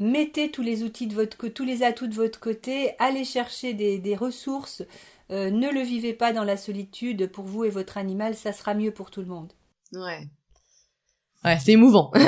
mettez 0.01 0.51
tous 0.51 0.63
les 0.63 0.83
outils 0.83 1.07
de 1.07 1.15
votre 1.15 1.47
tous 1.47 1.65
les 1.65 1.85
atouts 1.85 2.09
de 2.09 2.15
votre 2.15 2.41
côté, 2.41 2.95
allez 2.99 3.25
chercher 3.25 3.75
des, 3.75 4.17
ressources, 4.17 4.83
ne 5.31 5.73
le 5.73 5.83
vivez 5.83 6.13
pas 6.13 6.33
dans 6.33 6.45
la 6.45 6.57
solitude 6.57 7.31
pour 7.31 7.45
vous 7.45 7.65
et 7.65 7.71
votre 7.71 7.99
animal, 7.99 8.35
ça 8.35 8.53
sera 8.53 8.75
mieux 8.75 8.91
pour 8.91 9.13
tout 9.13 9.21
le 9.21 9.29
monde. 9.29 9.53
Ouais. 9.93 10.27
Ouais, 11.45 11.59
c'est 11.59 11.73
émouvant. 11.73 12.11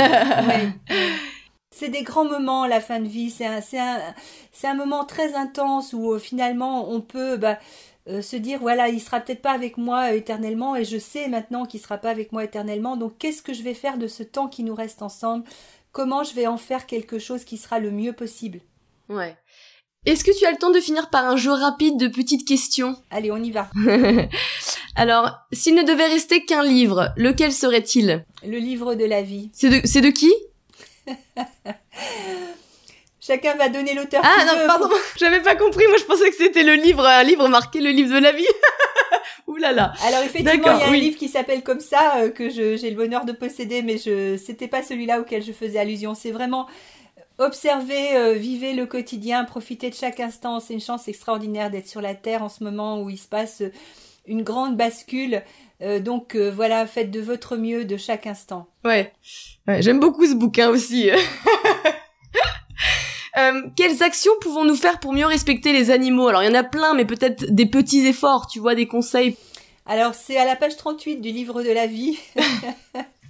C'est 1.75 1.89
des 1.89 2.03
grands 2.03 2.27
moments, 2.27 2.67
la 2.67 2.81
fin 2.81 3.01
de 3.01 3.09
vie. 3.09 3.31
C'est 3.31 3.47
un, 3.47 3.61
un, 3.79 4.15
un, 4.63 4.75
moment 4.75 5.05
très 5.05 5.35
intense 5.35 5.95
où 5.95 6.13
euh, 6.13 6.19
finalement 6.19 6.91
on 6.91 7.01
peut 7.01 7.39
bah, 7.39 7.59
euh, 8.09 8.21
se 8.21 8.37
dire 8.37 8.61
voilà, 8.61 8.89
il 8.89 9.01
sera 9.01 9.21
peut-être 9.21 9.43
pas 9.43 9.53
avec 9.53 9.79
moi 9.79 10.13
éternellement 10.15 10.77
et 10.77 10.85
je 10.85 10.99
sais 10.99 11.29
maintenant 11.29 11.65
qu'il 11.65 11.81
sera 11.81 11.97
pas 11.99 12.11
avec 12.11 12.31
moi 12.31 12.45
éternellement. 12.45 12.97
Donc 12.97 13.17
qu'est-ce 13.19 13.43
que 13.43 13.55
je 13.55 13.63
vais 13.63 13.75
faire 13.75 13.97
de 13.97 14.07
ce 14.07 14.23
temps 14.23 14.49
qui 14.49 14.65
nous 14.65 14.75
reste 14.75 15.03
ensemble? 15.03 15.45
Comment 15.93 16.25
je 16.25 16.35
vais 16.35 16.47
en 16.47 16.57
faire 16.57 16.87
quelque 16.87 17.19
chose 17.19 17.45
qui 17.45 17.59
sera 17.59 17.79
le 17.79 17.91
mieux 17.91 18.15
possible? 18.15 18.61
Ouais. 19.11 19.37
Est-ce 20.07 20.25
que 20.25 20.37
tu 20.37 20.47
as 20.47 20.51
le 20.51 20.57
temps 20.57 20.71
de 20.71 20.81
finir 20.81 21.11
par 21.11 21.27
un 21.27 21.37
jeu 21.37 21.53
rapide 21.53 21.99
de 21.99 22.09
petites 22.09 22.49
questions? 22.49 22.97
Allez, 23.11 23.31
on 23.31 23.37
y 23.37 23.51
va. 23.51 23.69
Alors, 24.97 25.31
s'il 25.53 25.75
ne 25.75 25.83
devait 25.83 26.07
rester 26.07 26.47
qu'un 26.47 26.65
livre, 26.65 27.13
lequel 27.17 27.53
serait-il? 27.53 28.25
Le 28.43 28.59
livre 28.59 28.95
de 28.95 29.05
la 29.05 29.21
vie. 29.21 29.51
C'est 29.53 29.69
de, 29.69 29.87
c'est 29.87 30.01
de 30.01 30.09
qui? 30.09 30.33
Chacun 33.21 33.55
va 33.55 33.69
donner 33.69 33.95
l'auteur. 33.95 34.23
Ah 34.25 34.45
non, 34.47 34.67
pardon, 34.67 34.89
j'avais 35.17 35.41
pas 35.41 35.55
compris. 35.55 35.87
Moi, 35.87 35.99
je 35.99 36.05
pensais 36.05 36.29
que 36.31 36.37
c'était 36.37 36.65
le 36.65 36.75
livre, 36.75 37.07
un 37.07 37.23
livre 37.23 37.47
marqué 37.49 37.81
le 37.81 37.91
livre 37.91 38.15
de 38.15 38.19
la 38.19 38.33
vie. 38.33 38.49
Ouh 39.47 39.57
là 39.57 39.73
là. 39.73 39.93
Alors 40.05 40.23
effectivement, 40.23 40.53
il 40.77 40.81
y 40.81 40.83
a 40.83 40.89
un 40.89 40.93
livre 40.93 41.19
qui 41.19 41.29
s'appelle 41.29 41.63
comme 41.63 41.81
ça 41.81 42.17
euh, 42.19 42.31
que 42.31 42.49
j'ai 42.49 42.91
le 42.91 42.97
bonheur 42.97 43.25
de 43.25 43.33
posséder, 43.33 43.83
mais 43.83 43.99
je 43.99 44.37
c'était 44.37 44.69
pas 44.69 44.83
celui-là 44.83 45.21
auquel 45.21 45.43
je 45.43 45.53
faisais 45.53 45.79
allusion. 45.79 46.15
C'est 46.15 46.31
vraiment 46.31 46.67
observer, 47.39 48.17
euh, 48.17 48.35
vivez 48.35 48.73
le 48.73 48.87
quotidien, 48.87 49.45
profitez 49.45 49.91
de 49.91 49.95
chaque 49.95 50.21
instant. 50.21 50.61
C'est 50.61 50.75
une 50.75 50.81
chance 50.81 51.09
extraordinaire 51.09 51.71
d'être 51.71 51.89
sur 51.89 52.01
la 52.01 52.15
terre 52.15 52.43
en 52.43 52.49
ce 52.49 52.63
moment 52.63 53.03
où 53.03 53.11
il 53.11 53.19
se 53.19 53.29
passe 53.29 53.63
une 54.27 54.43
grande 54.43 54.77
bascule. 54.77 55.43
Euh, 55.81 55.99
donc 55.99 56.37
voilà, 56.37 56.87
faites 56.87 57.11
de 57.11 57.21
votre 57.21 57.57
mieux 57.57 57.85
de 57.85 57.97
chaque 57.97 58.27
instant. 58.27 58.69
Ouais. 58.85 59.13
ouais 59.67 59.83
J'aime 59.83 59.99
beaucoup 59.99 60.27
ce 60.27 60.35
bouquin 60.35 60.69
aussi. 60.69 61.11
Euh, 63.39 63.63
quelles 63.77 64.03
actions 64.03 64.33
pouvons-nous 64.41 64.77
faire 64.77 65.01
pour 65.01 65.13
mieux 65.13 65.27
respecter 65.27 65.73
les 65.73 65.91
animaux? 65.91 66.29
Alors 66.29 66.43
il 66.43 66.47
y 66.47 66.51
en 66.51 66.59
a 66.59 66.65
plein, 66.65 66.95
mais 66.95 67.05
peut-être 67.05 67.45
des 67.51 67.67
petits 67.67 68.07
efforts, 68.07 68.47
tu 68.47 68.61
vois, 68.61 68.75
des 68.75 68.87
conseils. 68.87 69.37
Alors 69.87 70.15
c'est 70.15 70.37
à 70.37 70.45
la 70.45 70.57
page 70.57 70.77
38 70.77 71.17
du 71.17 71.31
livre 71.31 71.63
de 71.63 71.71
la 71.71 71.87
vie. 71.87 72.19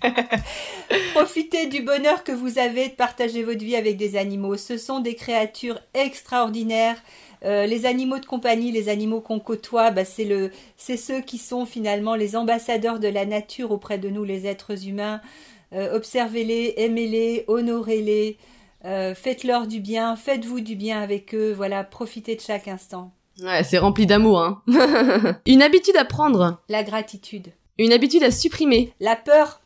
Profitez 1.14 1.66
du 1.66 1.82
bonheur 1.82 2.24
que 2.24 2.32
vous 2.32 2.58
avez 2.58 2.88
de 2.88 2.94
partager 2.94 3.42
votre 3.42 3.64
vie 3.64 3.76
avec 3.76 3.96
des 3.96 4.16
animaux. 4.16 4.56
Ce 4.56 4.76
sont 4.76 5.00
des 5.00 5.14
créatures 5.14 5.80
extraordinaires. 5.94 7.00
Euh, 7.44 7.66
les 7.66 7.86
animaux 7.86 8.18
de 8.18 8.26
compagnie, 8.26 8.70
les 8.70 8.88
animaux 8.88 9.20
qu'on 9.20 9.40
côtoie, 9.40 9.90
bah, 9.90 10.04
c'est 10.04 10.24
le, 10.24 10.50
c'est 10.76 10.96
ceux 10.96 11.20
qui 11.20 11.38
sont 11.38 11.66
finalement 11.66 12.14
les 12.14 12.36
ambassadeurs 12.36 12.98
de 12.98 13.08
la 13.08 13.26
nature 13.26 13.72
auprès 13.72 13.98
de 13.98 14.08
nous, 14.08 14.24
les 14.24 14.46
êtres 14.46 14.86
humains. 14.86 15.20
Euh, 15.72 15.96
observez-les, 15.96 16.74
aimez-les, 16.76 17.44
honorez-les. 17.48 18.36
Euh, 18.84 19.14
faites-leur 19.14 19.66
du 19.66 19.80
bien, 19.80 20.16
faites-vous 20.16 20.60
du 20.60 20.74
bien 20.74 21.00
avec 21.00 21.34
eux, 21.34 21.52
voilà, 21.52 21.84
profitez 21.84 22.34
de 22.34 22.40
chaque 22.40 22.66
instant. 22.66 23.12
Ouais, 23.40 23.62
c'est 23.62 23.78
rempli 23.78 24.06
d'amour, 24.06 24.40
hein. 24.40 24.62
Une 25.46 25.62
habitude 25.62 25.96
à 25.96 26.04
prendre. 26.04 26.60
La 26.68 26.82
gratitude. 26.82 27.48
Une 27.78 27.92
habitude 27.92 28.24
à 28.24 28.30
supprimer. 28.30 28.92
La 29.00 29.16
peur. 29.16 29.60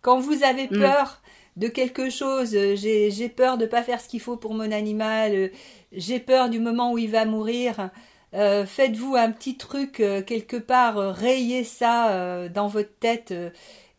Quand 0.00 0.20
vous 0.20 0.44
avez 0.44 0.66
mm. 0.70 0.78
peur 0.78 1.20
de 1.56 1.68
quelque 1.68 2.08
chose, 2.08 2.54
euh, 2.54 2.76
j'ai 2.76 3.28
peur 3.28 3.58
de 3.58 3.66
pas 3.66 3.82
faire 3.82 4.00
ce 4.00 4.08
qu'il 4.08 4.20
faut 4.20 4.36
pour 4.36 4.54
mon 4.54 4.70
animal, 4.70 5.34
euh, 5.34 5.48
j'ai 5.92 6.20
peur 6.20 6.48
du 6.48 6.60
moment 6.60 6.92
où 6.92 6.98
il 6.98 7.10
va 7.10 7.24
mourir. 7.24 7.90
Faites-vous 8.32 9.14
un 9.14 9.30
petit 9.30 9.58
truc 9.58 9.96
quelque 10.26 10.56
part, 10.56 10.96
rayez 10.96 11.64
ça 11.64 12.48
dans 12.48 12.66
votre 12.66 12.88
tête 12.98 13.34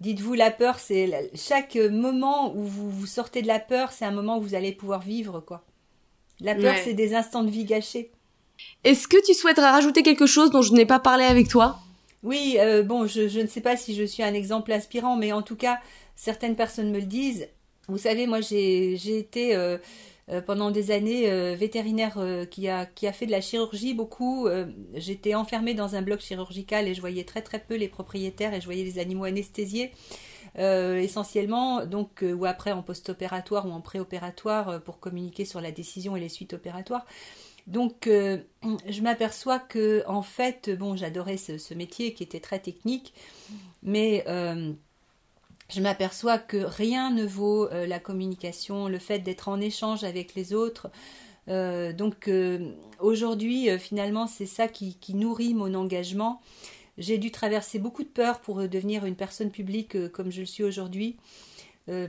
Dites-vous, 0.03 0.33
la 0.33 0.51
peur, 0.51 0.79
c'est 0.79 1.31
chaque 1.33 1.77
moment 1.77 2.53
où 2.57 2.63
vous, 2.63 2.89
vous 2.91 3.05
sortez 3.05 3.41
de 3.41 3.47
la 3.47 3.59
peur, 3.59 3.93
c'est 3.93 4.03
un 4.03 4.11
moment 4.11 4.37
où 4.37 4.41
vous 4.41 4.53
allez 4.53 4.73
pouvoir 4.73 4.99
vivre, 4.99 5.39
quoi. 5.39 5.63
La 6.41 6.55
peur, 6.55 6.75
c'est 6.83 6.93
des 6.93 7.15
instants 7.15 7.41
de 7.41 7.49
vie 7.49 7.63
gâchés. 7.63 8.11
Est-ce 8.83 9.07
que 9.07 9.15
tu 9.25 9.33
souhaiterais 9.33 9.69
rajouter 9.69 10.03
quelque 10.03 10.25
chose 10.25 10.51
dont 10.51 10.61
je 10.61 10.73
n'ai 10.73 10.85
pas 10.85 10.99
parlé 10.99 11.23
avec 11.23 11.47
toi? 11.47 11.79
Oui, 12.21 12.57
euh, 12.59 12.83
bon, 12.83 13.07
je, 13.07 13.39
ne 13.39 13.47
sais 13.47 13.61
pas 13.61 13.77
si 13.77 13.95
je 13.95 14.03
suis 14.03 14.23
un 14.23 14.33
exemple 14.33 14.73
inspirant, 14.73 15.15
mais 15.15 15.31
en 15.31 15.41
tout 15.41 15.55
cas, 15.55 15.79
certaines 16.17 16.57
personnes 16.57 16.91
me 16.91 16.99
le 16.99 17.05
disent. 17.05 17.47
Vous 17.87 17.97
savez, 17.97 18.27
moi, 18.27 18.41
j'ai 18.41 19.17
été 19.17 19.55
euh, 19.55 19.77
pendant 20.45 20.71
des 20.71 20.91
années 20.91 21.30
euh, 21.30 21.55
vétérinaire 21.55 22.17
euh, 22.17 22.45
qui, 22.45 22.69
a, 22.69 22.86
qui 22.86 23.07
a 23.07 23.13
fait 23.13 23.26
de 23.26 23.32
la 23.32 23.41
chirurgie 23.41 23.93
beaucoup. 23.93 24.47
J'étais 24.93 25.36
enfermée 25.36 25.74
dans 25.74 25.95
un 25.95 26.01
bloc 26.01 26.21
chirurgical 26.21 26.88
et 26.88 26.93
je 26.93 27.01
voyais 27.01 27.24
très 27.24 27.41
très 27.41 27.59
peu 27.59 27.76
les 27.76 27.88
propriétaires 27.88 28.53
et 28.53 28.61
je 28.61 28.65
voyais 28.65 28.84
les 28.84 28.99
animaux 28.99 29.26
anesthésiés. 29.26 29.91
essentiellement, 30.57 31.86
donc, 31.86 32.24
ou 32.24 32.45
après 32.45 32.71
en 32.71 32.84
post-opératoire 32.84 33.65
ou 33.65 33.71
en 33.71 33.82
pré-opératoire 33.82 34.82
pour 34.84 34.99
communiquer 34.99 35.45
sur 35.45 35.61
la 35.61 35.71
décision 35.71 36.15
et 36.15 36.19
les 36.19 36.30
suites 36.30 36.53
opératoires. 36.53 37.05
Donc, 37.65 38.07
je 38.07 39.01
m'aperçois 39.01 39.59
que, 39.59 40.03
en 40.07 40.21
fait, 40.21 40.69
bon, 40.78 40.95
j'adorais 40.95 41.38
ce, 41.38 41.74
métier 41.74 42.13
qui 42.13 42.24
était 42.24 42.41
très 42.41 42.59
technique, 42.59 43.13
mais 43.82 44.24
je 45.74 45.82
m'aperçois 45.82 46.38
que 46.38 46.57
rien 46.57 47.09
ne 47.11 47.26
vaut 47.26 47.67
euh, 47.71 47.88
la 47.88 47.99
communication, 47.99 48.88
le 48.88 48.99
fait 48.99 49.19
d'être 49.19 49.49
en 49.49 49.59
échange 49.59 50.03
avec 50.03 50.36
les 50.36 50.53
autres. 50.53 50.89
Euh, 51.49 51.93
donc 51.93 52.28
euh, 52.28 52.71
aujourd'hui, 52.99 53.69
finalement, 53.80 54.28
c'est 54.28 54.45
ça 54.45 54.67
qui, 54.67 54.97
nourrit 55.13 55.53
mon 55.53 55.74
engagement. 55.74 56.41
j'ai 56.97 57.17
dû 57.17 57.32
traverser 57.32 57.80
beaucoup 57.80 58.03
de 58.03 58.09
peurs 58.09 58.39
pour 58.39 58.67
devenir 58.67 59.05
une 59.05 59.15
personne 59.15 59.51
publique 59.51 60.11
comme 60.11 60.32
je 60.32 60.41
le 60.41 60.45
suis 60.45 60.63
aujourd'hui. 60.63 61.17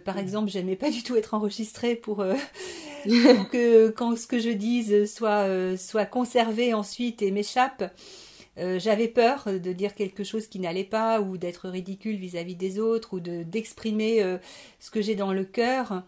par 0.05 0.19
exemple, 0.19 0.51
j'aimais 0.51 0.77
pas 0.77 0.91
du 0.91 1.03
tout 1.03 1.17
être 1.17 1.35
enregistrée 1.35 1.97
pour, 1.97 2.19
que 3.05 3.89
quand 3.89 4.17
ce 4.17 4.27
que 4.27 4.39
je 4.39 4.51
dise 4.51 5.13
soit, 5.13 5.77
soit 5.77 6.07
conservé 6.07 6.75
ensuite 6.75 7.23
et 7.23 7.31
m'échappe. 7.31 7.93
Euh, 8.59 8.79
j'avais 8.79 9.09
peur 9.09 9.45
de 9.47 9.73
dire 9.73 9.95
quelque 9.95 10.23
chose 10.23 10.47
qui 10.47 10.61
n'allait 10.61 10.85
pas 10.85 11.21
ou 11.21 11.37
d'être 11.37 11.69
ridicule 11.69 12.17
vis-à-vis 12.17 12.55
des 12.55 12.79
autres 12.79 13.15
ou 13.15 13.21
de 13.21 13.43
d'exprimer 13.43 14.23
euh, 14.23 14.39
ce 14.79 14.91
que 14.91 15.03
j'ai 15.03 15.17
dans 15.17 15.33
le 15.33 15.45
cœur. 15.45 16.05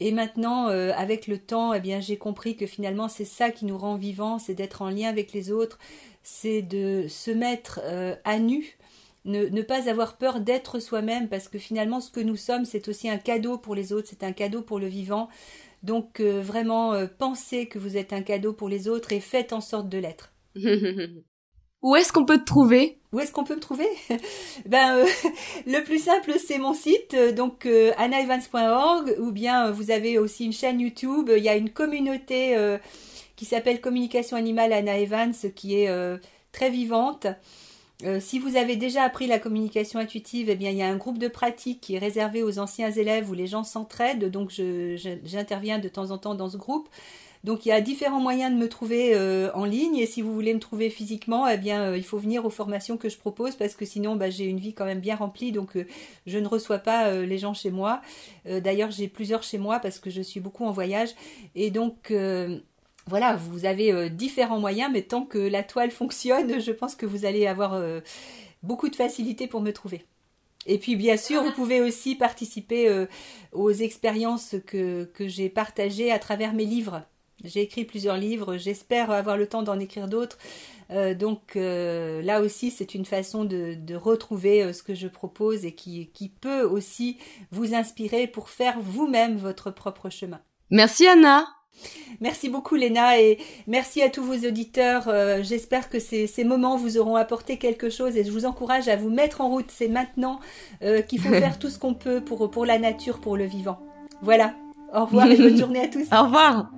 Et 0.00 0.10
maintenant, 0.10 0.68
euh, 0.68 0.92
avec 0.96 1.26
le 1.26 1.38
temps, 1.38 1.74
eh 1.74 1.80
bien, 1.80 2.00
j'ai 2.00 2.16
compris 2.16 2.56
que 2.56 2.66
finalement, 2.66 3.08
c'est 3.08 3.24
ça 3.24 3.50
qui 3.50 3.66
nous 3.66 3.78
rend 3.78 3.96
vivants, 3.96 4.38
c'est 4.38 4.54
d'être 4.54 4.82
en 4.82 4.90
lien 4.90 5.08
avec 5.08 5.32
les 5.32 5.52
autres, 5.52 5.78
c'est 6.22 6.62
de 6.62 7.06
se 7.08 7.30
mettre 7.30 7.80
à 8.24 8.38
nu, 8.38 8.78
ne, 9.24 9.46
ne, 9.46 9.62
pas 9.62 9.88
avoir 9.88 10.16
peur 10.16 10.40
d'être 10.40 10.80
soi-même, 10.80 11.28
parce 11.28 11.48
que 11.48 11.58
finalement, 11.58 12.00
ce 12.00 12.10
que 12.10 12.20
nous 12.20 12.36
sommes, 12.36 12.64
c'est 12.64 12.88
aussi 12.88 13.08
un 13.08 13.18
cadeau 13.18 13.58
pour 13.58 13.76
les 13.76 13.92
autres, 13.92 14.08
c'est 14.10 14.24
un 14.24 14.32
cadeau 14.32 14.62
pour 14.62 14.80
le 14.80 14.88
vivant. 14.88 15.28
Donc, 15.84 16.20
vraiment, 16.20 17.06
pensez 17.18 17.68
que 17.68 17.78
vous 17.78 17.96
êtes 17.96 18.12
un 18.12 18.22
cadeau 18.22 18.52
pour 18.52 18.68
les 18.68 18.88
autres 18.88 19.12
et 19.12 19.20
faites 19.20 19.52
en 19.52 19.60
sorte 19.60 19.88
de 19.88 19.98
l'être. 19.98 20.32
Où 21.82 21.96
est-ce 21.96 22.12
qu'on 22.12 22.24
peut 22.24 22.38
te 22.38 22.44
trouver? 22.44 22.96
Où 23.12 23.18
est-ce 23.18 23.32
qu'on 23.32 23.44
peut 23.44 23.56
me 23.56 23.60
trouver? 23.60 23.88
Ben 24.66 24.96
euh, 24.96 25.06
le 25.66 25.82
plus 25.82 25.98
simple 25.98 26.34
c'est 26.38 26.58
mon 26.58 26.74
site 26.74 27.14
euh, 27.14 27.32
donc 27.32 27.66
euh, 27.66 27.92
anaevans.org 27.98 29.16
ou 29.18 29.32
bien 29.32 29.70
vous 29.70 29.90
avez 29.90 30.16
aussi 30.16 30.44
une 30.44 30.52
chaîne 30.52 30.80
YouTube, 30.80 31.30
il 31.36 31.42
y 31.42 31.48
a 31.48 31.56
une 31.56 31.70
communauté 31.70 32.56
qui 33.36 33.44
s'appelle 33.44 33.80
Communication 33.80 34.36
animale 34.36 34.72
Anna 34.72 34.98
Evans 34.98 35.34
qui 35.56 35.76
est 35.80 36.18
très 36.52 36.70
vivante. 36.70 37.26
si 38.20 38.38
vous 38.38 38.56
avez 38.56 38.76
déjà 38.76 39.02
appris 39.02 39.26
la 39.26 39.38
communication 39.38 39.98
intuitive, 39.98 40.48
eh 40.48 40.54
bien 40.54 40.70
il 40.70 40.76
y 40.76 40.82
a 40.82 40.88
un 40.88 40.96
groupe 40.96 41.18
de 41.18 41.28
pratique 41.28 41.80
qui 41.80 41.96
est 41.96 41.98
réservé 41.98 42.42
aux 42.42 42.58
anciens 42.58 42.90
élèves 42.90 43.28
où 43.28 43.34
les 43.34 43.46
gens 43.46 43.64
s'entraident, 43.64 44.30
donc 44.30 44.50
j'interviens 44.50 45.78
de 45.78 45.88
temps 45.88 46.10
en 46.12 46.18
temps 46.18 46.34
dans 46.34 46.50
ce 46.50 46.56
groupe. 46.56 46.88
Donc 47.44 47.66
il 47.66 47.70
y 47.70 47.72
a 47.72 47.80
différents 47.80 48.20
moyens 48.20 48.52
de 48.52 48.58
me 48.58 48.68
trouver 48.68 49.14
euh, 49.14 49.50
en 49.54 49.64
ligne 49.64 49.96
et 49.96 50.06
si 50.06 50.22
vous 50.22 50.32
voulez 50.32 50.54
me 50.54 50.60
trouver 50.60 50.90
physiquement, 50.90 51.48
eh 51.48 51.56
bien 51.58 51.90
euh, 51.90 51.96
il 51.96 52.04
faut 52.04 52.18
venir 52.18 52.44
aux 52.44 52.50
formations 52.50 52.96
que 52.96 53.08
je 53.08 53.18
propose 53.18 53.56
parce 53.56 53.74
que 53.74 53.84
sinon 53.84 54.14
bah, 54.14 54.30
j'ai 54.30 54.44
une 54.44 54.60
vie 54.60 54.74
quand 54.74 54.84
même 54.84 55.00
bien 55.00 55.16
remplie 55.16 55.50
donc 55.50 55.76
euh, 55.76 55.84
je 56.26 56.38
ne 56.38 56.46
reçois 56.46 56.78
pas 56.78 57.12
les 57.12 57.38
gens 57.38 57.54
chez 57.54 57.70
moi. 57.70 58.00
D'ailleurs 58.44 58.90
j'ai 58.90 59.08
plusieurs 59.08 59.42
chez 59.42 59.58
moi 59.58 59.80
parce 59.80 59.98
que 59.98 60.10
je 60.10 60.22
suis 60.22 60.40
beaucoup 60.40 60.64
en 60.64 60.70
voyage 60.70 61.10
et 61.54 61.70
donc 61.70 62.12
voilà, 63.06 63.34
vous 63.34 63.64
avez 63.64 64.10
différents 64.10 64.60
moyens, 64.60 64.90
mais 64.92 65.02
tant 65.02 65.24
que 65.24 65.38
la 65.38 65.62
toile 65.62 65.90
fonctionne, 66.02 66.60
je 66.60 66.72
pense 66.72 66.94
que 66.94 67.06
vous 67.06 67.24
allez 67.24 67.46
avoir 67.46 67.80
beaucoup 68.62 68.88
de 68.88 68.96
facilité 68.96 69.46
pour 69.46 69.60
me 69.60 69.72
trouver. 69.72 70.04
Et 70.66 70.78
puis 70.78 70.94
bien 70.94 71.16
sûr, 71.16 71.42
vous 71.42 71.52
pouvez 71.52 71.80
aussi 71.80 72.14
participer 72.14 73.06
aux 73.52 73.72
expériences 73.72 74.54
que, 74.66 75.04
que 75.12 75.26
j'ai 75.26 75.48
partagées 75.48 76.12
à 76.12 76.18
travers 76.18 76.52
mes 76.54 76.66
livres. 76.66 77.04
J'ai 77.44 77.60
écrit 77.60 77.84
plusieurs 77.84 78.16
livres, 78.16 78.56
j'espère 78.56 79.10
avoir 79.10 79.36
le 79.36 79.46
temps 79.46 79.62
d'en 79.62 79.78
écrire 79.78 80.08
d'autres. 80.08 80.38
Euh, 80.92 81.14
donc 81.14 81.56
euh, 81.56 82.22
là 82.22 82.40
aussi, 82.40 82.70
c'est 82.70 82.94
une 82.94 83.04
façon 83.04 83.44
de, 83.44 83.76
retrouver 83.94 84.62
euh, 84.62 84.72
ce 84.72 84.82
que 84.82 84.94
je 84.94 85.08
propose 85.08 85.64
et 85.64 85.72
qui, 85.72 86.10
qui, 86.12 86.28
peut 86.28 86.62
aussi 86.62 87.18
vous 87.50 87.74
inspirer 87.74 88.26
pour 88.26 88.48
faire 88.48 88.78
vous-même 88.80 89.36
votre 89.36 89.70
propre 89.70 90.10
chemin. 90.10 90.40
Merci 90.70 91.06
Anna. 91.06 91.46
Merci 92.20 92.48
beaucoup 92.50 92.74
Léna 92.74 93.18
et 93.18 93.38
merci 93.66 94.02
à 94.02 94.10
tous 94.10 94.22
vos 94.22 94.46
auditeurs. 94.46 95.04
J'espère 95.42 95.88
que 95.88 95.98
ces, 95.98 96.26
ces, 96.26 96.44
moments 96.44 96.76
vous 96.76 96.98
auront 96.98 97.16
apporté 97.16 97.56
quelque 97.56 97.88
chose 97.88 98.16
et 98.16 98.24
je 98.24 98.30
vous 98.30 98.44
encourage 98.44 98.88
à 98.88 98.96
vous 98.96 99.08
mettre 99.08 99.40
en 99.40 99.48
route. 99.48 99.70
C'est 99.70 99.88
maintenant 99.88 100.38
qu'il 101.08 101.18
faut 101.18 101.30
faire 101.30 101.58
tout 101.58 101.70
ce 101.70 101.78
qu'on 101.78 101.94
peut 101.94 102.20
pour, 102.20 102.50
pour 102.50 102.66
la 102.66 102.78
nature, 102.78 103.20
pour 103.20 103.38
le 103.38 103.46
vivant. 103.46 103.80
Voilà. 104.20 104.54
Au 104.94 105.06
revoir 105.06 105.30
et 105.30 105.36
bonne 105.36 105.56
journée 105.58 105.80
à 105.80 105.88
tous. 105.88 106.06
Au 106.12 106.24
revoir. 106.24 106.70